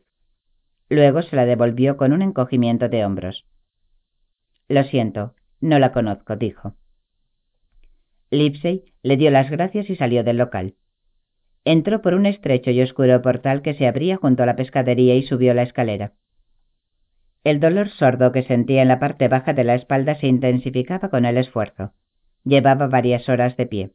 [0.89, 3.47] Luego se la devolvió con un encogimiento de hombros.
[4.69, 6.75] Lo siento, no la conozco, dijo.
[8.31, 10.75] Lipsey le dio las gracias y salió del local.
[11.65, 15.23] Entró por un estrecho y oscuro portal que se abría junto a la pescadería y
[15.23, 16.13] subió la escalera.
[17.45, 21.25] El dolor sordo que sentía en la parte baja de la espalda se intensificaba con
[21.25, 21.93] el esfuerzo.
[22.45, 23.91] Llevaba varias horas de pie.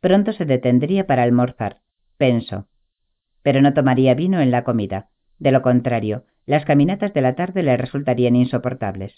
[0.00, 1.80] Pronto se detendría para almorzar,
[2.18, 2.68] pensó.
[3.42, 5.08] Pero no tomaría vino en la comida.
[5.38, 9.14] De lo contrario, las caminatas de la tarde le resultarían insoportables.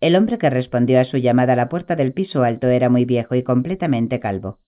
[0.00, 3.04] El hombre que respondió a su llamada a la puerta del piso alto era muy
[3.04, 4.58] viejo y completamente calvo.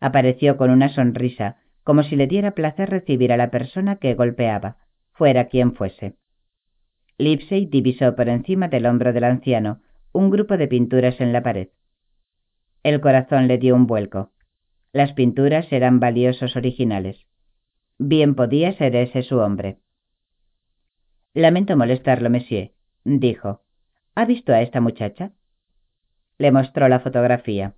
[0.00, 4.76] Apareció con una sonrisa, como si le diera placer recibir a la persona que golpeaba,
[5.12, 6.16] fuera quien fuese.
[7.18, 9.80] Lipsey divisó por encima del hombro del anciano
[10.12, 11.68] un grupo de pinturas en la pared.
[12.82, 14.32] El corazón le dio un vuelco.
[14.96, 17.26] Las pinturas eran valiosos originales.
[17.98, 19.76] Bien podía ser ese su hombre.
[21.34, 22.72] Lamento molestarlo, monsieur,
[23.04, 23.60] dijo.
[24.14, 25.32] ¿Ha visto a esta muchacha?
[26.38, 27.74] Le mostró la fotografía.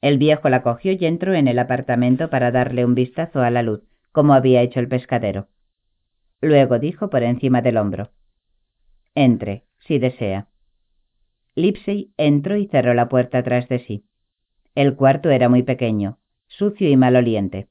[0.00, 3.64] El viejo la cogió y entró en el apartamento para darle un vistazo a la
[3.64, 5.48] luz, como había hecho el pescadero.
[6.40, 8.12] Luego dijo por encima del hombro.
[9.16, 10.46] Entre, si desea.
[11.56, 14.04] Lipsey entró y cerró la puerta tras de sí.
[14.76, 17.68] El cuarto era muy pequeño, sucio y maloliente.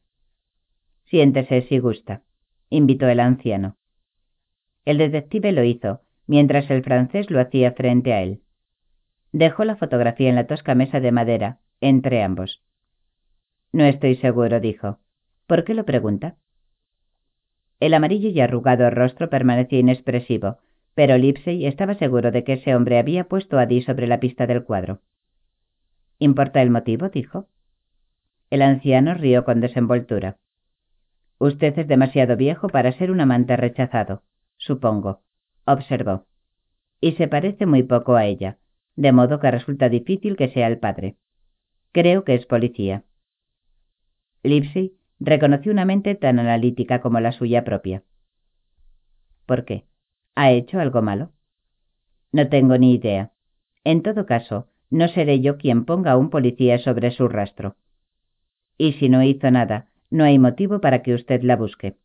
[1.03, 2.23] Siéntese si gusta,
[2.71, 3.77] invitó el anciano.
[4.85, 8.41] El detective lo hizo, mientras el francés lo hacía frente a él.
[9.31, 12.63] Dejó la fotografía en la tosca mesa de madera, entre ambos.
[13.71, 14.97] No estoy seguro, dijo.
[15.45, 16.37] ¿Por qué lo pregunta?
[17.79, 20.57] El amarillo y arrugado rostro permanecía inexpresivo,
[20.95, 24.47] pero Lipsey estaba seguro de que ese hombre había puesto a Dee sobre la pista
[24.47, 25.01] del cuadro.
[26.19, 27.09] ¿Importa el motivo?
[27.09, 27.47] dijo.
[28.49, 30.37] El anciano rió con desenvoltura.
[31.37, 34.23] Usted es demasiado viejo para ser un amante rechazado,
[34.57, 35.25] supongo
[35.65, 36.25] observó.
[37.01, 38.57] Y se parece muy poco a ella,
[38.95, 41.17] de modo que resulta difícil que sea el padre.
[41.91, 43.03] Creo que es policía.
[44.43, 48.03] Lipsy reconoció una mente tan analítica como la suya propia.
[49.45, 49.85] ¿Por qué?
[50.35, 51.31] ¿Ha hecho algo malo?
[52.31, 53.31] No tengo ni idea.
[53.83, 57.75] En todo caso, no seré yo quien ponga a un policía sobre su rastro.
[58.77, 61.97] Y si no hizo nada, no hay motivo para que usted la busque.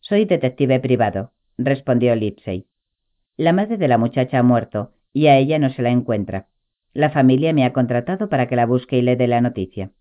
[0.00, 2.66] Soy detective privado, respondió Lipsey.
[3.36, 6.48] La madre de la muchacha ha muerto y a ella no se la encuentra.
[6.92, 9.92] La familia me ha contratado para que la busque y le dé la noticia.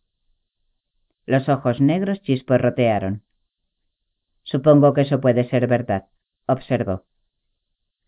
[1.27, 3.21] Los ojos negros chisporrotearon.
[4.41, 6.07] Supongo que eso puede ser verdad,
[6.47, 7.05] observó.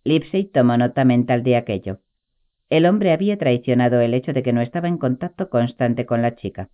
[0.03, 1.99] Lipsey tomó nota mental de aquello.
[2.69, 6.35] El hombre había traicionado el hecho de que no estaba en contacto constante con la
[6.35, 6.69] chica.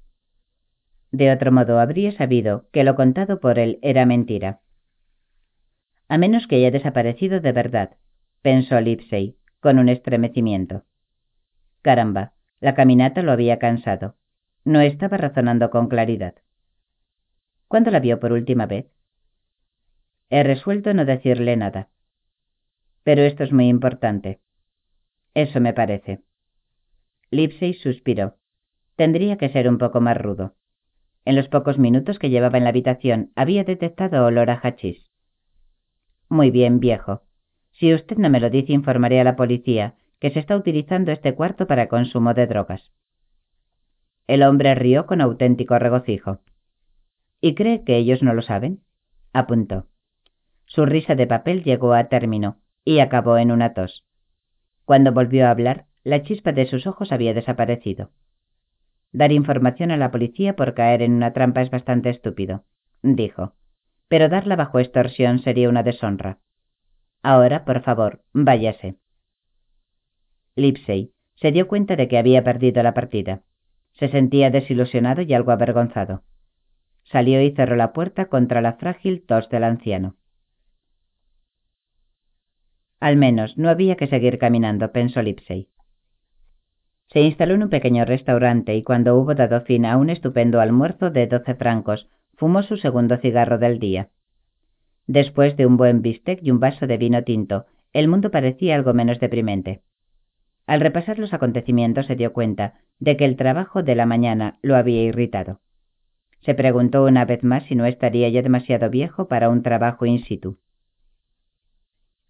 [1.12, 4.62] De otro modo habría sabido que lo contado por él era mentira.
[6.08, 7.98] A menos que haya desaparecido de verdad,
[8.42, 10.84] pensó Lipsey, con un estremecimiento.
[11.82, 14.16] Caramba, la caminata lo había cansado.
[14.64, 16.36] No estaba razonando con claridad.
[17.68, 18.86] ¿Cuándo la vio por última vez?
[20.30, 21.90] He resuelto no decirle nada.
[23.04, 24.40] Pero esto es muy importante.
[25.34, 26.22] Eso me parece.
[27.30, 28.36] Lipsey suspiró.
[28.96, 30.56] Tendría que ser un poco más rudo.
[31.24, 35.10] En los pocos minutos que llevaba en la habitación había detectado olor a hachís.
[36.28, 37.24] Muy bien, viejo.
[37.72, 41.34] Si usted no me lo dice, informaré a la policía que se está utilizando este
[41.34, 42.92] cuarto para consumo de drogas.
[44.28, 46.40] El hombre rió con auténtico regocijo.
[47.42, 48.82] ¿Y cree que ellos no lo saben?
[49.34, 49.88] apuntó.
[50.66, 54.06] Su risa de papel llegó a término y acabó en una tos.
[54.92, 58.10] Cuando volvió a hablar, la chispa de sus ojos había desaparecido.
[59.14, 62.66] Dar información a la policía por caer en una trampa es bastante estúpido,
[63.02, 63.54] dijo,
[64.10, 66.40] pero darla bajo extorsión sería una deshonra.
[67.24, 68.98] Ahora, por favor, váyase.
[70.58, 73.44] Lipsey se dio cuenta de que había perdido la partida.
[73.94, 76.24] Se sentía desilusionado y algo avergonzado.
[77.04, 80.18] Salió y cerró la puerta contra la frágil tos del anciano.
[83.02, 85.68] Al menos no había que seguir caminando, pensó Lipsey.
[87.08, 91.10] Se instaló en un pequeño restaurante y cuando hubo dado fin a un estupendo almuerzo
[91.10, 92.08] de doce francos,
[92.38, 94.10] fumó su segundo cigarro del día.
[95.08, 98.94] Después de un buen bistec y un vaso de vino tinto, el mundo parecía algo
[98.94, 99.82] menos deprimente.
[100.68, 104.76] Al repasar los acontecimientos se dio cuenta de que el trabajo de la mañana lo
[104.76, 105.60] había irritado.
[106.42, 110.24] Se preguntó una vez más si no estaría ya demasiado viejo para un trabajo in
[110.24, 110.60] situ.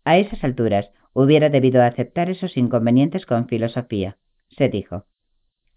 [0.03, 4.17] A esas alturas hubiera debido aceptar esos inconvenientes con filosofía,
[4.49, 5.05] se dijo.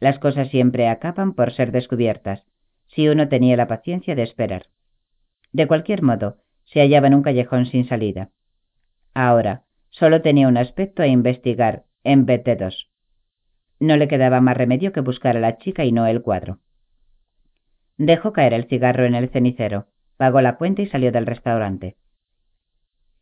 [0.01, 2.44] Las cosas siempre acaban por ser descubiertas,
[2.88, 4.66] si uno tenía la paciencia de esperar.
[5.52, 8.30] De cualquier modo, se hallaba en un callejón sin salida.
[9.14, 12.90] Ahora, solo tenía un aspecto a investigar en vez de dos.
[13.78, 16.59] No le quedaba más remedio que buscar a la chica y no el cuadro.
[17.96, 19.86] Dejó caer el cigarro en el cenicero,
[20.16, 21.96] pagó la cuenta y salió del restaurante.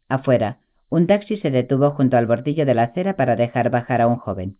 [0.08, 0.61] Afuera,
[0.92, 4.16] un taxi se detuvo junto al bordillo de la acera para dejar bajar a un
[4.16, 4.58] joven.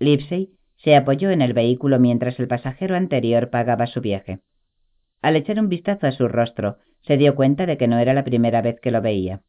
[0.00, 4.40] Lipsey se apoyó en el vehículo mientras el pasajero anterior pagaba su viaje.
[5.22, 8.24] Al echar un vistazo a su rostro, se dio cuenta de que no era la
[8.24, 9.42] primera vez que lo veía.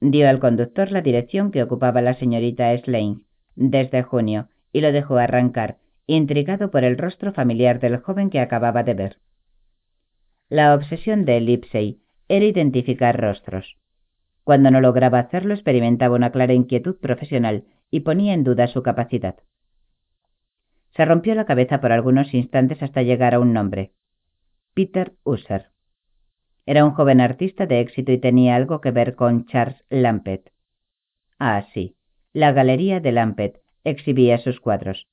[0.00, 3.20] Dio al conductor la dirección que ocupaba la señorita Slane
[3.54, 5.76] desde junio y lo dejó arrancar,
[6.08, 9.18] intrigado por el rostro familiar del joven que acababa de ver.
[10.48, 12.02] La obsesión de Lipsey
[12.32, 13.76] era identificar rostros.
[14.42, 19.36] Cuando no lograba hacerlo experimentaba una clara inquietud profesional y ponía en duda su capacidad.
[20.96, 23.92] Se rompió la cabeza por algunos instantes hasta llegar a un nombre.
[24.72, 25.66] Peter Usser.
[26.64, 30.50] Era un joven artista de éxito y tenía algo que ver con Charles Lampet.
[31.38, 31.96] Ah, sí,
[32.32, 35.06] la galería de Lampet exhibía sus cuadros.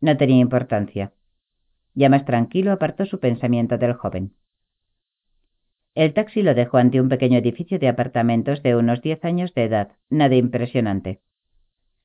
[0.00, 1.12] No tenía importancia.
[1.94, 4.32] Ya más tranquilo apartó su pensamiento del joven.
[6.00, 9.64] El taxi lo dejó ante un pequeño edificio de apartamentos de unos diez años de
[9.64, 11.20] edad, nada impresionante.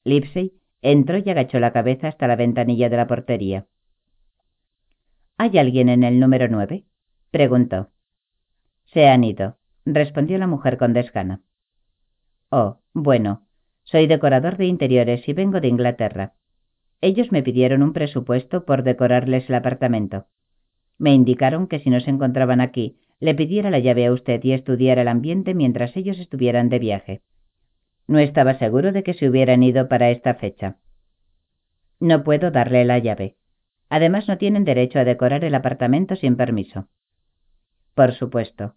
[0.04, 0.52] Lipsey
[0.82, 3.68] entró y agachó la cabeza hasta la ventanilla de la portería.
[5.38, 6.84] ¿Hay alguien en el número nueve?
[7.32, 7.88] preguntó.
[8.84, 11.40] Se han ido, respondió la mujer con desgana.
[12.50, 13.48] Oh, bueno,
[13.84, 16.34] soy decorador de interiores y vengo de Inglaterra.
[17.00, 20.26] Ellos me pidieron un presupuesto por decorarles el apartamento.
[20.98, 24.54] Me indicaron que si no se encontraban aquí, le pidiera la llave a usted y
[24.54, 27.22] estudiara el ambiente mientras ellos estuvieran de viaje.
[28.08, 30.78] No estaba seguro de que se hubieran ido para esta fecha.
[32.00, 33.38] No puedo darle la llave.
[33.90, 36.88] Además, no tienen derecho a decorar el apartamento sin permiso.
[37.94, 38.76] Por supuesto.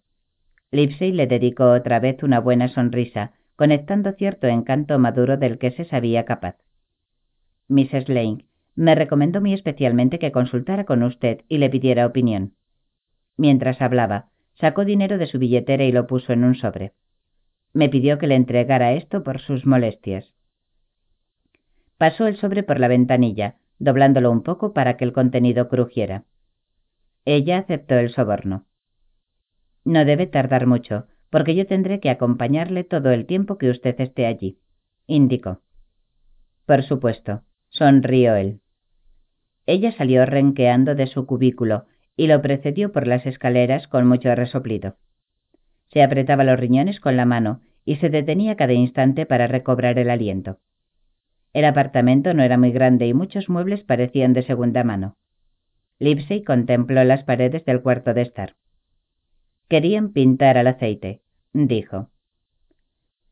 [0.71, 5.83] Lipsey le dedicó otra vez una buena sonrisa, conectando cierto encanto maduro del que se
[5.85, 6.57] sabía capaz.
[7.67, 8.07] Mrs.
[8.07, 8.45] Lane
[8.75, 12.53] me recomendó muy especialmente que consultara con usted y le pidiera opinión.
[13.39, 14.25] Mientras hablaba,
[14.59, 16.91] sacó dinero de su billetera y lo puso en un sobre.
[17.71, 20.33] Me pidió que le entregara esto por sus molestias.
[21.97, 26.25] Pasó el sobre por la ventanilla, doblándolo un poco para que el contenido crujiera.
[27.23, 28.65] Ella aceptó el soborno.
[29.85, 34.25] No debe tardar mucho, porque yo tendré que acompañarle todo el tiempo que usted esté
[34.25, 34.59] allí,
[35.07, 35.61] indicó.
[36.65, 38.59] Por supuesto, sonrió él.
[39.65, 41.85] Ella salió renqueando de su cubículo
[42.19, 44.97] y lo precedió por las escaleras con mucho resoplido.
[45.93, 50.09] Se apretaba los riñones con la mano y se detenía cada instante para recobrar el
[50.09, 50.59] aliento.
[51.53, 55.15] El apartamento no era muy grande y muchos muebles parecían de segunda mano.
[55.97, 58.57] Lipsey contempló las paredes del cuarto de estar.
[59.69, 61.21] Querían pintar al aceite,
[61.53, 62.09] dijo.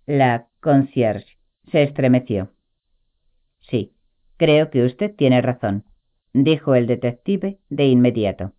[0.06, 1.38] La concierge
[1.74, 2.54] se estremeció.
[3.60, 3.92] Sí,
[4.38, 5.84] creo que usted tiene razón,
[6.32, 8.54] dijo el detective de inmediato.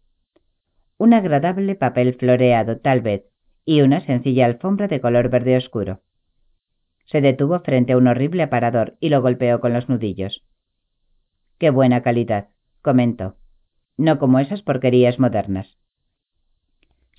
[0.99, 3.25] Un agradable papel floreado, tal vez,
[3.65, 6.01] y una sencilla alfombra de color verde oscuro.
[7.07, 10.45] Se detuvo frente a un horrible aparador y lo golpeó con los nudillos.
[11.59, 12.49] Qué buena calidad,
[12.83, 13.37] comentó.
[13.97, 15.79] No como esas porquerías modernas.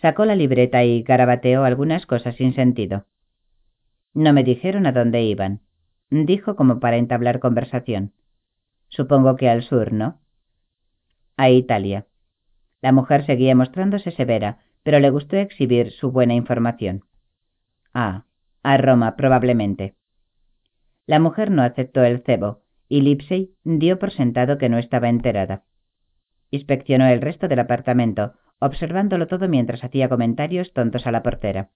[0.01, 3.05] Sacó la libreta y garabateó algunas cosas sin sentido.
[4.13, 5.61] No me dijeron a dónde iban,
[6.09, 8.11] dijo como para entablar conversación.
[8.89, 10.19] Supongo que al sur, ¿no?
[11.37, 12.08] A Italia.
[12.81, 17.03] La mujer seguía mostrándose severa, pero le gustó exhibir su buena información.
[17.93, 18.25] Ah,
[18.63, 19.95] a Roma, probablemente.
[21.05, 25.63] La mujer no aceptó el cebo, y Lipsey dio por sentado que no estaba enterada.
[26.51, 31.69] Inspeccionó el resto del apartamento, observándolo todo mientras hacía comentarios tontos a la portera.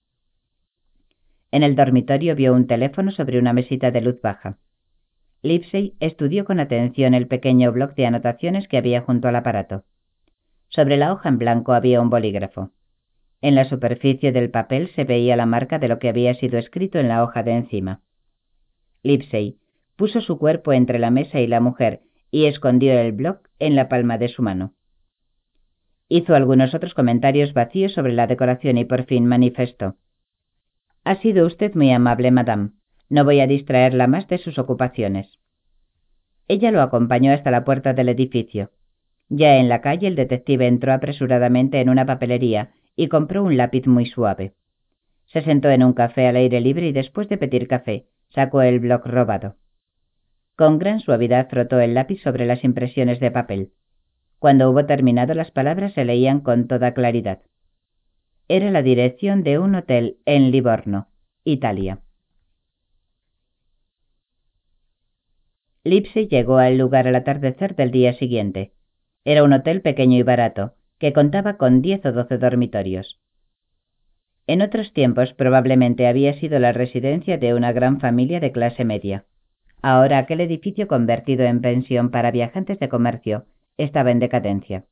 [1.50, 4.58] En el dormitorio vio un teléfono sobre una mesita de luz baja.
[5.42, 9.84] Lipsey estudió con atención el pequeño bloc de anotaciones que había junto al aparato.
[10.74, 12.72] Sobre la hoja en blanco había un bolígrafo.
[13.40, 16.98] En la superficie del papel se veía la marca de lo que había sido escrito
[16.98, 18.00] en la hoja de encima.
[19.04, 19.58] Lipsey
[19.94, 22.00] puso su cuerpo entre la mesa y la mujer
[22.32, 24.74] y escondió el bloc en la palma de su mano.
[26.08, 29.94] Hizo algunos otros comentarios vacíos sobre la decoración y por fin manifestó.
[31.04, 32.70] Ha sido usted muy amable, madame.
[33.08, 35.38] No voy a distraerla más de sus ocupaciones.
[36.48, 38.72] Ella lo acompañó hasta la puerta del edificio.
[39.28, 43.86] Ya en la calle el detective entró apresuradamente en una papelería y compró un lápiz
[43.86, 44.54] muy suave.
[45.26, 48.80] Se sentó en un café al aire libre y después de pedir café, sacó el
[48.80, 49.56] bloc robado.
[50.56, 53.72] Con gran suavidad frotó el lápiz sobre las impresiones de papel.
[54.38, 57.40] Cuando hubo terminado las palabras se leían con toda claridad.
[58.46, 61.08] Era la dirección de un hotel en Livorno,
[61.44, 62.00] Italia.
[65.82, 68.73] Lipsy llegó al lugar al atardecer del día siguiente.
[69.24, 73.20] Era un hotel pequeño y barato, que contaba con diez o doce dormitorios.
[74.46, 79.24] En otros tiempos probablemente había sido la residencia de una gran familia de clase media.
[79.80, 83.46] Ahora aquel edificio convertido en pensión para viajantes de comercio
[83.78, 84.84] estaba en decadencia.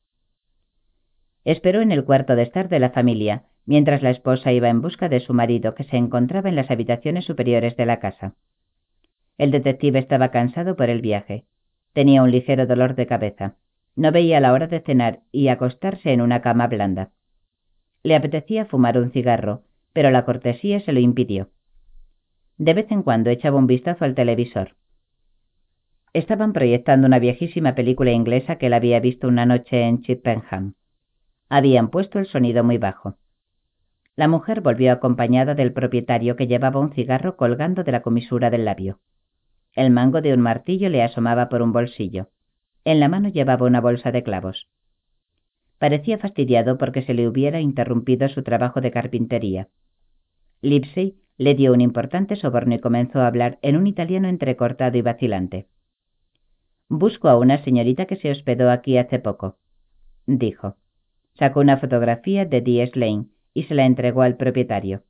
[1.45, 5.09] Esperó en el cuarto de estar de la familia, mientras la esposa iba en busca
[5.09, 8.33] de su marido que se encontraba en las habitaciones superiores de la casa.
[9.37, 11.45] El detective estaba cansado por el viaje.
[11.93, 13.55] Tenía un ligero dolor de cabeza.
[13.95, 17.11] No veía la hora de cenar y acostarse en una cama blanda.
[18.01, 19.63] Le apetecía fumar un cigarro,
[19.93, 21.49] pero la cortesía se lo impidió.
[22.57, 24.75] De vez en cuando echaba un vistazo al televisor.
[26.13, 30.73] Estaban proyectando una viejísima película inglesa que él había visto una noche en Chippenham.
[31.49, 33.17] Habían puesto el sonido muy bajo.
[34.15, 38.65] La mujer volvió acompañada del propietario que llevaba un cigarro colgando de la comisura del
[38.65, 38.99] labio.
[39.73, 42.29] El mango de un martillo le asomaba por un bolsillo.
[42.85, 44.67] En la mano llevaba una bolsa de clavos.
[45.77, 49.69] Parecía fastidiado porque se le hubiera interrumpido su trabajo de carpintería.
[50.61, 55.01] Lipsey le dio un importante soborno y comenzó a hablar en un italiano entrecortado y
[55.01, 55.67] vacilante.
[56.89, 59.57] Busco a una señorita que se hospedó aquí hace poco,
[60.25, 60.77] dijo.
[61.39, 62.97] Sacó una fotografía de D.S.
[62.97, 65.03] Lane y se la entregó al propietario.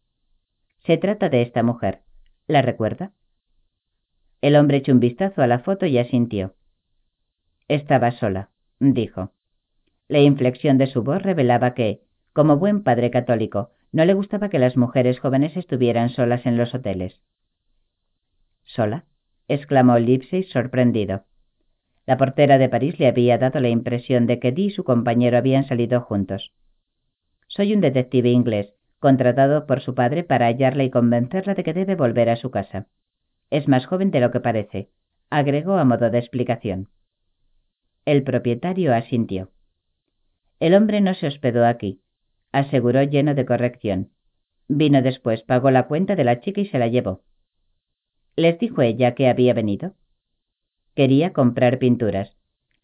[0.86, 2.02] Se trata de esta mujer.
[2.48, 3.12] ¿La recuerda?
[4.42, 6.56] El hombre echó un vistazo a la foto y asintió.
[7.68, 8.50] Estaba sola,
[8.80, 9.32] dijo.
[10.08, 12.02] La inflexión de su voz revelaba que,
[12.34, 16.74] como buen padre católico, no le gustaba que las mujeres jóvenes estuvieran solas en los
[16.74, 17.22] hoteles.
[18.66, 19.06] ¿Sola?
[19.48, 21.26] exclamó Lipsey sorprendido.
[22.06, 25.38] La portera de París le había dado la impresión de que Dee y su compañero
[25.38, 26.52] habían salido juntos.
[27.48, 31.96] Soy un detective inglés, contratado por su padre para hallarla y convencerla de que debe
[31.96, 32.88] volver a su casa.
[33.50, 34.90] Es más joven de lo que parece,
[35.30, 36.90] agregó a modo de explicación.
[38.06, 39.52] El propietario asintió.
[40.60, 42.02] El hombre no se hospedó aquí,
[42.52, 44.12] aseguró lleno de corrección.
[44.68, 47.24] Vino después, pagó la cuenta de la chica y se la llevó.
[48.36, 49.94] ¿Les dijo ella que había venido?
[50.96, 52.36] Quería comprar pinturas.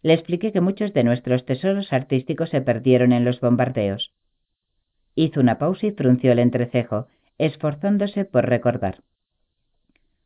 [0.02, 4.14] Le expliqué que muchos de nuestros tesoros artísticos se perdieron en los bombardeos.
[5.16, 9.04] Hizo una pausa y frunció el entrecejo, esforzándose por recordar.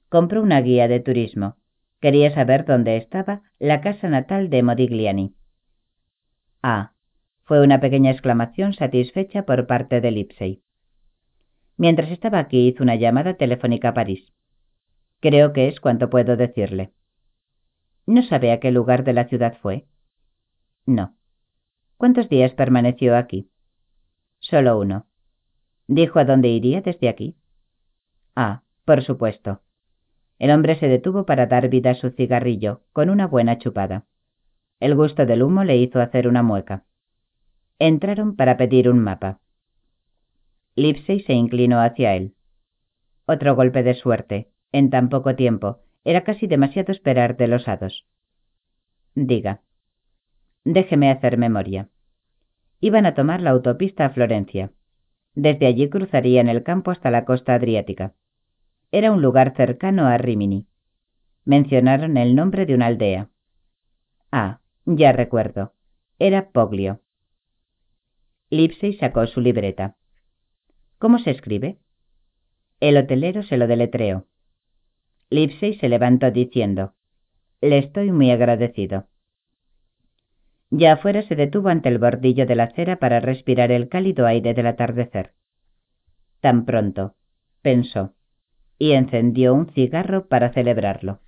[0.10, 1.58] Compró una guía de turismo.
[2.04, 5.38] Quería saber dónde estaba la casa natal de Modigliani.
[6.62, 6.92] Ah,
[7.46, 10.62] fue una pequeña exclamación satisfecha por parte de Lipsey.
[11.78, 14.34] Mientras estaba aquí hizo una llamada telefónica a París.
[15.22, 16.92] Creo que es cuanto puedo decirle.
[18.06, 19.86] ¿No sabe a qué lugar de la ciudad fue?
[20.86, 21.16] No.
[21.96, 23.50] ¿Cuántos días permaneció aquí?
[24.40, 25.08] Solo uno.
[25.88, 27.38] ¿Dijo a dónde iría desde aquí?
[28.36, 29.62] Ah, por supuesto.
[30.44, 34.04] El hombre se detuvo para dar vida a su cigarrillo, con una buena chupada.
[34.82, 36.84] El gusto del humo le hizo hacer una mueca.
[37.80, 39.40] Entraron para pedir un mapa.
[40.76, 42.34] Lipsey se inclinó hacia él.
[43.26, 48.06] Otro golpe de suerte, en tan poco tiempo, era casi demasiado esperar de los hados.
[49.16, 49.62] Diga.
[50.66, 51.88] Déjeme hacer memoria.
[52.82, 54.72] Iban a tomar la autopista a Florencia.
[55.36, 58.14] Desde allí cruzarían el campo hasta la costa adriática.
[58.94, 60.68] Era un lugar cercano a Rimini.
[61.46, 63.32] Mencionaron el nombre de una aldea.
[64.32, 65.74] Ah, ya recuerdo.
[66.20, 67.02] Era Poglio.
[68.52, 69.96] Lipsey sacó su libreta.
[71.00, 71.80] ¿Cómo se escribe?
[72.80, 74.28] El hotelero se lo deletreó.
[75.32, 76.94] Lipsey se levantó diciendo,
[77.62, 79.08] Le estoy muy agradecido.
[80.70, 84.54] Ya afuera se detuvo ante el bordillo de la acera para respirar el cálido aire
[84.54, 85.34] del atardecer.
[86.42, 87.16] Tan pronto,
[87.64, 88.14] pensó,
[88.78, 91.20] y encendió un cigarro para celebrarlo.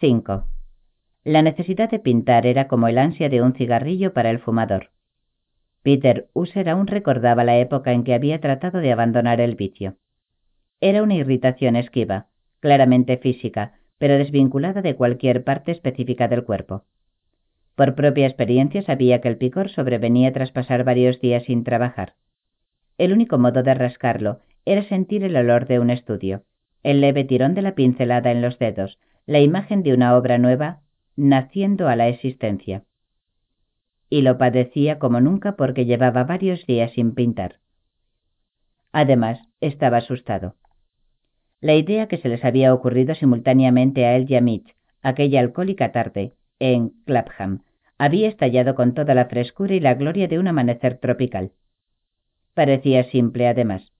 [0.00, 0.44] 5.
[1.24, 4.90] La necesidad de pintar era como el ansia de un cigarrillo para el fumador.
[5.82, 9.96] Peter User aún recordaba la época en que había tratado de abandonar el vicio.
[10.80, 12.26] Era una irritación esquiva,
[12.60, 16.84] claramente física, pero desvinculada de cualquier parte específica del cuerpo.
[17.74, 22.14] Por propia experiencia sabía que el picor sobrevenía tras pasar varios días sin trabajar.
[22.96, 24.40] El único modo de rascarlo
[24.72, 26.44] era sentir el olor de un estudio,
[26.82, 30.80] el leve tirón de la pincelada en los dedos, la imagen de una obra nueva
[31.16, 32.84] naciendo a la existencia
[34.10, 37.56] y lo padecía como nunca porque llevaba varios días sin pintar.
[38.92, 40.56] Además, estaba asustado.
[41.60, 45.92] La idea que se les había ocurrido simultáneamente a él y a Mitch, aquella alcohólica
[45.92, 47.64] tarde, en Clapham,
[47.98, 51.52] había estallado con toda la frescura y la gloria de un amanecer tropical.
[52.54, 53.92] Parecía simple, además.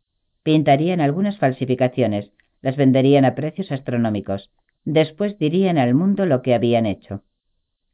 [0.49, 4.51] Pintarían algunas falsificaciones, las venderían a precios astronómicos,
[4.87, 7.23] después dirían al mundo lo que habían hecho.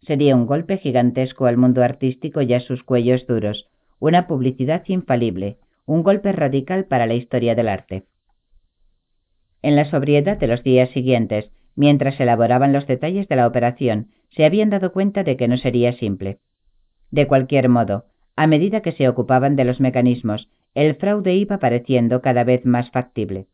[0.02, 3.68] Sería un golpe gigantesco al mundo artístico y a sus cuellos duros,
[3.98, 8.04] una publicidad infalible, un golpe radical para la historia del arte.
[9.60, 14.44] En la sobriedad de los días siguientes, mientras elaboraban los detalles de la operación, se
[14.44, 16.38] habían dado cuenta de que no sería simple.
[17.10, 18.04] De cualquier modo,
[18.36, 22.90] a medida que se ocupaban de los mecanismos, el fraude iba pareciendo cada vez más
[22.90, 23.46] factible.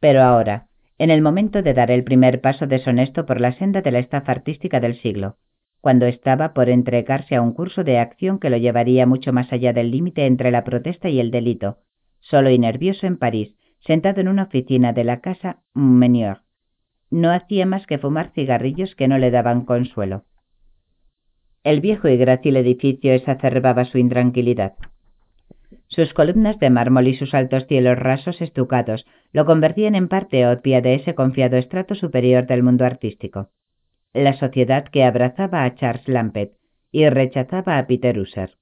[0.00, 3.92] Pero ahora, en el momento de dar el primer paso deshonesto por la senda de
[3.92, 5.36] la estafa artística del siglo,
[5.80, 9.72] cuando estaba por entregarse a un curso de acción que lo llevaría mucho más allá
[9.72, 11.78] del límite entre la protesta y el delito,
[12.20, 16.42] solo y nervioso en París, sentado en una oficina de la casa Menior.
[17.10, 20.24] No hacía más que fumar cigarrillos que no le daban consuelo.
[21.64, 24.74] El viejo y grácil edificio exacerbaba su intranquilidad.
[25.94, 30.80] Sus columnas de mármol y sus altos cielos rasos estucados lo convertían en parte obvia
[30.80, 33.50] de ese confiado estrato superior del mundo artístico.
[34.14, 36.52] La sociedad que abrazaba a Charles Lampet
[36.92, 38.54] y rechazaba a Peter User.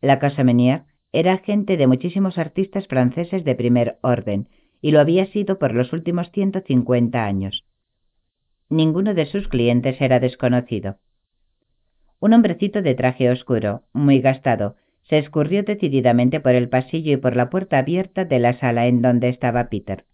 [0.00, 4.48] La Casa Menier era agente de muchísimos artistas franceses de primer orden
[4.80, 7.66] y lo había sido por los últimos 150 años.
[8.70, 10.96] Ninguno de sus clientes era desconocido.
[12.18, 14.76] Un hombrecito de traje oscuro, muy gastado,
[15.10, 19.02] se escurrió decididamente por el pasillo y por la puerta abierta de la sala en
[19.02, 20.06] donde estaba Peter.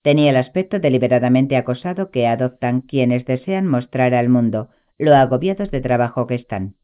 [0.00, 5.82] Tenía el aspecto deliberadamente acosado que adoptan quienes desean mostrar al mundo lo agobiados de
[5.82, 6.76] trabajo que están.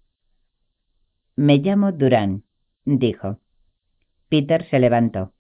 [1.37, 2.43] Me llamo Durán,
[2.85, 3.39] dijo.
[4.29, 5.33] Peter se levantó.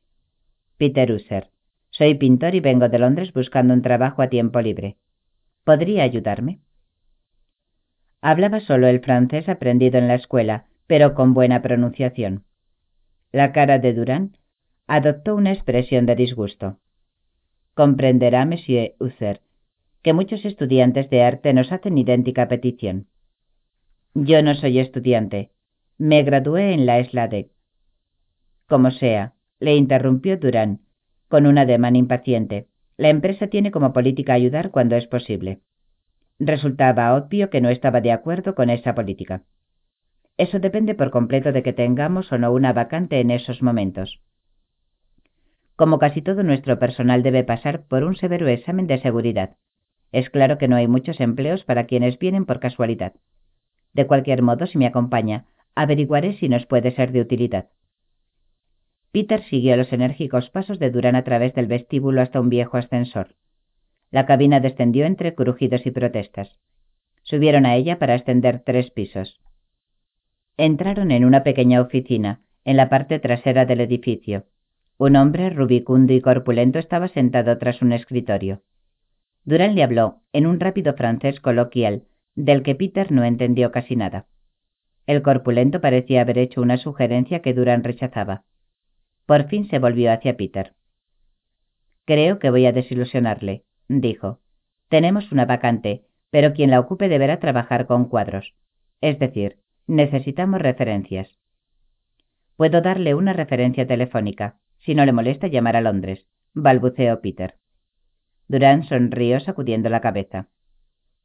[0.78, 1.50] Peter User.
[1.90, 4.96] Soy pintor y vengo de Londres buscando un trabajo a tiempo libre.
[5.62, 6.60] ¿Podría ayudarme?
[8.22, 12.44] Hablaba solo el francés aprendido en la escuela, pero con buena pronunciación.
[13.30, 14.36] La cara de Durán
[14.88, 16.78] adoptó una expresión de disgusto.
[17.74, 19.42] Comprenderá, monsieur User,
[20.02, 23.06] que muchos estudiantes de arte nos hacen idéntica petición.
[24.14, 25.50] Yo no soy estudiante.
[25.98, 27.50] Me gradué en la ESLADE.
[28.66, 30.80] Como sea, le interrumpió Durán,
[31.28, 32.66] con un ademán impaciente.
[32.96, 35.60] La empresa tiene como política ayudar cuando es posible.
[36.38, 39.42] Resultaba obvio que no estaba de acuerdo con esa política.
[40.38, 44.20] Eso depende por completo de que tengamos o no una vacante en esos momentos.
[45.74, 49.56] Como casi todo nuestro personal debe pasar por un severo examen de seguridad,
[50.10, 53.12] Es claro que no hay muchos empleos para quienes vienen por casualidad.
[53.92, 55.44] De cualquier modo, si me acompaña,
[55.74, 57.68] averiguaré si nos puede ser de utilidad.
[59.12, 63.34] Peter siguió los enérgicos pasos de Durán a través del vestíbulo hasta un viejo ascensor.
[64.10, 66.56] La cabina descendió entre crujidos y protestas.
[67.22, 69.38] Subieron a ella para ascender tres pisos.
[70.60, 74.46] Entraron en una pequeña oficina, en la parte trasera del edificio.
[74.98, 78.62] Un hombre rubicundo y corpulento estaba sentado tras un escritorio.
[79.44, 82.02] Durán le habló, en un rápido francés coloquial,
[82.34, 84.26] del que Peter no entendió casi nada.
[85.06, 88.42] El corpulento parecía haber hecho una sugerencia que Durán rechazaba.
[89.26, 90.74] Por fin se volvió hacia Peter.
[92.04, 94.40] Creo que voy a desilusionarle, dijo.
[94.88, 98.54] Tenemos una vacante, pero quien la ocupe deberá trabajar con cuadros.
[99.00, 101.28] Es decir, necesitamos referencias.
[102.56, 104.58] Puedo darle una referencia telefónica.
[104.78, 107.56] Si no le molesta llamar a Londres, balbuceó Peter.
[108.46, 110.48] Durán sonrió sacudiendo la cabeza.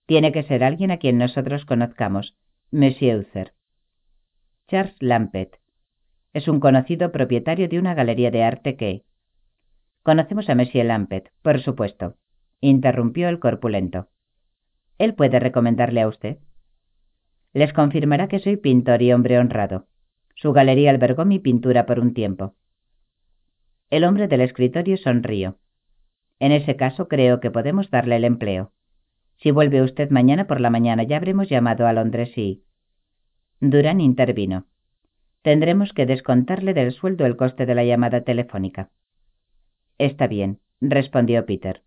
[0.05, 2.35] Tiene que ser alguien a quien nosotros conozcamos,
[2.71, 3.53] Monsieur Uther.
[4.67, 5.59] Charles Lampet,
[6.33, 9.03] es un conocido propietario de una galería de arte que...
[10.01, 12.15] Conocemos a Monsieur Lampet, por supuesto,
[12.59, 14.09] interrumpió el corpulento.
[14.97, 16.39] ¿Él puede recomendarle a usted?
[17.53, 19.85] Les confirmará que soy pintor y hombre honrado.
[20.35, 22.55] Su galería albergó mi pintura por un tiempo.
[23.91, 25.59] El hombre del escritorio sonrió.
[26.39, 28.71] En ese caso creo que podemos darle el empleo.
[29.37, 32.63] Si vuelve usted mañana por la mañana ya habremos llamado a Londres y...
[33.59, 34.65] Durán intervino.
[35.43, 38.89] Tendremos que descontarle del sueldo el coste de la llamada telefónica.
[39.99, 41.83] Está bien, respondió Peter.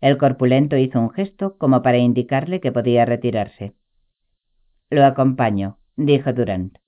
[0.00, 3.74] El corpulento hizo un gesto como para indicarle que podía retirarse.
[4.90, 6.78] Lo acompaño, dijo Durant.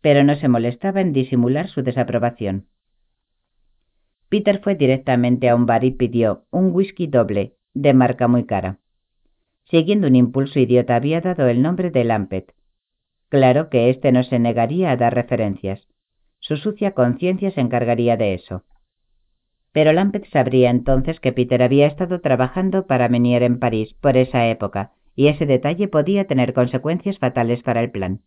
[0.00, 2.66] Pero no se molestaba en disimular su desaprobación.
[4.28, 8.78] Peter fue directamente a un bar y pidió un whisky doble, de marca muy cara.
[9.64, 12.54] Siguiendo un impulso idiota había dado el nombre de Lampet,
[13.28, 15.86] Claro que éste no se negaría a dar referencias.
[16.38, 18.64] Su sucia conciencia se encargaría de eso.
[19.72, 24.46] Pero Lampet sabría entonces que Peter había estado trabajando para Menier en París por esa
[24.46, 28.20] época, y ese detalle podía tener consecuencias fatales para el plan.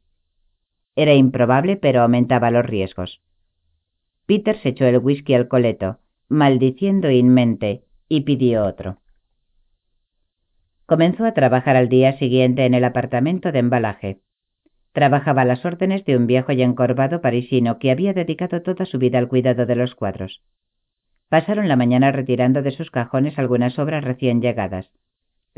[0.95, 3.21] Era improbable, pero aumentaba los riesgos.
[4.25, 8.97] Peter se echó el whisky al coleto, maldiciendo inmente, y pidió otro.
[10.87, 14.19] Comenzó a trabajar al día siguiente en el apartamento de embalaje.
[14.91, 18.97] Trabajaba a las órdenes de un viejo y encorvado parisino que había dedicado toda su
[18.97, 20.41] vida al cuidado de los cuadros.
[21.29, 24.89] Pasaron la mañana retirando de sus cajones algunas obras recién llegadas,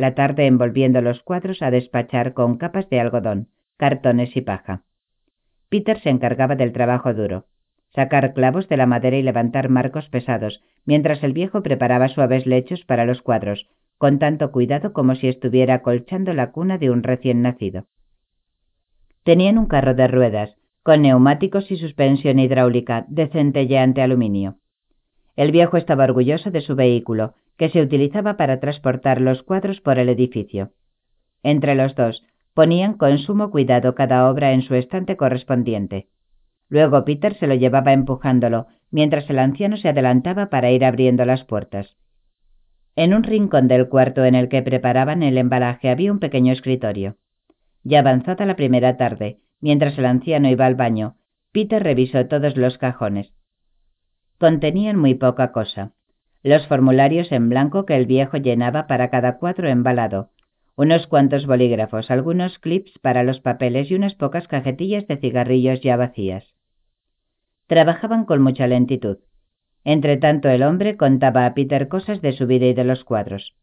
[0.01, 3.47] la tarde envolviendo los cuadros a despachar con capas de algodón,
[3.77, 4.83] cartones y paja.
[5.69, 7.45] Peter se encargaba del trabajo duro,
[7.95, 12.83] sacar clavos de la madera y levantar marcos pesados, mientras el viejo preparaba suaves lechos
[12.83, 13.67] para los cuadros,
[13.97, 17.85] con tanto cuidado como si estuviera acolchando la cuna de un recién nacido.
[19.23, 24.57] Tenían un carro de ruedas, con neumáticos y suspensión hidráulica de centelleante aluminio.
[25.35, 29.99] El viejo estaba orgulloso de su vehículo, que se utilizaba para transportar los cuadros por
[29.99, 30.71] el edificio.
[31.43, 32.23] Entre los dos,
[32.55, 36.07] ponían con sumo cuidado cada obra en su estante correspondiente.
[36.69, 41.43] Luego Peter se lo llevaba empujándolo, mientras el anciano se adelantaba para ir abriendo las
[41.43, 41.97] puertas.
[42.95, 47.17] En un rincón del cuarto en el que preparaban el embalaje había un pequeño escritorio.
[47.83, 51.17] Ya avanzada la primera tarde, mientras el anciano iba al baño,
[51.51, 53.31] Peter revisó todos los cajones.
[54.39, 55.93] Contenían muy poca cosa.
[56.43, 60.29] Los formularios en blanco que el viejo llenaba para cada cuadro embalado,
[60.75, 65.97] unos cuantos bolígrafos, algunos clips para los papeles y unas pocas cajetillas de cigarrillos ya
[65.97, 66.45] vacías.
[67.67, 69.17] Trabajaban con mucha lentitud.
[69.83, 73.55] Entretanto el hombre contaba a Peter cosas de su vida y de los cuadros.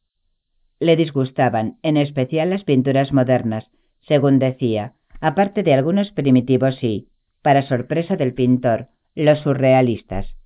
[0.79, 3.69] Le disgustaban, en especial las pinturas modernas,
[4.03, 7.09] según decía, aparte de algunos primitivos y,
[7.43, 10.38] para sorpresa del pintor, los surrealistas.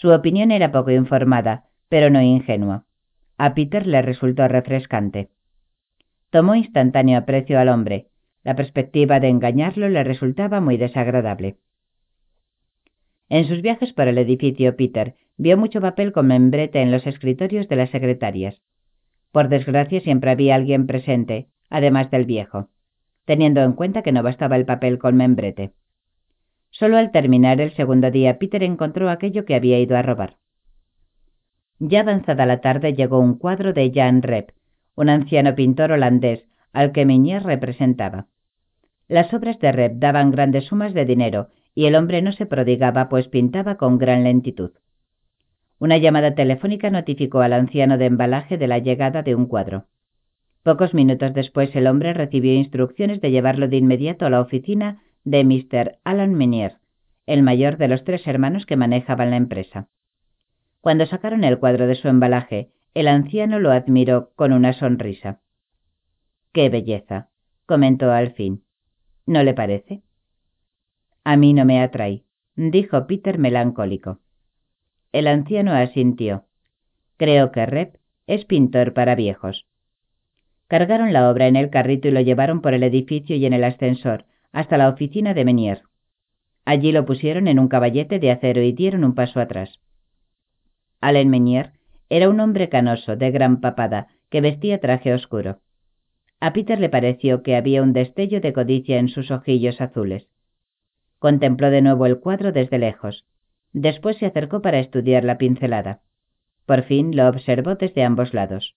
[0.00, 2.84] Su opinión era poco informada, pero no ingenua.
[3.36, 5.28] A Peter le resultó refrescante.
[6.30, 8.06] Tomó instantáneo aprecio al hombre.
[8.42, 11.56] La perspectiva de engañarlo le resultaba muy desagradable.
[13.28, 17.68] En sus viajes por el edificio, Peter vio mucho papel con membrete en los escritorios
[17.68, 18.62] de las secretarias.
[19.32, 22.70] Por desgracia siempre había alguien presente, además del viejo,
[23.26, 25.72] teniendo en cuenta que no bastaba el papel con membrete.
[26.80, 30.38] Solo al terminar el segundo día Peter encontró aquello que había ido a robar.
[31.78, 34.52] Ya avanzada la tarde llegó un cuadro de Jan Rep,
[34.94, 38.28] un anciano pintor holandés al que Meñier representaba.
[39.08, 43.10] Las obras de Rep daban grandes sumas de dinero y el hombre no se prodigaba
[43.10, 44.70] pues pintaba con gran lentitud.
[45.78, 49.84] Una llamada telefónica notificó al anciano de embalaje de la llegada de un cuadro.
[50.62, 55.44] Pocos minutos después el hombre recibió instrucciones de llevarlo de inmediato a la oficina de
[55.44, 55.98] Mr.
[56.04, 56.78] Alan Menier,
[57.26, 59.88] el mayor de los tres hermanos que manejaban la empresa.
[60.80, 65.40] Cuando sacaron el cuadro de su embalaje, el anciano lo admiró con una sonrisa.
[66.52, 67.28] ¡Qué belleza!
[67.66, 68.64] comentó al fin.
[69.26, 70.02] ¿No le parece?
[71.22, 72.24] A mí no me atrae,
[72.56, 74.18] dijo Peter melancólico.
[75.12, 76.46] El anciano asintió.
[77.16, 79.66] Creo que Rep es pintor para viejos.
[80.66, 83.64] Cargaron la obra en el carrito y lo llevaron por el edificio y en el
[83.64, 85.82] ascensor hasta la oficina de Menier.
[86.64, 89.80] Allí lo pusieron en un caballete de acero y dieron un paso atrás.
[91.00, 91.72] Alain Menier
[92.08, 95.60] era un hombre canoso, de gran papada, que vestía traje oscuro.
[96.40, 100.26] A Peter le pareció que había un destello de codicia en sus ojillos azules.
[101.18, 103.26] Contempló de nuevo el cuadro desde lejos.
[103.72, 106.00] Después se acercó para estudiar la pincelada.
[106.66, 108.74] Por fin lo observó desde ambos lados.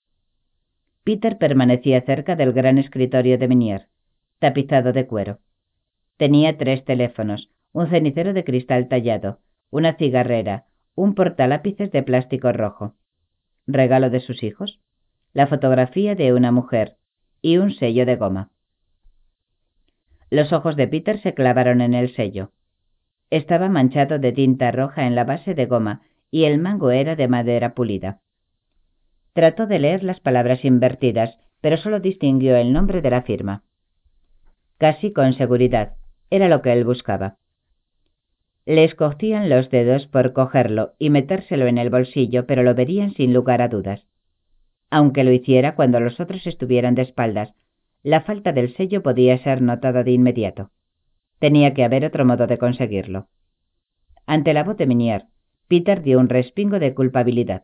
[1.03, 3.87] Peter permanecía cerca del gran escritorio de Menier,
[4.39, 5.39] tapizado de cuero.
[6.23, 9.39] Tenía tres teléfonos, un cenicero de cristal tallado,
[9.69, 12.95] una cigarrera, un portalápices de plástico rojo.
[13.67, 14.79] Regalo de sus hijos,
[15.33, 16.95] la fotografía de una mujer
[17.41, 18.51] y un sello de goma.
[20.29, 22.51] Los ojos de Peter se clavaron en el sello.
[23.29, 27.27] Estaba manchado de tinta roja en la base de goma y el mango era de
[27.27, 28.21] madera pulida.
[29.33, 33.63] Trató de leer las palabras invertidas, pero solo distinguió el nombre de la firma.
[34.77, 35.97] Casi con seguridad,
[36.33, 37.37] era lo que él buscaba.
[38.65, 43.35] Le escogían los dedos por cogerlo y metérselo en el bolsillo, pero lo verían sin
[43.35, 44.07] lugar a dudas.
[44.89, 47.53] Aunque lo hiciera cuando los otros estuvieran de espaldas,
[48.01, 50.71] la falta del sello podía ser notada de inmediato.
[51.37, 53.27] Tenía que haber otro modo de conseguirlo.
[54.25, 55.25] Ante la voz de Minier,
[55.67, 57.61] Peter dio un respingo de culpabilidad.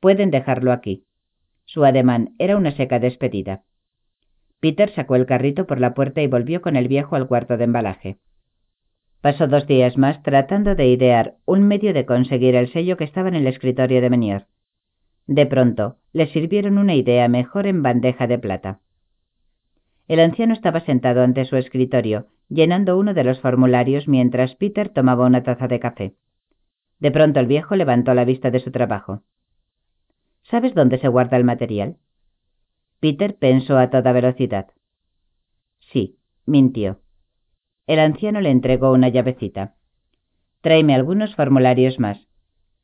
[0.00, 1.04] Pueden dejarlo aquí.
[1.66, 3.64] Su ademán era una seca despedida.
[4.60, 7.64] Peter sacó el carrito por la puerta y volvió con el viejo al cuarto de
[7.64, 8.18] embalaje.
[9.20, 13.28] Pasó dos días más tratando de idear un medio de conseguir el sello que estaba
[13.28, 14.46] en el escritorio de Menier.
[15.26, 18.80] De pronto, le sirvieron una idea mejor en bandeja de plata.
[20.08, 25.26] El anciano estaba sentado ante su escritorio, llenando uno de los formularios mientras Peter tomaba
[25.26, 26.14] una taza de café.
[26.98, 29.22] De pronto el viejo levantó la vista de su trabajo.
[30.42, 31.96] ¿Sabes dónde se guarda el material?
[33.00, 34.68] Peter pensó a toda velocidad.
[35.78, 37.00] Sí, mintió.
[37.86, 39.74] El anciano le entregó una llavecita.
[40.60, 42.28] Tráeme algunos formularios más.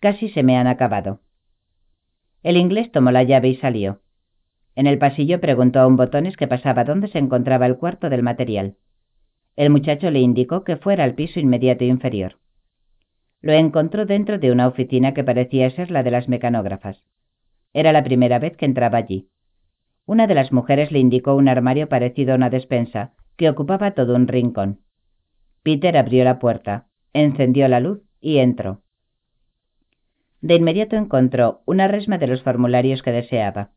[0.01, 1.21] Casi se me han acabado.
[2.43, 4.01] El inglés tomó la llave y salió.
[4.75, 8.23] En el pasillo preguntó a un botones que pasaba dónde se encontraba el cuarto del
[8.23, 8.77] material.
[9.55, 12.39] El muchacho le indicó que fuera al piso inmediato inferior.
[13.43, 17.05] Lo encontró dentro de una oficina que parecía ser la de las mecanógrafas.
[17.75, 19.29] Era la primera vez que entraba allí.
[20.07, 24.15] Una de las mujeres le indicó un armario parecido a una despensa, que ocupaba todo
[24.15, 24.81] un rincón.
[25.65, 28.83] Peter abrió la puerta, encendió la luz y entró.
[30.41, 33.71] De inmediato encontró una resma de los formularios que deseaba.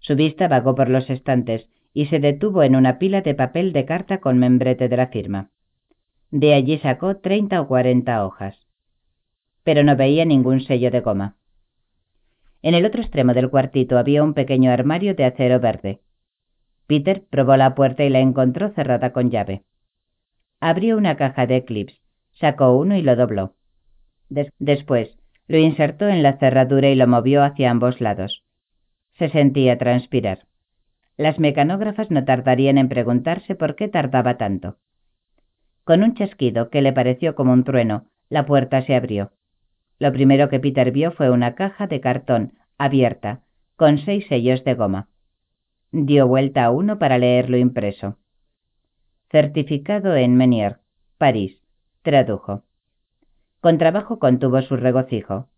[0.00, 3.84] Su vista vagó por los estantes y se detuvo en una pila de papel de
[3.84, 5.50] carta con membrete de la firma.
[6.32, 8.56] De allí sacó treinta o cuarenta hojas.
[9.62, 11.36] Pero no veía ningún sello de goma.
[12.62, 16.00] En el otro extremo del cuartito había un pequeño armario de acero verde.
[16.86, 19.62] Peter probó la puerta y la encontró cerrada con llave.
[20.60, 21.94] Abrió una caja de clips,
[22.34, 23.54] sacó uno y lo dobló.
[24.58, 25.16] después,
[25.46, 28.44] lo insertó en la cerradura y lo movió hacia ambos lados.
[29.18, 30.46] Se sentía transpirar.
[31.16, 34.76] Las mecanógrafas no tardarían en preguntarse por qué tardaba tanto.
[35.84, 39.32] Con un chasquido que le pareció como un trueno, la puerta se abrió.
[40.00, 43.42] Lo primero que Peter vio fue una caja de cartón abierta,
[43.76, 45.08] con seis sellos de goma.
[45.92, 48.16] Dio vuelta a uno para leerlo impreso.
[49.30, 50.78] Certificado en Menier,
[51.18, 51.60] París.
[52.00, 52.64] Tradujo.
[53.60, 55.50] Con trabajo contuvo su regocijo.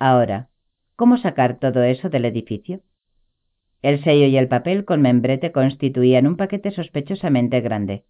[0.00, 0.48] Ahora,
[0.96, 2.80] ¿cómo sacar todo eso del edificio?
[3.80, 8.04] El sello y el papel con membrete constituían un paquete sospechosamente grande.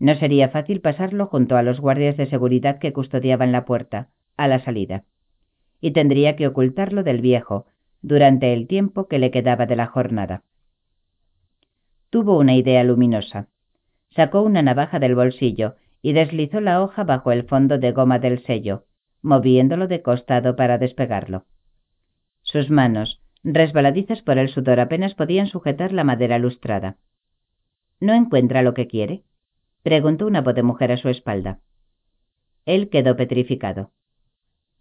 [0.00, 4.48] No sería fácil pasarlo junto a los guardias de seguridad que custodiaban la puerta, a
[4.48, 5.04] la salida.
[5.82, 7.66] Y tendría que ocultarlo del viejo,
[8.00, 10.44] durante el tiempo que le quedaba de la jornada.
[12.08, 13.48] Tuvo una idea luminosa
[14.14, 18.44] sacó una navaja del bolsillo y deslizó la hoja bajo el fondo de goma del
[18.44, 18.84] sello,
[19.22, 21.46] moviéndolo de costado para despegarlo.
[22.42, 26.96] Sus manos, resbaladizas por el sudor, apenas podían sujetar la madera lustrada.
[28.00, 29.22] ¿No encuentra lo que quiere?
[29.82, 31.60] preguntó una voz de mujer a su espalda.
[32.66, 33.90] Él quedó petrificado.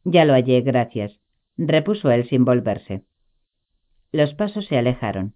[0.03, 1.19] Ya lo hallé, gracias.
[1.57, 3.03] repuso él sin volverse.
[4.11, 5.35] Los pasos se alejaron.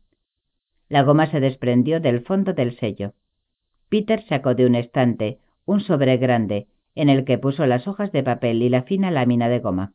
[0.89, 3.13] La goma se desprendió del fondo del sello.
[3.89, 8.23] Peter sacó de un estante un sobre grande en el que puso las hojas de
[8.23, 9.93] papel y la fina lámina de goma.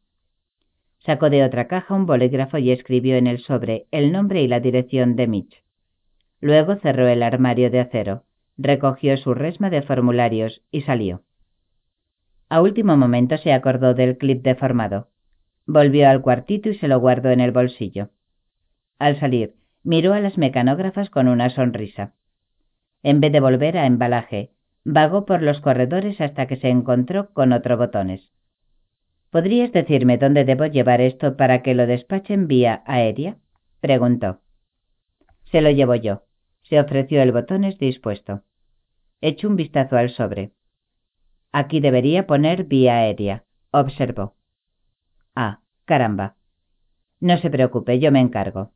[0.98, 4.60] Sacó de otra caja un bolígrafo y escribió en el sobre el nombre y la
[4.60, 5.64] dirección de Mitch.
[6.40, 8.24] Luego cerró el armario de acero,
[8.58, 11.22] recogió su resma de formularios y salió.
[12.50, 15.08] A último momento se acordó del clip deformado.
[15.66, 18.10] Volvió al cuartito y se lo guardó en el bolsillo.
[18.98, 19.54] Al salir,
[19.84, 22.12] miró a las mecanógrafas con una sonrisa.
[23.04, 24.50] En vez de volver a embalaje,
[24.84, 28.32] vagó por los corredores hasta que se encontró con otro botones.
[29.30, 33.36] ¿Podrías decirme dónde debo llevar esto para que lo despachen vía aérea?
[33.80, 34.40] preguntó.
[35.52, 36.24] Se lo llevo yo.
[36.62, 38.42] Se ofreció el botones dispuesto.
[39.20, 40.50] Echó un vistazo al sobre.
[41.52, 44.36] Aquí debería poner vía aérea, observó.
[45.34, 46.36] Ah, caramba.
[47.18, 48.72] No se preocupe, yo me encargo.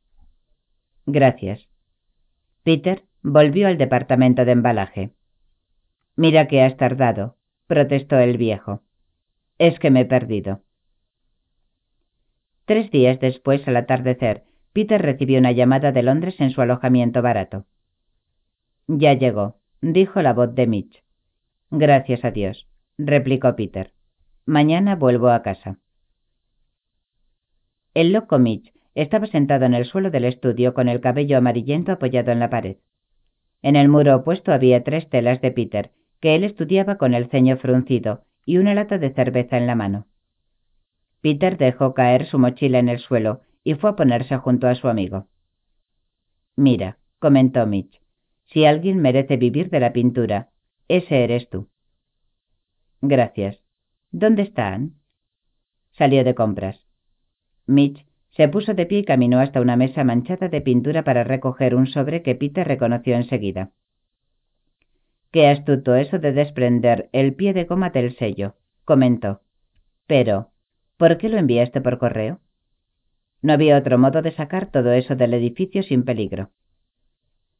[1.07, 1.69] Gracias.
[2.63, 5.11] Peter volvió al departamento de embalaje.
[6.17, 7.37] Mira que has tardado,
[7.67, 8.83] protestó el viejo.
[9.59, 10.63] Es que me he perdido.
[12.65, 17.67] Tres días después, al atardecer, Peter recibió una llamada de Londres en su alojamiento barato.
[18.87, 21.04] Ya llegó, dijo la voz de Mitch.
[21.77, 22.69] Gracias a Dios,
[22.99, 23.91] replicó Peter.
[24.47, 25.79] Mañana vuelvo a casa.
[27.95, 32.31] El loco Mitch estaba sentado en el suelo del estudio con el cabello amarillento apoyado
[32.31, 32.77] en la pared.
[33.61, 35.91] En el muro opuesto había tres telas de Peter,
[36.21, 40.07] que él estudiaba con el ceño fruncido y una lata de cerveza en la mano.
[41.23, 44.87] Peter dejó caer su mochila en el suelo y fue a ponerse junto a su
[44.87, 45.27] amigo.
[46.55, 48.01] Mira, comentó Mitch,
[48.47, 50.51] si alguien merece vivir de la pintura,
[50.89, 51.69] ese eres tú.
[53.01, 53.59] Gracias.
[54.11, 54.95] ¿Dónde están?
[55.93, 56.81] Salió de compras.
[57.67, 58.07] Mitch
[58.37, 61.87] se puso de pie y caminó hasta una mesa manchada de pintura para recoger un
[61.87, 63.71] sobre que Peter reconoció enseguida.
[65.31, 68.55] Qué astuto eso de desprender el pie de goma del sello,
[68.85, 69.41] comentó.
[70.07, 70.51] Pero,
[70.97, 72.41] ¿por qué lo enviaste por correo?
[73.43, 76.51] No había otro modo de sacar todo eso del edificio sin peligro.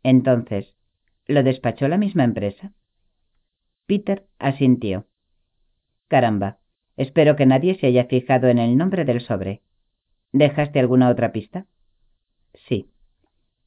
[0.03, 0.75] Entonces,
[1.27, 2.73] ¿lo despachó la misma empresa?
[3.87, 5.07] Peter asintió.
[6.09, 6.59] Caramba,
[6.97, 9.63] espero que nadie se haya fijado en el nombre del sobre.
[10.33, 11.67] ¿Dejaste alguna otra pista?
[12.67, 12.91] Sí.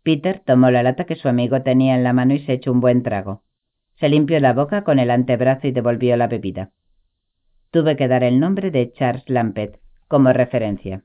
[0.03, 2.79] Peter tomó la lata que su amigo tenía en la mano y se echó un
[2.79, 3.43] buen trago.
[3.99, 6.71] Se limpió la boca con el antebrazo y devolvió la bebida.
[7.71, 11.03] Tuve que dar el nombre de Charles Lampet como referencia.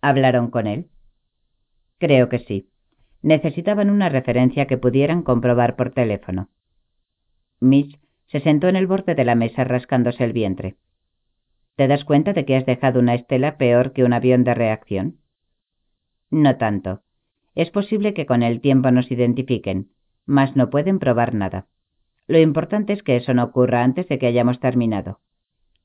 [0.00, 0.88] ¿Hablaron con él?
[1.98, 2.70] Creo que sí.
[3.22, 6.48] Necesitaban una referencia que pudieran comprobar por teléfono.
[7.60, 10.76] Mitch se sentó en el borde de la mesa rascándose el vientre.
[11.76, 15.18] ¿Te das cuenta de que has dejado una estela peor que un avión de reacción?
[16.30, 17.02] No tanto.
[17.54, 19.90] Es posible que con el tiempo nos identifiquen,
[20.26, 21.66] mas no pueden probar nada.
[22.26, 25.20] Lo importante es que eso no ocurra antes de que hayamos terminado.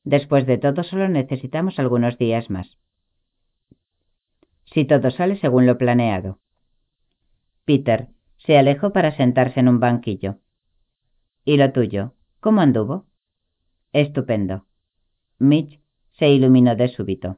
[0.04, 2.78] Después de todo, solo necesitamos algunos días más.
[4.66, 6.40] Si todo sale según lo planeado.
[7.66, 10.38] Peter se alejó para sentarse en un banquillo.
[11.48, 12.14] ¿Y lo tuyo?
[12.40, 13.06] ¿Cómo anduvo?
[13.94, 14.66] Estupendo.
[15.38, 15.80] Mitch
[16.18, 17.38] se iluminó de súbito.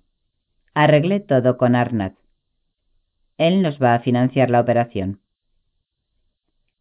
[0.73, 2.15] Arreglé todo con Arnett.
[3.37, 5.19] Él nos va a financiar la operación.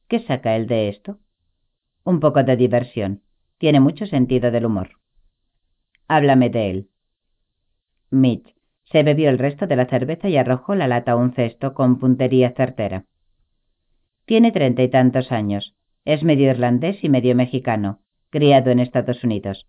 [0.07, 1.19] ¿Qué saca él de esto?
[2.05, 3.23] Un poco de diversión.
[3.59, 4.90] Tiene mucho sentido del humor.
[6.07, 6.90] Háblame de él.
[8.11, 8.55] Mitch
[8.85, 11.98] se bebió el resto de la cerveza y arrojó la lata a un cesto con
[11.98, 13.05] puntería certera.
[14.27, 15.76] Tiene treinta y tantos años.
[16.07, 18.01] Es medio irlandés y medio mexicano,
[18.31, 19.69] criado en Estados Unidos.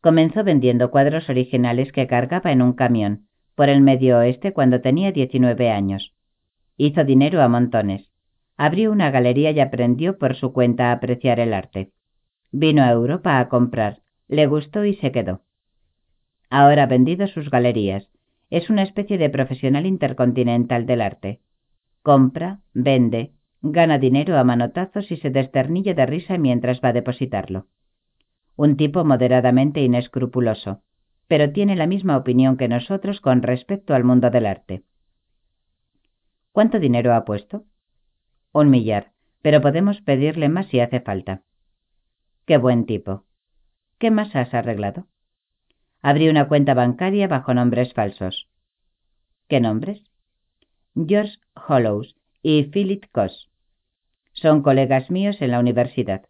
[0.00, 5.12] Comenzó vendiendo cuadros originales que cargaba en un camión por el medio oeste cuando tenía
[5.12, 6.12] diecinueve años.
[6.76, 8.10] Hizo dinero a montones
[8.56, 11.90] abrió una galería y aprendió por su cuenta a apreciar el arte.
[12.52, 15.42] Vino a Europa a comprar, le gustó y se quedó.
[16.50, 18.08] Ahora ha vendido sus galerías.
[18.50, 21.40] Es una especie de profesional intercontinental del arte.
[22.02, 23.32] Compra, vende,
[23.66, 27.66] gana dinero a manotazos y se desternilla de risa mientras va a depositarlo.
[28.56, 30.82] Un tipo moderadamente inescrupuloso,
[31.28, 34.82] pero tiene la misma opinión que nosotros con respecto al mundo del arte.
[36.52, 37.64] ¿Cuánto dinero ha puesto?
[38.52, 41.42] Un millar, pero podemos pedirle más si hace falta.
[42.44, 43.24] Qué buen tipo.
[43.98, 45.06] ¿Qué más has arreglado?
[46.02, 48.46] Abrí una cuenta bancaria bajo nombres falsos.
[49.48, 50.02] ¿Qué nombres?
[50.94, 53.50] George Hollows y Philip Coss.
[54.34, 56.26] Son colegas míos en la universidad.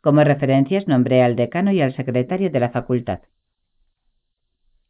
[0.00, 3.20] Como referencias nombré al decano y al secretario de la facultad.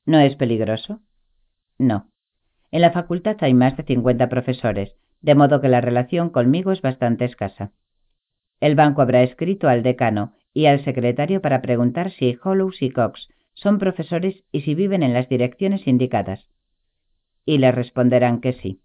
[0.06, 1.00] ¿No es peligroso?
[1.78, 2.08] No.
[2.70, 6.80] En la facultad hay más de 50 profesores, de modo que la relación conmigo es
[6.80, 7.72] bastante escasa.
[8.60, 13.28] El banco habrá escrito al decano y al secretario para preguntar si Hollows y Cox
[13.54, 16.48] son profesores y si viven en las direcciones indicadas.
[17.44, 18.80] Y le responderán que sí.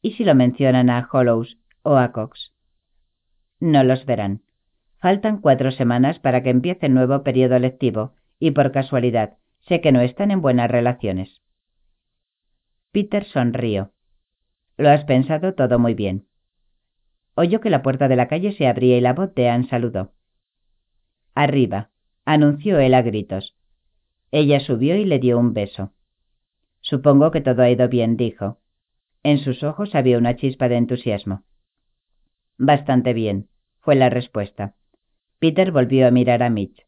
[0.00, 2.52] ¿Y si lo mencionan a Hollows o a Cox?
[3.60, 4.42] No los verán.
[4.98, 9.38] Faltan cuatro semanas para que empiece el nuevo periodo lectivo y por casualidad
[9.68, 11.40] sé que no están en buenas relaciones.
[12.92, 13.92] Peter sonrió.
[14.76, 16.26] Lo has pensado todo muy bien.
[17.34, 20.12] Oyó que la puerta de la calle se abría y la voz de Anne saludó.
[21.34, 21.90] Arriba,
[22.24, 23.56] anunció él a gritos.
[24.30, 25.92] Ella subió y le dio un beso.
[26.80, 28.58] Supongo que todo ha ido bien, dijo.
[29.22, 31.44] En sus ojos había una chispa de entusiasmo.
[32.64, 33.48] Bastante bien,
[33.80, 34.76] fue la respuesta.
[35.40, 36.86] Peter volvió a mirar a Mitch.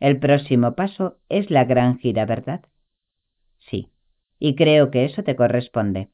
[0.00, 2.60] El próximo paso es la gran gira, ¿verdad?
[3.58, 3.90] Sí,
[4.38, 6.10] y creo que eso te corresponde.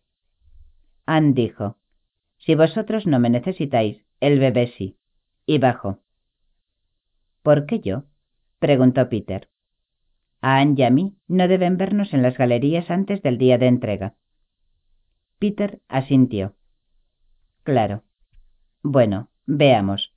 [1.06, 1.76] Anne dijo,
[2.38, 4.96] Si vosotros no me necesitáis, el bebé sí.
[5.44, 5.98] Y bajó.
[7.42, 8.04] ¿Por qué yo?
[8.60, 9.48] preguntó Peter.
[10.40, 13.66] A Anne y a mí no deben vernos en las galerías antes del día de
[13.66, 14.14] entrega.
[15.40, 16.54] Peter asintió.
[17.64, 18.04] Claro.
[18.86, 20.12] Bueno, veamos.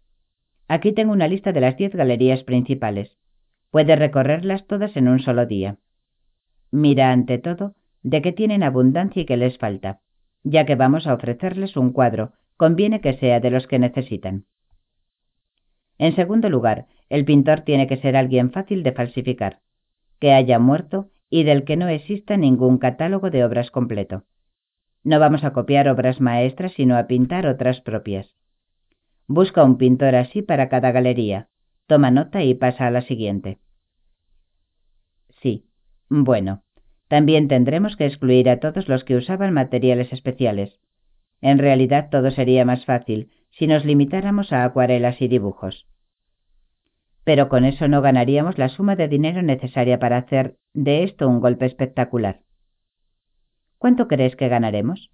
[0.68, 3.16] Aquí tengo una lista de las diez galerías principales.
[3.72, 5.78] Puede recorrerlas todas en un solo día.
[6.70, 10.02] Mira ante todo de qué tienen abundancia y qué les falta.
[10.44, 14.48] Ya que vamos a ofrecerles un cuadro, conviene que sea de los que necesitan.
[15.98, 19.62] En segundo lugar, el pintor tiene que ser alguien fácil de falsificar,
[20.20, 24.26] que haya muerto y del que no exista ningún catálogo de obras completo.
[25.06, 28.36] No vamos a copiar obras maestras, sino a pintar otras propias.
[29.28, 31.50] Busca un pintor así para cada galería.
[31.86, 33.60] Toma nota y pasa a la siguiente.
[35.42, 35.66] Sí.
[36.10, 36.64] Bueno.
[37.08, 40.78] También tendremos que excluir a todos los que usaban materiales especiales.
[41.42, 45.88] En realidad todo sería más fácil si nos limitáramos a acuarelas y dibujos.
[47.24, 51.40] Pero con eso no ganaríamos la suma de dinero necesaria para hacer de esto un
[51.40, 52.42] golpe espectacular.
[53.78, 55.12] ¿Cuánto crees que ganaremos?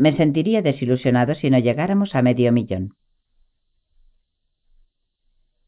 [0.00, 2.94] Me sentiría desilusionado si no llegáramos a medio millón.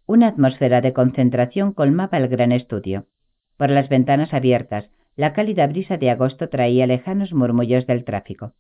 [0.07, 3.09] Una atmósfera de concentración colmaba el gran estudio.
[3.59, 8.55] Por las ventanas abiertas, la cálida brisa de agosto traía lejanos murmullos del tráfico.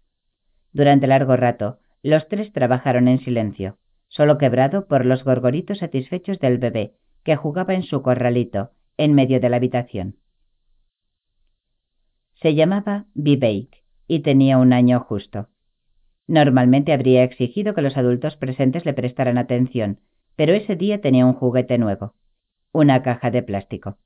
[0.74, 3.78] Durante largo rato, los tres trabajaron en silencio,
[4.09, 9.40] solo quebrado por los gorgoritos satisfechos del bebé, que jugaba en su corralito, en medio
[9.40, 10.16] de la habitación.
[12.43, 15.49] Se llamaba Vivek y tenía un año justo.
[16.27, 19.99] Normalmente habría exigido que los adultos presentes le prestaran atención,
[20.36, 22.15] pero ese día tenía un juguete nuevo,
[22.73, 23.99] una caja de plástico.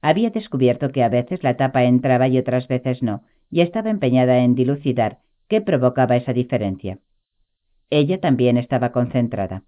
[0.00, 4.38] Había descubierto que a veces la tapa entraba y otras veces no, y estaba empeñada
[4.38, 6.98] en dilucidar qué provocaba esa diferencia.
[7.90, 9.64] Ella también estaba concentrada.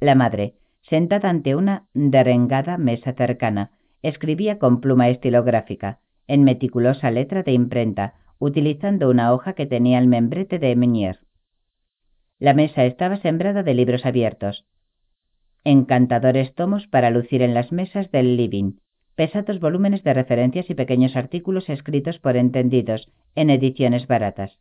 [0.00, 7.42] La madre, sentada ante una derengada mesa cercana, escribía con pluma estilográfica, en meticulosa letra
[7.42, 11.20] de imprenta, utilizando una hoja que tenía el membrete de Meunier.
[12.38, 14.64] La mesa estaba sembrada de libros abiertos,
[15.64, 18.78] encantadores tomos para lucir en las mesas del living,
[19.14, 24.58] pesados volúmenes de referencias y pequeños artículos escritos por entendidos en ediciones baratas.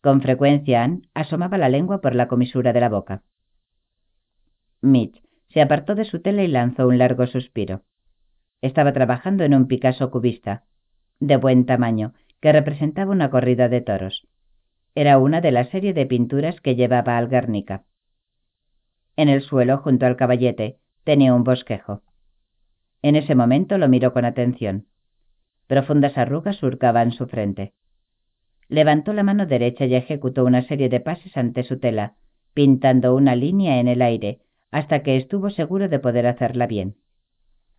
[0.00, 3.22] Con frecuencia Anne asomaba la lengua por la comisura de la boca.
[4.80, 7.82] Mitch se apartó de su tela y lanzó un largo suspiro.
[8.60, 10.64] Estaba trabajando en un Picasso cubista,
[11.20, 12.14] de buen tamaño,
[12.44, 14.28] que representaba una corrida de toros.
[14.94, 17.84] Era una de la serie de pinturas que llevaba al Guernica.
[19.16, 22.02] En el suelo, junto al caballete, tenía un bosquejo.
[23.00, 24.88] En ese momento lo miró con atención.
[25.68, 27.72] Profundas arrugas surcaban su frente.
[28.68, 32.16] Levantó la mano derecha y ejecutó una serie de pases ante su tela,
[32.52, 34.40] pintando una línea en el aire,
[34.70, 36.96] hasta que estuvo seguro de poder hacerla bien.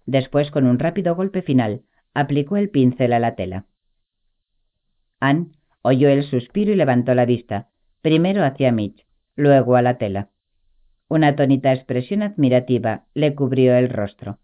[0.08, 1.84] Después, con un rápido golpe final,
[2.16, 3.68] aplicó el pincel a la tela.
[5.20, 5.52] Anne
[5.82, 7.70] oyó el suspiro y levantó la vista,
[8.02, 9.06] primero hacia Mitch,
[9.36, 10.30] luego a la tela.
[11.08, 14.40] Una atónita expresión admirativa le cubrió el rostro.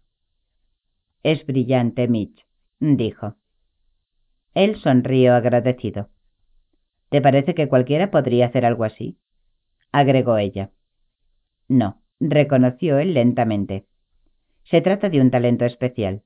[1.22, 2.46] Es brillante, Mitch,
[2.80, 3.36] dijo.
[4.54, 6.10] Él sonrió agradecido.
[7.08, 9.18] ¿Te parece que cualquiera podría hacer algo así?
[9.92, 10.70] agregó ella.
[11.68, 13.86] No, reconoció él lentamente.
[14.64, 16.22] Se trata de un talento especial.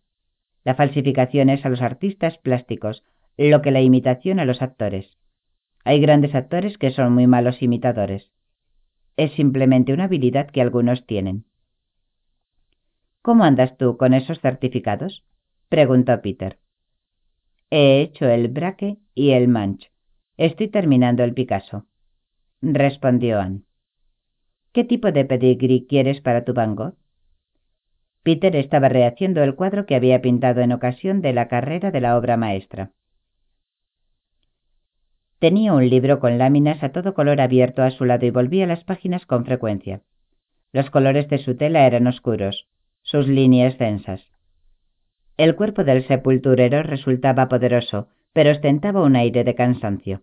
[0.64, 3.02] La falsificación es a los artistas plásticos
[3.36, 5.16] lo que la imitación a los actores.
[5.84, 8.30] Hay grandes actores que son muy malos imitadores.
[9.16, 11.44] Es simplemente una habilidad que algunos tienen.
[13.22, 15.24] ¿Cómo andas tú con esos certificados?
[15.68, 16.58] preguntó Peter.
[17.70, 19.90] He hecho el braque y el manch.
[20.36, 21.86] Estoy terminando el Picasso,
[22.60, 23.62] respondió Anne.
[24.72, 26.76] ¿Qué tipo de pedigrí quieres para tu Van?
[28.22, 32.18] Peter estaba rehaciendo el cuadro que había pintado en ocasión de la carrera de la
[32.18, 32.92] obra maestra.
[35.38, 38.84] Tenía un libro con láminas a todo color abierto a su lado y volvía las
[38.84, 40.00] páginas con frecuencia.
[40.72, 42.68] Los colores de su tela eran oscuros,
[43.02, 44.22] sus líneas densas.
[45.36, 50.22] El cuerpo del sepulturero resultaba poderoso, pero ostentaba un aire de cansancio.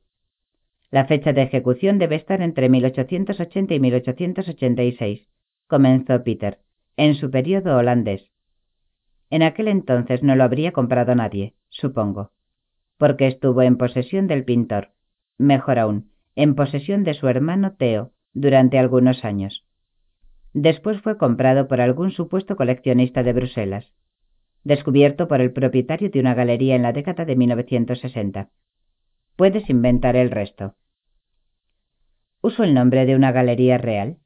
[0.89, 5.27] La fecha de ejecución debe estar entre 1880 y 1886,
[5.67, 6.57] comenzó Peter,
[6.97, 8.31] en su periodo holandés.
[9.29, 12.31] En aquel entonces no lo habría comprado nadie, supongo,
[12.97, 14.89] porque estuvo en posesión del pintor,
[15.43, 19.65] mejor aún, en posesión de su hermano Theo, durante algunos años.
[20.53, 23.93] Después fue comprado por algún supuesto coleccionista de Bruselas
[24.63, 28.49] descubierto por el propietario de una galería en la década de 1960.
[29.35, 30.75] Puedes inventar el resto.
[32.41, 34.17] ¿Uso el nombre de una galería real?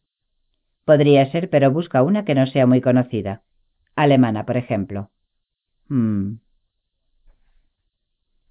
[0.86, 3.44] Podría ser, pero busca una que no sea muy conocida.
[3.96, 5.12] Alemana, por ejemplo.
[5.88, 6.36] Hmm.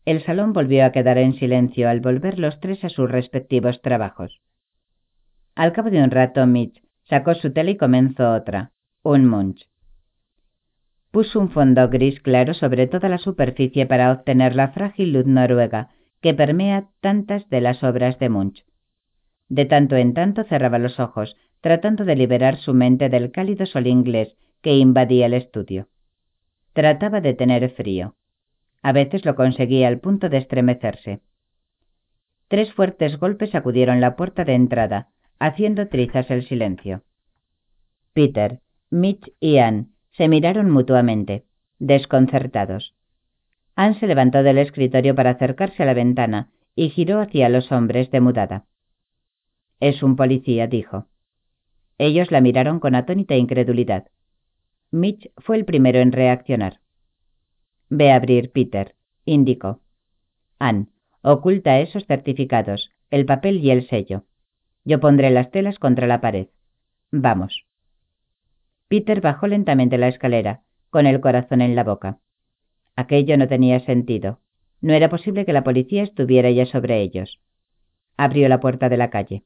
[0.06, 4.40] El salón volvió a quedar en silencio al volver los tres a sus respectivos trabajos.
[5.54, 8.72] Al cabo de un rato, Mitch sacó su tela y comenzó otra,
[9.02, 9.68] un Munch
[11.16, 15.88] puso un fondo gris claro sobre toda la superficie para obtener la frágil luz noruega
[16.20, 18.66] que permea tantas de las obras de Munch.
[19.48, 23.86] De tanto en tanto cerraba los ojos, tratando de liberar su mente del cálido sol
[23.86, 25.88] inglés que invadía el estudio.
[26.74, 28.14] Trataba de tener frío.
[28.82, 31.20] A veces lo conseguía al punto de estremecerse.
[32.48, 35.08] Tres fuertes golpes sacudieron la puerta de entrada,
[35.38, 37.02] haciendo trizas el silencio.
[38.12, 41.44] Peter, Mitch y Anne se miraron mutuamente,
[41.78, 42.94] desconcertados.
[43.74, 48.10] Anne se levantó del escritorio para acercarse a la ventana y giró hacia los hombres
[48.10, 48.66] de mudada.
[49.80, 51.08] Es un policía, dijo.
[51.98, 54.06] Ellos la miraron con atónita incredulidad.
[54.90, 56.80] Mitch fue el primero en reaccionar.
[57.88, 58.94] Ve a abrir, Peter,
[59.24, 59.80] indicó.
[60.58, 60.86] Anne,
[61.22, 64.24] oculta esos certificados, el papel y el sello.
[64.84, 66.48] Yo pondré las telas contra la pared.
[67.10, 67.66] Vamos.
[68.88, 72.18] Peter bajó lentamente la escalera, con el corazón en la boca.
[72.94, 74.40] Aquello no tenía sentido.
[74.80, 77.40] No era posible que la policía estuviera ya sobre ellos.
[78.16, 79.44] Abrió la puerta de la calle.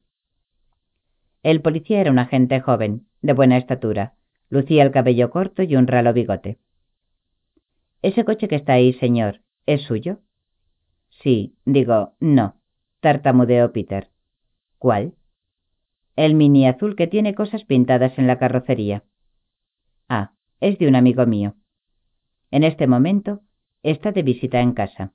[1.43, 4.13] El policía era un agente joven, de buena estatura.
[4.49, 6.59] Lucía el cabello corto y un ralo bigote.
[8.01, 10.19] Ese coche que está ahí, señor, ¿es suyo?
[11.21, 12.55] Sí, digo, no,
[12.99, 14.09] tartamudeó Peter.
[14.79, 15.13] ¿Cuál?
[16.15, 19.03] El mini azul que tiene cosas pintadas en la carrocería.
[20.09, 21.55] Ah, es de un amigo mío.
[22.49, 23.41] En este momento
[23.83, 25.13] está de visita en casa.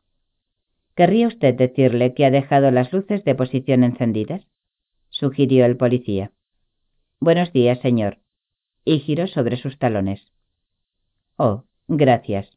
[0.94, 4.46] ¿Querría usted decirle que ha dejado las luces de posición encendidas?
[5.10, 6.32] sugirió el policía.
[7.20, 8.18] Buenos días, señor.
[8.84, 10.32] Y giró sobre sus talones.
[11.36, 12.55] Oh, gracias.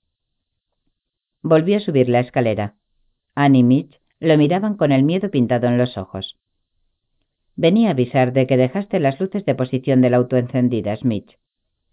[1.42, 2.76] Volvió a subir la escalera.
[3.34, 6.38] Annie y Mitch lo miraban con el miedo pintado en los ojos.
[7.56, 11.38] Venía a avisar de que dejaste las luces de posición del auto encendidas, Mitch,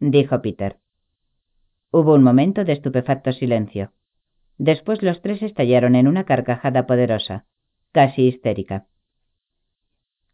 [0.01, 0.79] dijo Peter.
[1.93, 3.93] Hubo un momento de estupefacto silencio.
[4.59, 7.47] Después los tres estallaron en una carcajada poderosa,
[7.93, 8.87] casi histérica.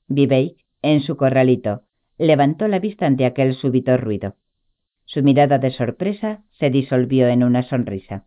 [0.09, 1.83] Vivek, en su corralito,
[2.19, 4.37] levantó la vista ante aquel súbito ruido.
[5.05, 8.27] Su mirada de sorpresa se disolvió en una sonrisa.